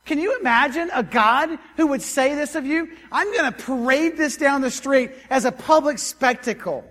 Can 0.07 0.19
you 0.19 0.39
imagine 0.39 0.91
a 0.95 1.03
God 1.03 1.51
who 1.77 1.89
would 1.89 2.03
say 2.03 2.35
this 2.35 2.55
of 2.55 2.65
you? 2.65 2.89
I'm 3.13 3.31
going 3.31 3.53
to 3.53 3.59
parade 3.63 4.17
this 4.17 4.39
down 4.39 4.63
the 4.63 4.71
street 4.71 5.11
as 5.29 5.45
a 5.45 5.53
public 5.53 5.99
spectacle. 5.99 6.91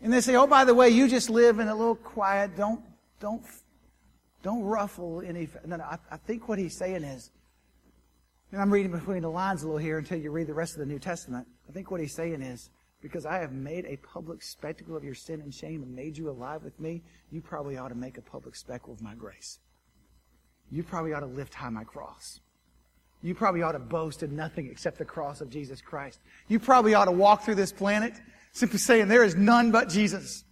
And 0.00 0.12
they 0.12 0.20
say, 0.20 0.36
oh, 0.36 0.46
by 0.46 0.64
the 0.64 0.74
way, 0.74 0.90
you 0.90 1.08
just 1.08 1.28
live 1.28 1.58
in 1.58 1.68
a 1.68 1.74
little 1.74 1.96
quiet, 1.96 2.56
don't, 2.56 2.80
don't, 3.20 3.42
don't 4.42 4.62
ruffle 4.62 5.22
any. 5.26 5.48
No, 5.66 5.76
no, 5.76 5.84
I, 5.84 5.98
I 6.10 6.16
think 6.16 6.48
what 6.48 6.58
he's 6.58 6.76
saying 6.76 7.02
is, 7.02 7.30
and 8.52 8.60
I'm 8.60 8.72
reading 8.72 8.92
between 8.92 9.22
the 9.22 9.30
lines 9.30 9.62
a 9.62 9.66
little 9.66 9.78
here 9.78 9.98
until 9.98 10.18
you 10.18 10.30
read 10.30 10.46
the 10.46 10.54
rest 10.54 10.74
of 10.74 10.80
the 10.80 10.86
New 10.86 10.98
Testament. 10.98 11.46
I 11.68 11.72
think 11.72 11.90
what 11.90 12.00
he's 12.00 12.14
saying 12.14 12.42
is, 12.42 12.70
because 13.02 13.26
I 13.26 13.38
have 13.38 13.52
made 13.52 13.84
a 13.86 13.96
public 13.98 14.42
spectacle 14.42 14.96
of 14.96 15.04
your 15.04 15.14
sin 15.14 15.40
and 15.40 15.52
shame 15.52 15.82
and 15.82 15.94
made 15.94 16.16
you 16.16 16.30
alive 16.30 16.62
with 16.64 16.78
me, 16.80 17.02
you 17.30 17.40
probably 17.40 17.76
ought 17.76 17.88
to 17.88 17.94
make 17.94 18.18
a 18.18 18.22
public 18.22 18.56
spectacle 18.56 18.94
of 18.94 19.02
my 19.02 19.14
grace. 19.14 19.58
You 20.70 20.82
probably 20.82 21.12
ought 21.12 21.20
to 21.20 21.26
lift 21.26 21.54
high 21.54 21.70
my 21.70 21.84
cross. 21.84 22.40
You 23.22 23.34
probably 23.34 23.62
ought 23.62 23.72
to 23.72 23.80
boast 23.80 24.22
in 24.22 24.36
nothing 24.36 24.68
except 24.70 24.98
the 24.98 25.04
cross 25.04 25.40
of 25.40 25.50
Jesus 25.50 25.80
Christ. 25.80 26.20
You 26.46 26.58
probably 26.60 26.94
ought 26.94 27.06
to 27.06 27.12
walk 27.12 27.42
through 27.42 27.56
this 27.56 27.72
planet 27.72 28.14
Simply 28.52 28.78
saying, 28.78 29.08
there 29.08 29.24
is 29.24 29.34
none 29.36 29.70
but 29.70 29.88
Jesus. 29.88 30.44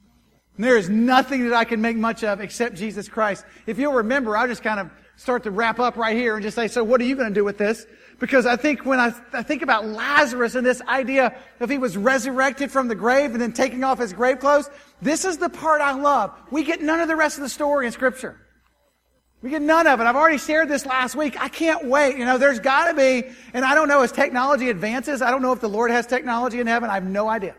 And 0.57 0.65
there 0.65 0.77
is 0.77 0.89
nothing 0.89 1.49
that 1.49 1.55
I 1.55 1.65
can 1.65 1.81
make 1.81 1.97
much 1.97 2.25
of 2.25 2.41
except 2.41 2.77
Jesus 2.77 3.09
Christ. 3.09 3.45
If 3.67 3.79
you'll 3.79 3.95
remember, 3.95 4.37
I'll 4.37 4.49
just 4.49 4.63
kind 4.63 4.81
of 4.81 4.91
start 5.17 5.43
to 5.45 5.51
wrap 5.51 5.79
up 5.81 5.97
right 5.97 6.17
here 6.17 6.35
and 6.35 6.43
just 6.43 6.55
say, 6.55 6.69
so 6.69 6.85
what 6.85 7.01
are 7.01 7.05
you 7.05 7.17
going 7.17 7.29
to 7.29 7.35
do 7.35 7.45
with 7.45 7.59
this? 7.59 7.87
Because 8.19 8.47
I 8.47 8.57
think 8.57 8.87
when 8.87 8.99
I, 8.99 9.13
I 9.33 9.43
think 9.43 9.63
about 9.63 9.87
Lazarus 9.87 10.55
and 10.55 10.67
this 10.67 10.81
idea 10.83 11.37
of 11.61 11.69
he 11.69 11.79
was 11.79 11.97
resurrected 11.97 12.71
from 12.71 12.89
the 12.89 12.95
grave 12.95 13.33
and 13.33 13.41
then 13.41 13.53
taking 13.53 13.85
off 13.85 13.99
his 13.99 14.13
grave 14.13 14.39
clothes, 14.39 14.71
this 15.03 15.25
is 15.25 15.37
the 15.37 15.51
part 15.51 15.81
I 15.81 15.93
love. 15.93 16.33
We 16.51 16.65
get 16.65 16.81
none 16.81 17.01
of 17.01 17.09
the 17.09 17.17
rest 17.17 17.37
of 17.37 17.43
the 17.43 17.49
story 17.49 17.87
in 17.87 17.93
scripture. 17.93 18.41
We 19.43 19.51
get 19.51 19.61
none 19.61 19.87
of 19.87 20.01
it. 20.01 20.05
I've 20.05 20.17
already 20.17 20.39
shared 20.39 20.69
this 20.69 20.87
last 20.87 21.15
week. 21.15 21.39
I 21.39 21.49
can't 21.49 21.87
wait. 21.87 22.17
You 22.17 22.25
know, 22.25 22.39
there's 22.39 22.59
got 22.59 22.89
to 22.89 22.95
be, 22.95 23.29
and 23.53 23.65
I 23.65 23.75
don't 23.75 23.89
know 23.89 24.01
as 24.01 24.13
technology 24.13 24.71
advances, 24.71 25.21
I 25.21 25.31
don't 25.31 25.43
know 25.43 25.53
if 25.53 25.61
the 25.61 25.69
Lord 25.69 25.91
has 25.91 26.07
technology 26.07 26.61
in 26.61 26.67
heaven. 26.67 26.89
I 26.89 26.95
have 26.95 27.05
no 27.05 27.29
idea. 27.29 27.55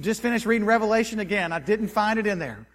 Just 0.00 0.22
finished 0.22 0.46
reading 0.46 0.66
Revelation 0.66 1.20
again. 1.20 1.52
I 1.52 1.58
didn't 1.58 1.88
find 1.88 2.18
it 2.18 2.26
in 2.26 2.38
there. 2.38 2.66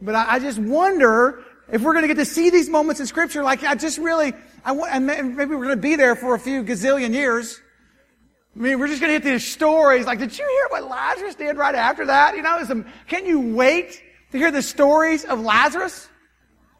But 0.00 0.14
I, 0.14 0.34
I 0.34 0.38
just 0.38 0.58
wonder 0.58 1.44
if 1.70 1.82
we're 1.82 1.92
going 1.92 2.02
to 2.02 2.08
get 2.08 2.16
to 2.16 2.24
see 2.24 2.50
these 2.50 2.68
moments 2.68 3.00
in 3.00 3.06
Scripture. 3.06 3.42
Like, 3.42 3.62
I 3.62 3.74
just 3.74 3.98
really, 3.98 4.32
I 4.64 4.72
want, 4.72 4.92
and 4.92 5.06
maybe 5.06 5.54
we're 5.54 5.64
going 5.64 5.76
to 5.76 5.76
be 5.76 5.96
there 5.96 6.16
for 6.16 6.34
a 6.34 6.38
few 6.38 6.62
gazillion 6.62 7.12
years. 7.12 7.60
I 8.56 8.60
mean, 8.60 8.78
we're 8.78 8.88
just 8.88 9.00
going 9.00 9.10
to 9.10 9.14
hit 9.14 9.24
these 9.24 9.46
stories. 9.46 10.06
Like, 10.06 10.18
did 10.18 10.36
you 10.36 10.44
hear 10.44 10.80
what 10.80 10.90
Lazarus 10.90 11.34
did 11.34 11.56
right 11.56 11.74
after 11.74 12.06
that? 12.06 12.36
You 12.36 12.42
know, 12.42 12.62
some, 12.64 12.86
can 13.06 13.26
you 13.26 13.54
wait 13.54 14.02
to 14.32 14.38
hear 14.38 14.50
the 14.50 14.62
stories 14.62 15.24
of 15.24 15.40
Lazarus? 15.40 16.08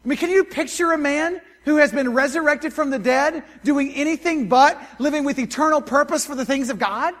I 0.03 0.07
mean, 0.07 0.17
can 0.17 0.29
you 0.29 0.43
picture 0.43 0.91
a 0.91 0.97
man 0.97 1.41
who 1.65 1.77
has 1.77 1.91
been 1.91 2.13
resurrected 2.13 2.73
from 2.73 2.89
the 2.89 2.99
dead 2.99 3.43
doing 3.63 3.93
anything 3.93 4.49
but 4.49 4.81
living 4.97 5.23
with 5.23 5.39
eternal 5.39 5.81
purpose 5.81 6.25
for 6.25 6.35
the 6.35 6.45
things 6.45 6.69
of 6.69 6.79
God? 6.79 7.13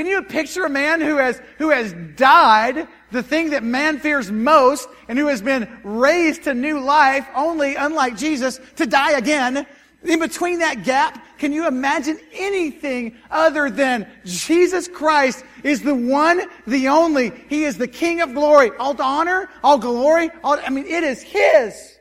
Can 0.00 0.06
you 0.06 0.22
picture 0.22 0.64
a 0.64 0.70
man 0.70 1.02
who 1.02 1.18
has, 1.18 1.42
who 1.58 1.68
has 1.68 1.92
died, 2.16 2.88
the 3.12 3.22
thing 3.22 3.50
that 3.50 3.62
man 3.62 3.98
fears 3.98 4.30
most, 4.30 4.88
and 5.08 5.18
who 5.18 5.26
has 5.26 5.42
been 5.42 5.68
raised 5.84 6.44
to 6.44 6.54
new 6.54 6.80
life, 6.80 7.28
only, 7.36 7.74
unlike 7.74 8.16
Jesus, 8.16 8.58
to 8.76 8.86
die 8.86 9.12
again? 9.18 9.66
In 10.02 10.18
between 10.18 10.60
that 10.60 10.84
gap, 10.84 11.22
can 11.36 11.52
you 11.52 11.68
imagine 11.68 12.18
anything 12.32 13.14
other 13.30 13.68
than 13.68 14.10
Jesus 14.24 14.88
Christ 14.88 15.44
is 15.64 15.82
the 15.82 15.94
one, 15.94 16.44
the 16.66 16.88
only. 16.88 17.32
He 17.50 17.64
is 17.64 17.76
the 17.76 17.86
King 17.86 18.22
of 18.22 18.32
glory. 18.32 18.70
All 18.78 18.96
honor, 19.02 19.50
all 19.62 19.76
glory, 19.76 20.30
all, 20.42 20.58
I 20.64 20.70
mean, 20.70 20.86
it 20.86 21.04
is 21.04 21.20
His. 21.20 21.98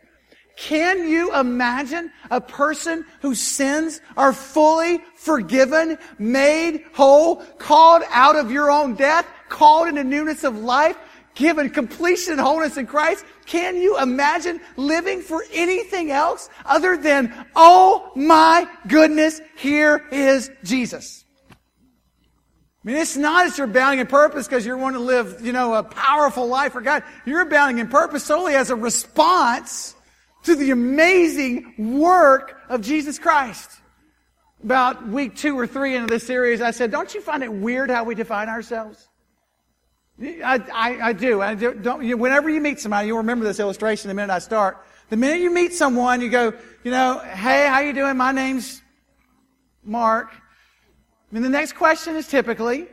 Can 0.59 1.07
you 1.07 1.33
imagine 1.33 2.11
a 2.29 2.41
person 2.41 3.05
whose 3.21 3.39
sins 3.39 4.01
are 4.17 4.33
fully 4.33 4.99
forgiven, 5.15 5.97
made 6.17 6.83
whole, 6.91 7.37
called 7.59 8.03
out 8.09 8.35
of 8.35 8.51
your 8.51 8.69
own 8.69 8.95
death, 8.95 9.25
called 9.47 9.87
into 9.87 10.03
newness 10.03 10.43
of 10.43 10.57
life, 10.57 10.97
given 11.33 11.69
completion 11.69 12.33
and 12.33 12.41
wholeness 12.41 12.75
in 12.75 12.87
Christ? 12.87 13.23
Can 13.45 13.77
you 13.77 13.97
imagine 13.99 14.59
living 14.75 15.21
for 15.21 15.45
anything 15.53 16.11
else 16.11 16.49
other 16.65 16.97
than, 16.97 17.33
oh 17.55 18.11
my 18.17 18.67
goodness, 18.85 19.39
here 19.55 20.05
is 20.11 20.51
Jesus? 20.65 21.23
I 21.49 21.55
mean, 22.83 22.97
it's 22.97 23.15
not 23.15 23.47
that 23.47 23.57
you're 23.57 23.67
abounding 23.67 24.01
in 24.01 24.07
purpose 24.07 24.45
because 24.45 24.65
you're 24.65 24.75
want 24.75 24.97
to 24.97 24.99
live, 24.99 25.39
you 25.41 25.53
know, 25.53 25.75
a 25.75 25.83
powerful 25.83 26.47
life 26.47 26.73
for 26.73 26.81
God. 26.81 27.03
You're 27.25 27.43
abounding 27.43 27.79
in 27.79 27.87
purpose 27.87 28.25
solely 28.25 28.55
as 28.55 28.69
a 28.71 28.75
response 28.75 29.95
to 30.43 30.56
the 30.56 30.71
amazing 30.71 31.99
work 31.99 32.62
of 32.69 32.82
Jesus 32.82 33.19
Christ. 33.19 33.71
About 34.63 35.08
week 35.08 35.36
two 35.36 35.58
or 35.58 35.65
three 35.65 35.95
into 35.95 36.08
this 36.08 36.28
series, 36.28 36.60
I 36.62 36.71
said, 36.71 36.91
don't 36.91 37.13
you 37.13 37.21
find 37.21 37.43
it 37.43 37.52
weird 37.52 37.89
how 37.89 38.04
we 38.04 38.13
define 38.13 38.49
ourselves? 38.49 39.08
I, 40.21 40.62
I, 40.73 40.99
I 41.02 41.13
do. 41.13 41.41
I 41.41 41.56
do, 41.56 41.73
don't, 41.73 42.04
you, 42.04 42.17
whenever 42.17 42.49
you 42.49 42.60
meet 42.60 42.80
somebody, 42.80 43.08
you'll 43.08 43.19
remember 43.19 43.45
this 43.45 43.60
illustration 43.60 44.10
the 44.10 44.13
minute 44.13 44.34
I 44.34 44.39
start. 44.39 44.86
The 45.10 45.17
minute 45.17 45.39
you 45.39 45.49
meet 45.49 45.73
someone, 45.73 46.19
you 46.19 46.30
go, 46.30 46.54
you 46.84 46.91
know, 46.91 47.19
hey, 47.19 47.67
how 47.67 47.80
you 47.80 47.93
doing? 47.93 48.17
My 48.17 48.34
name's 48.34 48.82
Mark. 49.84 50.30
Mean, 51.32 51.43
the 51.43 51.49
next 51.49 51.73
question 51.73 52.15
is 52.15 52.28
typically, 52.28 52.88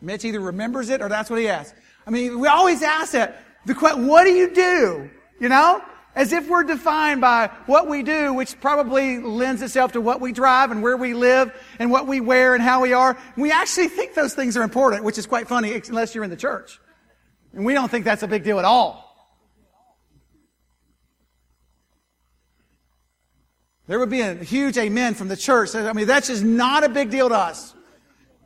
Mitch 0.00 0.24
either 0.24 0.40
remembers 0.40 0.90
it 0.90 1.00
or 1.00 1.08
that's 1.08 1.30
what 1.30 1.38
he 1.38 1.48
asks. 1.48 1.78
I 2.06 2.10
mean, 2.10 2.40
we 2.40 2.48
always 2.48 2.82
ask 2.82 3.12
that. 3.12 3.42
The 3.68 3.74
what 3.74 4.24
do 4.24 4.30
you 4.30 4.52
do? 4.52 5.10
You 5.38 5.48
know? 5.48 5.82
As 6.14 6.32
if 6.32 6.48
we're 6.48 6.64
defined 6.64 7.20
by 7.20 7.48
what 7.66 7.86
we 7.86 8.02
do, 8.02 8.32
which 8.32 8.58
probably 8.60 9.20
lends 9.20 9.62
itself 9.62 9.92
to 9.92 10.00
what 10.00 10.20
we 10.20 10.32
drive 10.32 10.72
and 10.72 10.82
where 10.82 10.96
we 10.96 11.14
live 11.14 11.52
and 11.78 11.92
what 11.92 12.08
we 12.08 12.20
wear 12.20 12.54
and 12.54 12.62
how 12.62 12.80
we 12.80 12.92
are. 12.92 13.16
We 13.36 13.52
actually 13.52 13.88
think 13.88 14.14
those 14.14 14.34
things 14.34 14.56
are 14.56 14.62
important, 14.62 15.04
which 15.04 15.16
is 15.16 15.26
quite 15.26 15.46
funny 15.46 15.80
unless 15.88 16.14
you're 16.14 16.24
in 16.24 16.30
the 16.30 16.36
church. 16.36 16.80
And 17.52 17.64
we 17.64 17.74
don't 17.74 17.88
think 17.88 18.04
that's 18.04 18.24
a 18.24 18.26
big 18.26 18.42
deal 18.42 18.58
at 18.58 18.64
all. 18.64 19.04
There 23.86 23.98
would 23.98 24.10
be 24.10 24.22
a 24.22 24.34
huge 24.34 24.76
amen 24.76 25.14
from 25.14 25.28
the 25.28 25.36
church. 25.36 25.74
I 25.74 25.92
mean, 25.92 26.06
that's 26.06 26.28
just 26.28 26.42
not 26.42 26.84
a 26.84 26.88
big 26.88 27.10
deal 27.10 27.28
to 27.28 27.36
us. 27.36 27.74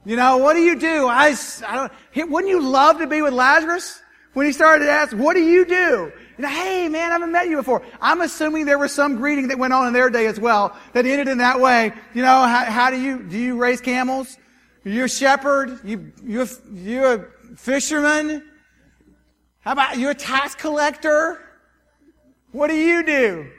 You 0.05 0.17
know, 0.17 0.39
what 0.39 0.55
do 0.55 0.61
you 0.61 0.79
do? 0.79 1.07
I, 1.07 1.35
I 1.67 1.89
don't, 2.15 2.31
wouldn't 2.31 2.51
you 2.51 2.61
love 2.61 2.99
to 2.99 3.07
be 3.07 3.23
with 3.23 3.33
Lazarus? 3.33 4.02
When 4.33 4.47
he 4.47 4.53
started 4.53 4.87
to 4.87 4.91
ask, 4.91 5.15
what 5.15 5.35
do 5.35 5.43
you 5.43 5.65
do? 5.67 6.13
You 6.39 6.43
know, 6.43 6.49
hey 6.49 6.89
man, 6.89 7.11
I 7.11 7.13
haven't 7.15 7.33
met 7.33 7.49
you 7.49 7.57
before. 7.57 7.83
I'm 8.01 8.23
assuming 8.23 8.65
there 8.65 8.79
was 8.79 8.93
some 8.93 9.17
greeting 9.17 9.49
that 9.49 9.59
went 9.59 9.75
on 9.75 9.87
in 9.87 9.93
their 9.93 10.09
day 10.09 10.27
as 10.27 10.41
well 10.41 10.75
that 10.95 11.05
ended 11.05 11.29
in 11.29 11.39
that 11.39 11.61
way. 11.61 11.93
You 12.15 12.23
know, 12.23 12.47
how, 12.47 12.65
how 12.65 12.91
do 12.91 12.99
you, 12.99 13.23
do 13.23 13.39
you 13.39 13.59
raise 13.59 13.81
camels? 13.81 14.39
You're 14.85 15.05
a 15.05 15.09
shepherd? 15.09 15.81
You, 15.85 16.13
you, 16.25 16.47
you 16.73 17.05
a 17.05 17.25
fisherman? 17.57 18.43
How 19.61 19.73
about 19.73 19.99
you 19.99 20.09
a 20.09 20.15
tax 20.15 20.55
collector? 20.55 21.39
What 22.53 22.69
do 22.69 22.75
you 22.75 23.05
do? 23.05 23.51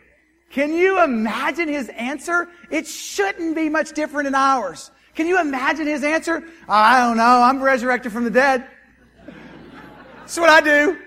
Can 0.50 0.74
you 0.74 1.04
imagine 1.04 1.68
his 1.68 1.90
answer? 1.90 2.50
It 2.70 2.88
shouldn't 2.88 3.56
be 3.56 3.70
much 3.70 3.94
different 3.94 4.26
than 4.26 4.36
ours. 4.36 4.92
Can 5.16 5.28
you 5.28 5.40
imagine 5.40 5.88
his 5.88 6.04
answer? 6.04 6.44
I 6.68 7.08
don't 7.08 7.18
know. 7.18 7.42
I'm 7.42 7.62
resurrected 7.62 8.12
from 8.12 8.24
the 8.24 8.32
dead. 8.32 8.68
That's 10.34 10.42
what 10.42 10.50
I 10.50 10.62
do. 10.62 10.98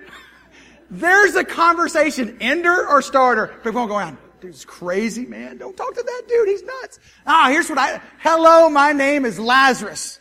There's 0.89 1.35
a 1.35 1.43
conversation, 1.43 2.37
ender 2.41 2.87
or 2.87 3.03
starter. 3.03 3.49
People 3.65 3.89
go 3.89 3.97
around. 3.97 4.19
Dude's 4.41 4.65
crazy, 4.65 5.27
man. 5.27 5.59
Don't 5.59 5.77
talk 5.77 5.93
to 5.95 6.01
that 6.01 6.23
dude. 6.29 6.47
He's 6.47 6.63
nuts. 6.63 7.01
Ah, 7.27 7.49
here's 7.51 7.69
what 7.69 7.77
I, 7.77 8.01
hello, 8.21 8.71
my 8.71 8.93
name 8.93 9.25
is 9.25 9.41
Lazarus. 9.41 10.21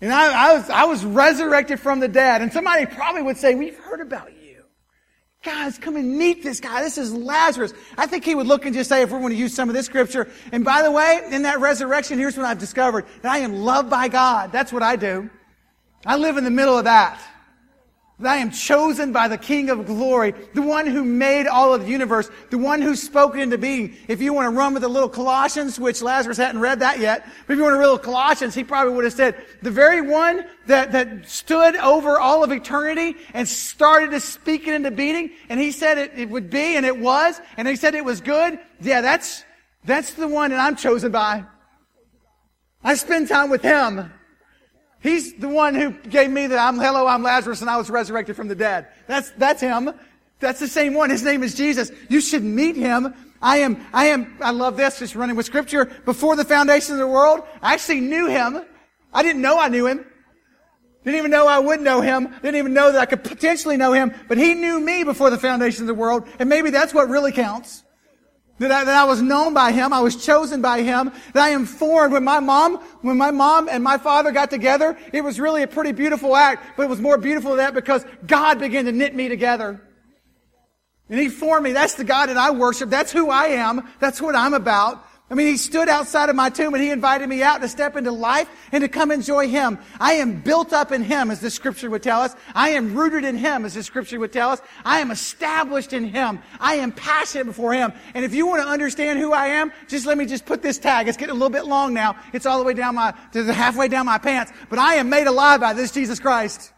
And 0.00 0.12
I, 0.12 0.50
I 0.50 0.54
was, 0.54 0.70
I 0.70 0.84
was 0.84 1.04
resurrected 1.04 1.80
from 1.80 1.98
the 1.98 2.06
dead. 2.06 2.40
And 2.40 2.52
somebody 2.52 2.86
probably 2.86 3.22
would 3.22 3.36
say, 3.36 3.56
we've 3.56 3.76
heard 3.76 4.00
about 4.00 4.30
you. 4.40 4.62
Guys, 5.42 5.76
come 5.78 5.96
and 5.96 6.16
meet 6.16 6.44
this 6.44 6.60
guy. 6.60 6.84
This 6.84 6.98
is 6.98 7.12
Lazarus. 7.12 7.74
I 7.98 8.06
think 8.06 8.24
he 8.24 8.36
would 8.36 8.46
look 8.46 8.64
and 8.64 8.72
just 8.72 8.90
say, 8.90 9.02
if 9.02 9.10
we're 9.10 9.18
going 9.18 9.32
to 9.32 9.38
use 9.38 9.56
some 9.56 9.68
of 9.68 9.74
this 9.74 9.86
scripture. 9.86 10.30
And 10.52 10.64
by 10.64 10.82
the 10.82 10.92
way, 10.92 11.20
in 11.32 11.42
that 11.42 11.58
resurrection, 11.58 12.16
here's 12.16 12.36
what 12.36 12.46
I've 12.46 12.60
discovered. 12.60 13.06
That 13.22 13.32
I 13.32 13.38
am 13.38 13.54
loved 13.54 13.90
by 13.90 14.06
God. 14.06 14.52
That's 14.52 14.72
what 14.72 14.84
I 14.84 14.94
do. 14.94 15.30
I 16.06 16.16
live 16.16 16.36
in 16.36 16.44
the 16.44 16.50
middle 16.50 16.78
of 16.78 16.84
that. 16.84 17.20
That 18.20 18.30
I 18.30 18.36
am 18.36 18.50
chosen 18.50 19.12
by 19.12 19.28
the 19.28 19.38
King 19.38 19.70
of 19.70 19.86
glory, 19.86 20.34
the 20.54 20.62
one 20.62 20.86
who 20.86 21.04
made 21.04 21.46
all 21.46 21.72
of 21.72 21.82
the 21.82 21.90
universe, 21.90 22.30
the 22.50 22.58
one 22.58 22.82
who 22.82 22.94
spoke 22.94 23.34
it 23.34 23.40
into 23.40 23.56
being. 23.56 23.96
If 24.08 24.20
you 24.20 24.32
want 24.34 24.52
to 24.52 24.56
run 24.56 24.74
with 24.74 24.82
the 24.82 24.88
little 24.88 25.08
Colossians, 25.08 25.80
which 25.80 26.02
Lazarus 26.02 26.36
hadn't 26.36 26.60
read 26.60 26.80
that 26.80 26.98
yet, 26.98 27.26
but 27.46 27.54
if 27.54 27.56
you 27.58 27.64
want 27.64 27.74
to 27.74 27.78
read 27.78 28.02
Colossians, 28.02 28.54
he 28.54 28.62
probably 28.62 28.94
would 28.94 29.04
have 29.04 29.14
said, 29.14 29.42
the 29.62 29.70
very 29.70 30.02
one 30.02 30.44
that, 30.66 30.92
that 30.92 31.28
stood 31.28 31.76
over 31.76 32.20
all 32.20 32.44
of 32.44 32.52
eternity 32.52 33.16
and 33.32 33.48
started 33.48 34.10
to 34.10 34.20
speak 34.20 34.68
it 34.68 34.74
into 34.74 34.90
being, 34.90 35.30
and 35.48 35.58
he 35.58 35.72
said 35.72 35.96
it, 35.96 36.12
it 36.14 36.28
would 36.28 36.50
be, 36.50 36.76
and 36.76 36.84
it 36.84 36.98
was, 36.98 37.40
and 37.56 37.66
he 37.66 37.74
said 37.74 37.94
it 37.94 38.04
was 38.04 38.20
good. 38.20 38.58
Yeah, 38.82 39.00
that's, 39.00 39.44
that's 39.84 40.12
the 40.14 40.28
one 40.28 40.50
that 40.50 40.60
I'm 40.60 40.76
chosen 40.76 41.10
by. 41.10 41.44
I 42.84 42.94
spend 42.94 43.28
time 43.28 43.50
with 43.50 43.62
him. 43.62 44.12
He's 45.00 45.34
the 45.34 45.48
one 45.48 45.74
who 45.74 45.92
gave 45.92 46.30
me 46.30 46.46
the 46.46 46.58
I'm 46.58 46.78
hello, 46.78 47.06
I'm 47.06 47.22
Lazarus, 47.22 47.60
and 47.62 47.70
I 47.70 47.76
was 47.78 47.88
resurrected 47.88 48.36
from 48.36 48.48
the 48.48 48.54
dead. 48.54 48.88
That's, 49.06 49.30
that's 49.32 49.60
him. 49.60 49.92
That's 50.40 50.60
the 50.60 50.68
same 50.68 50.94
one. 50.94 51.10
His 51.10 51.22
name 51.22 51.42
is 51.42 51.54
Jesus. 51.54 51.90
You 52.08 52.20
should 52.20 52.44
meet 52.44 52.76
him. 52.76 53.14
I 53.42 53.58
am, 53.58 53.86
I 53.92 54.06
am, 54.06 54.36
I 54.42 54.50
love 54.50 54.76
this, 54.76 54.98
just 54.98 55.14
running 55.14 55.36
with 55.36 55.46
scripture. 55.46 55.86
Before 56.04 56.36
the 56.36 56.44
foundation 56.44 56.94
of 56.94 56.98
the 56.98 57.06
world, 57.06 57.40
I 57.62 57.74
actually 57.74 58.00
knew 58.00 58.26
him. 58.26 58.62
I 59.12 59.22
didn't 59.22 59.40
know 59.40 59.58
I 59.58 59.68
knew 59.68 59.86
him. 59.86 60.04
Didn't 61.04 61.18
even 61.18 61.30
know 61.30 61.48
I 61.48 61.58
would 61.58 61.80
know 61.80 62.02
him. 62.02 62.28
Didn't 62.42 62.56
even 62.56 62.74
know 62.74 62.92
that 62.92 63.00
I 63.00 63.06
could 63.06 63.24
potentially 63.24 63.78
know 63.78 63.94
him. 63.94 64.14
But 64.28 64.36
he 64.36 64.52
knew 64.52 64.78
me 64.78 65.02
before 65.04 65.30
the 65.30 65.38
foundation 65.38 65.84
of 65.84 65.86
the 65.86 65.94
world. 65.94 66.28
And 66.38 66.48
maybe 66.48 66.68
that's 66.68 66.92
what 66.92 67.08
really 67.08 67.32
counts. 67.32 67.82
That 68.60 68.70
I, 68.70 68.84
that 68.84 68.94
I 68.94 69.04
was 69.04 69.22
known 69.22 69.54
by 69.54 69.72
Him. 69.72 69.94
I 69.94 70.00
was 70.00 70.22
chosen 70.22 70.60
by 70.60 70.82
Him. 70.82 71.12
That 71.32 71.42
I 71.42 71.48
am 71.48 71.64
formed. 71.64 72.12
When 72.12 72.24
my 72.24 72.40
mom, 72.40 72.76
when 73.00 73.16
my 73.16 73.30
mom 73.30 73.70
and 73.70 73.82
my 73.82 73.96
father 73.96 74.32
got 74.32 74.50
together, 74.50 74.98
it 75.14 75.22
was 75.22 75.40
really 75.40 75.62
a 75.62 75.66
pretty 75.66 75.92
beautiful 75.92 76.36
act, 76.36 76.76
but 76.76 76.82
it 76.82 76.90
was 76.90 77.00
more 77.00 77.16
beautiful 77.16 77.52
than 77.52 77.58
that 77.58 77.74
because 77.74 78.04
God 78.26 78.58
began 78.58 78.84
to 78.84 78.92
knit 78.92 79.14
me 79.14 79.30
together. 79.30 79.80
And 81.08 81.18
He 81.18 81.30
formed 81.30 81.64
me. 81.64 81.72
That's 81.72 81.94
the 81.94 82.04
God 82.04 82.28
that 82.28 82.36
I 82.36 82.50
worship. 82.50 82.90
That's 82.90 83.10
who 83.10 83.30
I 83.30 83.46
am. 83.46 83.88
That's 83.98 84.20
what 84.20 84.36
I'm 84.36 84.52
about. 84.52 85.06
I 85.30 85.36
mean, 85.36 85.46
he 85.46 85.58
stood 85.58 85.88
outside 85.88 86.28
of 86.28 86.34
my 86.34 86.50
tomb 86.50 86.74
and 86.74 86.82
he 86.82 86.90
invited 86.90 87.28
me 87.28 87.40
out 87.40 87.60
to 87.60 87.68
step 87.68 87.96
into 87.96 88.10
life 88.10 88.48
and 88.72 88.82
to 88.82 88.88
come 88.88 89.12
enjoy 89.12 89.48
him. 89.48 89.78
I 90.00 90.14
am 90.14 90.40
built 90.40 90.72
up 90.72 90.90
in 90.90 91.04
him, 91.04 91.30
as 91.30 91.38
the 91.38 91.50
scripture 91.50 91.88
would 91.88 92.02
tell 92.02 92.20
us. 92.22 92.34
I 92.52 92.70
am 92.70 92.96
rooted 92.96 93.24
in 93.24 93.36
him, 93.36 93.64
as 93.64 93.74
the 93.74 93.84
scripture 93.84 94.18
would 94.18 94.32
tell 94.32 94.50
us. 94.50 94.60
I 94.84 94.98
am 94.98 95.12
established 95.12 95.92
in 95.92 96.08
him. 96.08 96.40
I 96.58 96.76
am 96.76 96.90
passionate 96.90 97.44
before 97.44 97.72
him. 97.72 97.92
And 98.14 98.24
if 98.24 98.34
you 98.34 98.48
want 98.48 98.62
to 98.62 98.68
understand 98.68 99.20
who 99.20 99.32
I 99.32 99.46
am, 99.46 99.70
just 99.86 100.04
let 100.04 100.18
me 100.18 100.26
just 100.26 100.46
put 100.46 100.62
this 100.62 100.78
tag. 100.78 101.06
It's 101.06 101.16
getting 101.16 101.30
a 101.30 101.38
little 101.38 101.48
bit 101.48 101.64
long 101.64 101.94
now. 101.94 102.16
It's 102.32 102.44
all 102.44 102.58
the 102.58 102.64
way 102.64 102.74
down 102.74 102.96
my, 102.96 103.14
to 103.32 103.44
the 103.44 103.52
halfway 103.52 103.86
down 103.86 104.06
my 104.06 104.18
pants. 104.18 104.50
But 104.68 104.80
I 104.80 104.94
am 104.94 105.10
made 105.10 105.28
alive 105.28 105.60
by 105.60 105.74
this 105.74 105.92
Jesus 105.92 106.18
Christ. 106.18 106.72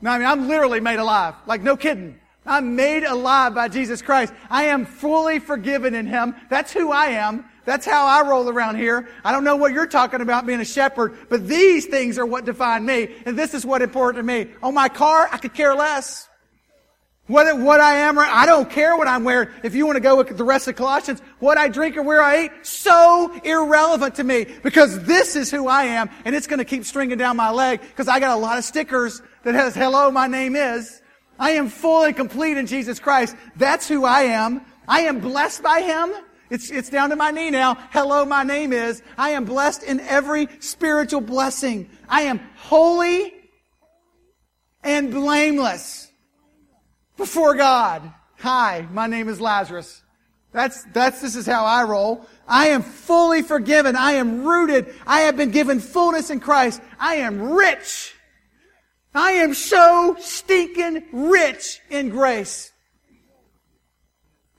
Now, 0.00 0.12
I 0.12 0.18
mean, 0.18 0.28
I'm 0.28 0.46
literally 0.46 0.78
made 0.78 1.00
alive. 1.00 1.34
Like, 1.46 1.62
no 1.62 1.76
kidding. 1.76 2.20
I'm 2.46 2.76
made 2.76 3.02
alive 3.02 3.56
by 3.56 3.66
Jesus 3.66 4.02
Christ. 4.02 4.32
I 4.50 4.64
am 4.64 4.84
fully 4.84 5.40
forgiven 5.40 5.96
in 5.96 6.06
Him. 6.06 6.34
That's 6.48 6.72
who 6.72 6.92
I 6.92 7.06
am. 7.06 7.44
That's 7.64 7.86
how 7.86 8.06
I 8.06 8.28
roll 8.28 8.48
around 8.48 8.76
here. 8.76 9.08
I 9.24 9.32
don't 9.32 9.44
know 9.44 9.56
what 9.56 9.72
you're 9.72 9.86
talking 9.86 10.20
about 10.20 10.46
being 10.46 10.60
a 10.60 10.64
shepherd, 10.64 11.16
but 11.28 11.46
these 11.46 11.86
things 11.86 12.18
are 12.18 12.26
what 12.26 12.44
define 12.44 12.84
me. 12.84 13.14
And 13.24 13.38
this 13.38 13.54
is 13.54 13.64
what 13.64 13.82
important 13.82 14.18
to 14.18 14.22
me. 14.22 14.50
On 14.62 14.74
my 14.74 14.88
car, 14.88 15.28
I 15.30 15.38
could 15.38 15.54
care 15.54 15.74
less. 15.74 16.28
What, 17.28 17.56
what 17.60 17.80
I 17.80 17.98
am, 17.98 18.18
I 18.18 18.46
don't 18.46 18.68
care 18.68 18.96
what 18.96 19.06
I'm 19.06 19.22
wearing. 19.22 19.48
If 19.62 19.76
you 19.76 19.86
want 19.86 19.96
to 19.96 20.00
go 20.00 20.16
with 20.16 20.36
the 20.36 20.42
rest 20.42 20.66
of 20.66 20.74
Colossians, 20.74 21.20
what 21.38 21.56
I 21.56 21.68
drink 21.68 21.96
or 21.96 22.02
where 22.02 22.20
I 22.20 22.46
eat, 22.46 22.50
so 22.62 23.32
irrelevant 23.44 24.16
to 24.16 24.24
me 24.24 24.46
because 24.62 25.04
this 25.04 25.36
is 25.36 25.48
who 25.48 25.68
I 25.68 25.84
am 25.84 26.10
and 26.24 26.34
it's 26.34 26.48
going 26.48 26.58
to 26.58 26.64
keep 26.64 26.84
stringing 26.84 27.18
down 27.18 27.36
my 27.36 27.50
leg 27.50 27.80
because 27.80 28.08
I 28.08 28.18
got 28.18 28.36
a 28.36 28.40
lot 28.40 28.58
of 28.58 28.64
stickers 28.64 29.22
that 29.44 29.54
has, 29.54 29.74
hello, 29.74 30.10
my 30.10 30.26
name 30.26 30.56
is. 30.56 31.00
I 31.38 31.52
am 31.52 31.68
full 31.68 32.02
and 32.04 32.14
complete 32.14 32.56
in 32.56 32.66
Jesus 32.66 32.98
Christ. 32.98 33.36
That's 33.56 33.88
who 33.88 34.04
I 34.04 34.22
am. 34.22 34.60
I 34.88 35.02
am 35.02 35.20
blessed 35.20 35.62
by 35.62 35.80
Him. 35.80 36.12
It's, 36.52 36.70
it's 36.70 36.90
down 36.90 37.08
to 37.08 37.16
my 37.16 37.30
knee 37.30 37.48
now. 37.48 37.78
Hello, 37.92 38.26
my 38.26 38.42
name 38.42 38.74
is. 38.74 39.02
I 39.16 39.30
am 39.30 39.46
blessed 39.46 39.84
in 39.84 40.00
every 40.00 40.48
spiritual 40.60 41.22
blessing. 41.22 41.88
I 42.10 42.22
am 42.24 42.40
holy 42.56 43.32
and 44.84 45.10
blameless 45.10 46.10
before 47.16 47.54
God. 47.54 48.02
Hi, 48.40 48.86
my 48.92 49.06
name 49.06 49.30
is 49.30 49.40
Lazarus. 49.40 50.02
That's, 50.52 50.84
that's, 50.92 51.22
this 51.22 51.36
is 51.36 51.46
how 51.46 51.64
I 51.64 51.84
roll. 51.84 52.26
I 52.46 52.68
am 52.68 52.82
fully 52.82 53.40
forgiven. 53.40 53.96
I 53.96 54.12
am 54.12 54.44
rooted. 54.44 54.94
I 55.06 55.20
have 55.20 55.38
been 55.38 55.52
given 55.52 55.80
fullness 55.80 56.28
in 56.28 56.40
Christ. 56.40 56.82
I 57.00 57.14
am 57.14 57.52
rich. 57.52 58.14
I 59.14 59.32
am 59.32 59.54
so 59.54 60.18
stinking 60.20 61.04
rich 61.12 61.80
in 61.88 62.10
grace. 62.10 62.71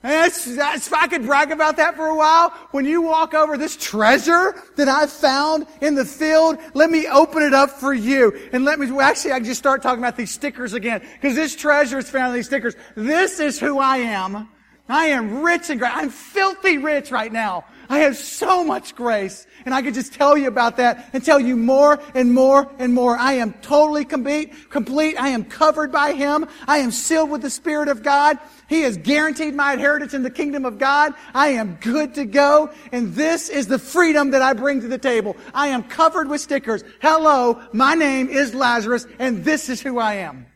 That's, 0.04 0.44
that's, 0.54 0.92
I 0.92 1.06
could 1.06 1.24
brag 1.24 1.50
about 1.50 1.78
that 1.78 1.96
for 1.96 2.08
a 2.08 2.14
while. 2.14 2.50
When 2.72 2.84
you 2.84 3.00
walk 3.00 3.32
over 3.32 3.56
this 3.56 3.74
treasure 3.74 4.54
that 4.76 4.86
I 4.86 5.06
found 5.06 5.66
in 5.80 5.94
the 5.94 6.04
field, 6.04 6.58
let 6.74 6.90
me 6.90 7.08
open 7.08 7.42
it 7.42 7.54
up 7.54 7.70
for 7.70 7.94
you. 7.94 8.38
And 8.52 8.66
let 8.66 8.78
me, 8.78 8.92
well, 8.92 9.00
actually, 9.00 9.32
I 9.32 9.38
can 9.38 9.46
just 9.46 9.60
start 9.60 9.80
talking 9.80 10.00
about 10.00 10.18
these 10.18 10.30
stickers 10.30 10.74
again. 10.74 11.00
Because 11.14 11.34
this 11.34 11.56
treasure 11.56 11.96
is 11.96 12.10
found 12.10 12.28
in 12.28 12.34
these 12.34 12.44
stickers. 12.44 12.76
This 12.94 13.40
is 13.40 13.58
who 13.58 13.78
I 13.78 13.96
am. 13.96 14.46
I 14.88 15.06
am 15.06 15.42
rich 15.42 15.70
and 15.70 15.80
great. 15.80 15.96
I'm 15.96 16.10
filthy 16.10 16.76
rich 16.76 17.10
right 17.10 17.32
now. 17.32 17.64
I 17.88 18.00
have 18.00 18.16
so 18.16 18.64
much 18.64 18.94
grace. 18.94 19.46
And 19.64 19.74
I 19.74 19.80
could 19.80 19.94
just 19.94 20.12
tell 20.12 20.36
you 20.36 20.46
about 20.46 20.76
that 20.76 21.08
and 21.14 21.24
tell 21.24 21.40
you 21.40 21.56
more 21.56 22.00
and 22.14 22.34
more 22.34 22.70
and 22.78 22.92
more. 22.92 23.16
I 23.16 23.34
am 23.34 23.54
totally 23.54 24.04
complete, 24.04 24.70
complete. 24.70 25.16
I 25.18 25.28
am 25.28 25.44
covered 25.44 25.90
by 25.90 26.12
Him. 26.12 26.46
I 26.68 26.78
am 26.78 26.90
sealed 26.90 27.30
with 27.30 27.40
the 27.40 27.48
Spirit 27.48 27.88
of 27.88 28.02
God. 28.02 28.38
He 28.68 28.82
has 28.82 28.98
guaranteed 28.98 29.54
my 29.54 29.72
inheritance 29.72 30.12
in 30.12 30.22
the 30.22 30.30
kingdom 30.30 30.66
of 30.66 30.78
God. 30.78 31.14
I 31.32 31.48
am 31.48 31.78
good 31.80 32.14
to 32.14 32.26
go. 32.26 32.70
And 32.92 33.14
this 33.14 33.48
is 33.48 33.66
the 33.66 33.78
freedom 33.78 34.32
that 34.32 34.42
I 34.42 34.52
bring 34.52 34.82
to 34.82 34.88
the 34.88 34.98
table. 34.98 35.34
I 35.54 35.68
am 35.68 35.84
covered 35.84 36.28
with 36.28 36.42
stickers. 36.42 36.84
Hello, 37.00 37.62
my 37.72 37.94
name 37.94 38.28
is 38.28 38.54
Lazarus 38.54 39.06
and 39.18 39.44
this 39.44 39.70
is 39.70 39.80
who 39.80 39.98
I 39.98 40.14
am. 40.14 40.46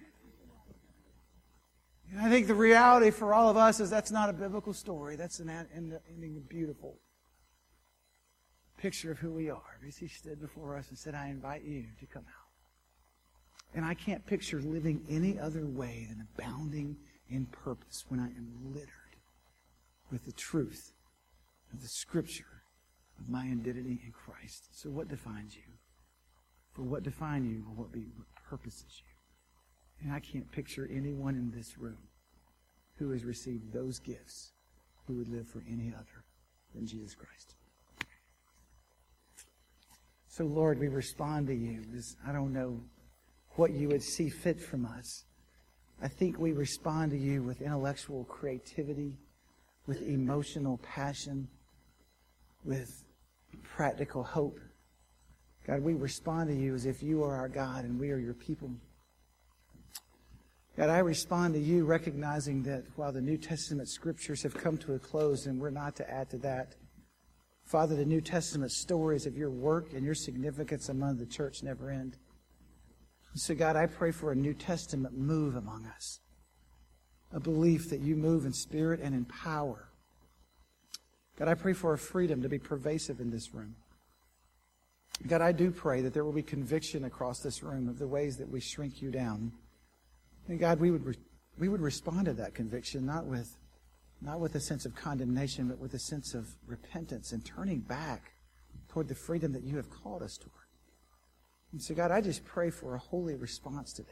And 2.19 2.27
I 2.27 2.31
think 2.31 2.49
the 2.49 2.55
reality 2.55 3.13
for 3.13 3.33
all 3.33 3.49
of 3.49 3.57
us 3.57 3.79
is 3.79 3.91
that's 3.91 4.11
not 4.11 4.29
a 4.29 4.33
biblical 4.33 4.73
story. 4.75 5.15
That's 5.15 5.39
an 5.39 5.49
ending 5.49 6.43
beautiful 6.49 6.99
picture 8.77 9.13
of 9.13 9.21
who 9.21 9.31
we 9.31 9.51
are. 9.51 9.79
As 9.87 9.97
he 9.97 10.09
stood 10.09 10.41
before 10.41 10.77
us 10.77 10.89
and 10.89 10.99
said, 10.99 11.15
I 11.15 11.29
invite 11.29 11.63
you 11.63 11.85
to 12.01 12.07
come 12.07 12.25
out. 12.25 13.77
And 13.77 13.85
I 13.85 13.95
can't 13.95 14.27
picture 14.27 14.61
living 14.61 15.05
any 15.09 15.39
other 15.39 15.65
way 15.65 16.09
than 16.09 16.27
abounding 16.35 16.97
in 17.31 17.47
purpose 17.47 18.05
when 18.09 18.19
I 18.19 18.27
am 18.27 18.73
littered 18.75 18.91
with 20.11 20.25
the 20.25 20.33
truth 20.33 20.95
of 21.73 21.83
the 21.83 21.89
scripture 21.89 22.65
of 23.21 23.29
my 23.29 23.43
identity 23.43 24.01
in 24.05 24.13
Christ. 24.13 24.71
So 24.73 24.91
what 24.91 25.07
defines 25.07 25.55
you? 25.55 25.63
For 26.73 26.83
what 26.83 27.05
defines 27.05 27.47
you 27.49 27.65
or 27.69 27.85
what, 27.85 27.93
be, 27.93 28.07
what 28.17 28.27
purposes 28.51 29.03
you? 29.05 29.18
And 30.03 30.13
I 30.13 30.21
can't 30.21 30.51
picture 30.53 30.89
anyone 30.93 31.35
in 31.35 31.51
this 31.51 31.77
room 31.79 31.99
who 32.99 33.11
has 33.11 33.25
received 33.25 33.73
those 33.73 33.99
gifts 33.99 34.53
who 35.07 35.15
would 35.15 35.29
live 35.29 35.47
for 35.49 35.63
any 35.69 35.93
other 35.95 36.25
than 36.75 36.87
Jesus 36.87 37.15
Christ. 37.15 37.55
So, 40.29 40.45
Lord, 40.45 40.79
we 40.79 40.89
respond 40.89 41.49
to 41.49 41.55
you. 41.55 41.83
I 42.27 42.33
don't 42.33 42.53
know 42.53 42.81
what 43.57 43.73
you 43.73 43.89
would 43.89 44.03
see 44.03 44.29
fit 44.29 44.61
from 44.61 44.87
us. 44.87 45.25
I 46.01 46.07
think 46.07 46.39
we 46.39 46.53
respond 46.53 47.11
to 47.11 47.19
you 47.19 47.43
with 47.43 47.61
intellectual 47.61 48.25
creativity, 48.25 49.19
with 49.87 50.01
emotional 50.03 50.79
passion, 50.79 51.49
with 52.65 53.05
practical 53.65 54.23
hope. 54.23 54.61
God, 55.67 55.83
we 55.83 55.95
respond 55.95 56.51
to 56.51 56.55
you 56.55 56.75
as 56.75 56.87
if 56.87 57.03
you 57.03 57.25
are 57.25 57.35
our 57.35 57.49
God 57.49 57.85
and 57.85 57.99
we 57.99 58.11
are 58.11 58.19
your 58.19 58.35
people. 58.35 58.71
God, 60.79 60.91
I 60.91 60.99
respond 60.99 61.55
to 61.55 61.61
you 61.61 61.85
recognizing 61.85 62.63
that 62.63 62.85
while 62.95 63.11
the 63.11 63.21
New 63.21 63.37
Testament 63.37 63.89
scriptures 63.89 64.45
have 64.45 64.55
come 64.55 64.79
to 64.79 64.95
a 64.95 64.99
close 65.01 65.47
and 65.47 65.61
we're 65.61 65.71
not 65.71 65.97
to 65.97 66.09
add 66.09 66.31
to 66.31 66.39
that, 66.39 66.77
Father, 67.65 67.97
the 67.97 68.05
New 68.05 68.21
Testament 68.21 68.71
stories 68.71 69.27
of 69.27 69.37
your 69.37 69.51
work 69.51 69.93
and 69.93 70.05
your 70.05 70.15
significance 70.15 70.89
among 70.89 71.17
the 71.17 71.27
church 71.27 71.65
never 71.65 71.91
end. 71.91 72.17
So, 73.35 73.57
God, 73.57 73.75
I 73.75 73.87
pray 73.87 74.13
for 74.13 74.31
a 74.31 74.37
New 74.37 74.55
Testament 74.55 75.19
move 75.19 75.57
among 75.57 75.85
us, 75.85 76.21
a 77.33 77.41
belief 77.41 77.91
that 77.91 78.01
you 78.01 78.15
move 78.15 78.47
in 78.47 78.53
spirit 78.53 79.01
and 79.03 79.17
in 79.17 79.25
power. 79.25 79.89
God, 81.41 81.49
I 81.49 81.55
pray 81.55 81.73
for 81.73 81.93
a 81.93 81.99
freedom 81.99 82.41
to 82.43 82.49
be 82.49 82.61
pervasive 82.61 83.19
in 83.19 83.33
this 83.33 83.53
room. 83.53 83.75
God, 85.27 85.41
I 85.41 85.51
do 85.51 85.73
pray 85.73 86.03
that 86.03 86.15
there 86.15 86.25
will 86.25 86.33
be 86.33 86.45
conviction 86.45 87.03
across 87.03 87.41
this 87.41 87.65
room 87.65 87.89
of 87.89 87.99
the 87.99 88.07
ways 88.07 88.37
that 88.37 88.49
we 88.49 88.61
shrink 88.61 89.03
you 89.03 89.11
down. 89.11 89.51
And 90.49 90.59
God, 90.59 90.81
we 90.81 90.91
would, 90.91 91.05
re- 91.05 91.15
we 91.59 91.69
would 91.69 91.81
respond 91.81 92.25
to 92.25 92.33
that 92.35 92.55
conviction 92.55 93.07
not 93.07 93.27
with 93.27 93.57
not 94.21 94.41
with 94.41 94.55
a 94.57 94.61
sense 94.61 94.85
of 94.85 94.95
condemnation, 94.97 95.69
but 95.69 95.79
with 95.79 95.95
a 95.95 95.99
sense 95.99 96.35
of 96.35 96.49
repentance 96.67 97.33
and 97.33 97.45
turning 97.45 97.79
back 97.79 98.33
toward 98.89 99.09
the 99.09 99.15
freedom 99.15 99.53
that 99.53 99.63
you 99.63 99.77
have 99.77 99.91
called 99.91 100.23
us 100.23 100.37
toward. 100.37 100.55
And 101.73 101.81
so, 101.81 101.95
God, 101.95 102.11
I 102.11 102.21
just 102.21 102.45
pray 102.45 102.71
for 102.71 102.95
a 102.95 102.99
holy 102.99 103.37
response 103.37 103.93
today. 103.93 104.11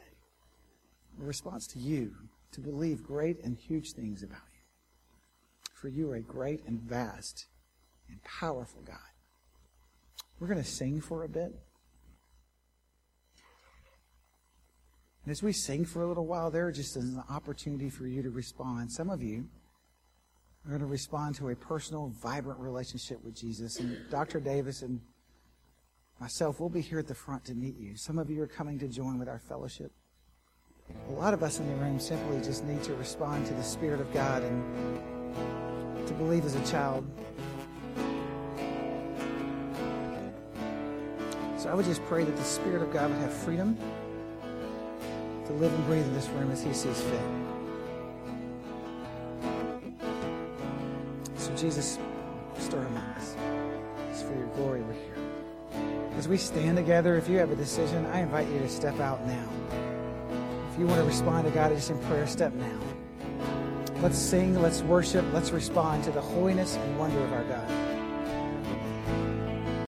a 1.21 1.25
response 1.25 1.67
to 1.67 1.79
you 1.79 2.13
to 2.51 2.61
believe 2.61 3.03
great 3.03 3.43
and 3.43 3.57
huge 3.57 3.93
things 3.93 4.23
about 4.23 4.39
you. 4.53 4.61
For 5.73 5.89
you 5.89 6.09
are 6.11 6.15
a 6.15 6.21
great 6.21 6.63
and 6.65 6.79
vast 6.79 7.47
and 8.07 8.21
powerful 8.23 8.81
God. 8.81 8.97
We're 10.39 10.47
going 10.47 10.63
to 10.63 10.69
sing 10.69 11.01
for 11.01 11.23
a 11.23 11.29
bit. 11.29 11.53
And 15.27 15.31
as 15.33 15.43
we 15.43 15.51
sing 15.51 15.83
for 15.83 16.03
a 16.03 16.07
little 16.07 16.25
while, 16.25 16.49
there 16.49 16.71
just 16.71 16.95
is 16.95 17.03
an 17.03 17.21
opportunity 17.29 17.89
for 17.89 18.07
you 18.07 18.23
to 18.23 18.29
respond. 18.29 18.89
Some 18.89 19.09
of 19.09 19.21
you 19.21 19.43
are 20.65 20.69
going 20.69 20.79
to 20.79 20.87
respond 20.87 21.35
to 21.35 21.49
a 21.49 21.55
personal, 21.57 22.13
vibrant 22.23 22.61
relationship 22.61 23.21
with 23.25 23.35
Jesus. 23.35 23.77
And 23.81 24.09
Dr. 24.09 24.39
Davis 24.39 24.83
and 24.83 25.01
myself, 26.21 26.61
we'll 26.61 26.69
be 26.69 26.79
here 26.79 26.97
at 26.97 27.07
the 27.07 27.13
front 27.13 27.43
to 27.43 27.55
meet 27.55 27.77
you. 27.77 27.97
Some 27.97 28.17
of 28.19 28.29
you 28.29 28.41
are 28.41 28.47
coming 28.47 28.79
to 28.79 28.87
join 28.87 29.19
with 29.19 29.27
our 29.27 29.37
fellowship. 29.37 29.91
A 31.09 31.11
lot 31.11 31.33
of 31.33 31.43
us 31.43 31.59
in 31.59 31.67
the 31.67 31.75
room 31.75 31.99
simply 31.99 32.37
just 32.37 32.63
need 32.63 32.81
to 32.83 32.93
respond 32.93 33.45
to 33.47 33.53
the 33.53 33.63
Spirit 33.63 33.99
of 33.99 34.09
God 34.13 34.43
and 34.43 36.07
to 36.07 36.13
believe 36.13 36.45
as 36.45 36.55
a 36.55 36.65
child. 36.65 37.05
So 41.57 41.67
I 41.67 41.73
would 41.73 41.83
just 41.83 42.01
pray 42.05 42.23
that 42.23 42.37
the 42.37 42.43
Spirit 42.45 42.81
of 42.81 42.93
God 42.93 43.09
would 43.09 43.19
have 43.19 43.33
freedom 43.33 43.77
to 45.47 45.53
live 45.53 45.73
and 45.73 45.85
breathe 45.85 46.05
in 46.05 46.13
this 46.13 46.27
room 46.29 46.51
as 46.51 46.61
He 46.61 46.73
sees 46.73 47.01
fit. 47.01 47.21
So, 51.37 51.55
Jesus, 51.55 51.97
stir 52.59 52.79
among 52.79 52.97
us. 52.97 53.35
It's 54.11 54.21
for 54.21 54.35
your 54.35 54.47
glory 54.47 54.81
we're 54.81 54.93
here. 54.93 55.15
As 56.17 56.27
we 56.27 56.37
stand 56.37 56.75
together, 56.75 57.15
if 57.15 57.29
you 57.29 57.37
have 57.37 57.51
a 57.51 57.55
decision, 57.55 58.05
I 58.07 58.19
invite 58.19 58.47
you 58.49 58.59
to 58.59 58.67
step 58.67 58.99
out 58.99 59.25
now. 59.25 59.47
If 60.73 60.79
you 60.79 60.85
want 60.85 60.99
to 60.99 61.07
respond 61.07 61.45
to 61.45 61.51
God 61.51 61.71
just 61.73 61.91
in 61.91 61.99
prayer, 62.03 62.27
step 62.27 62.51
now. 62.53 62.79
Let's 64.01 64.17
sing, 64.17 64.61
let's 64.61 64.81
worship, 64.81 65.25
let's 65.33 65.51
respond 65.51 66.03
to 66.03 66.11
the 66.11 66.21
holiness 66.21 66.75
and 66.75 66.99
wonder 66.99 67.19
of 67.23 67.31
our 67.31 67.43
God. 67.45 67.86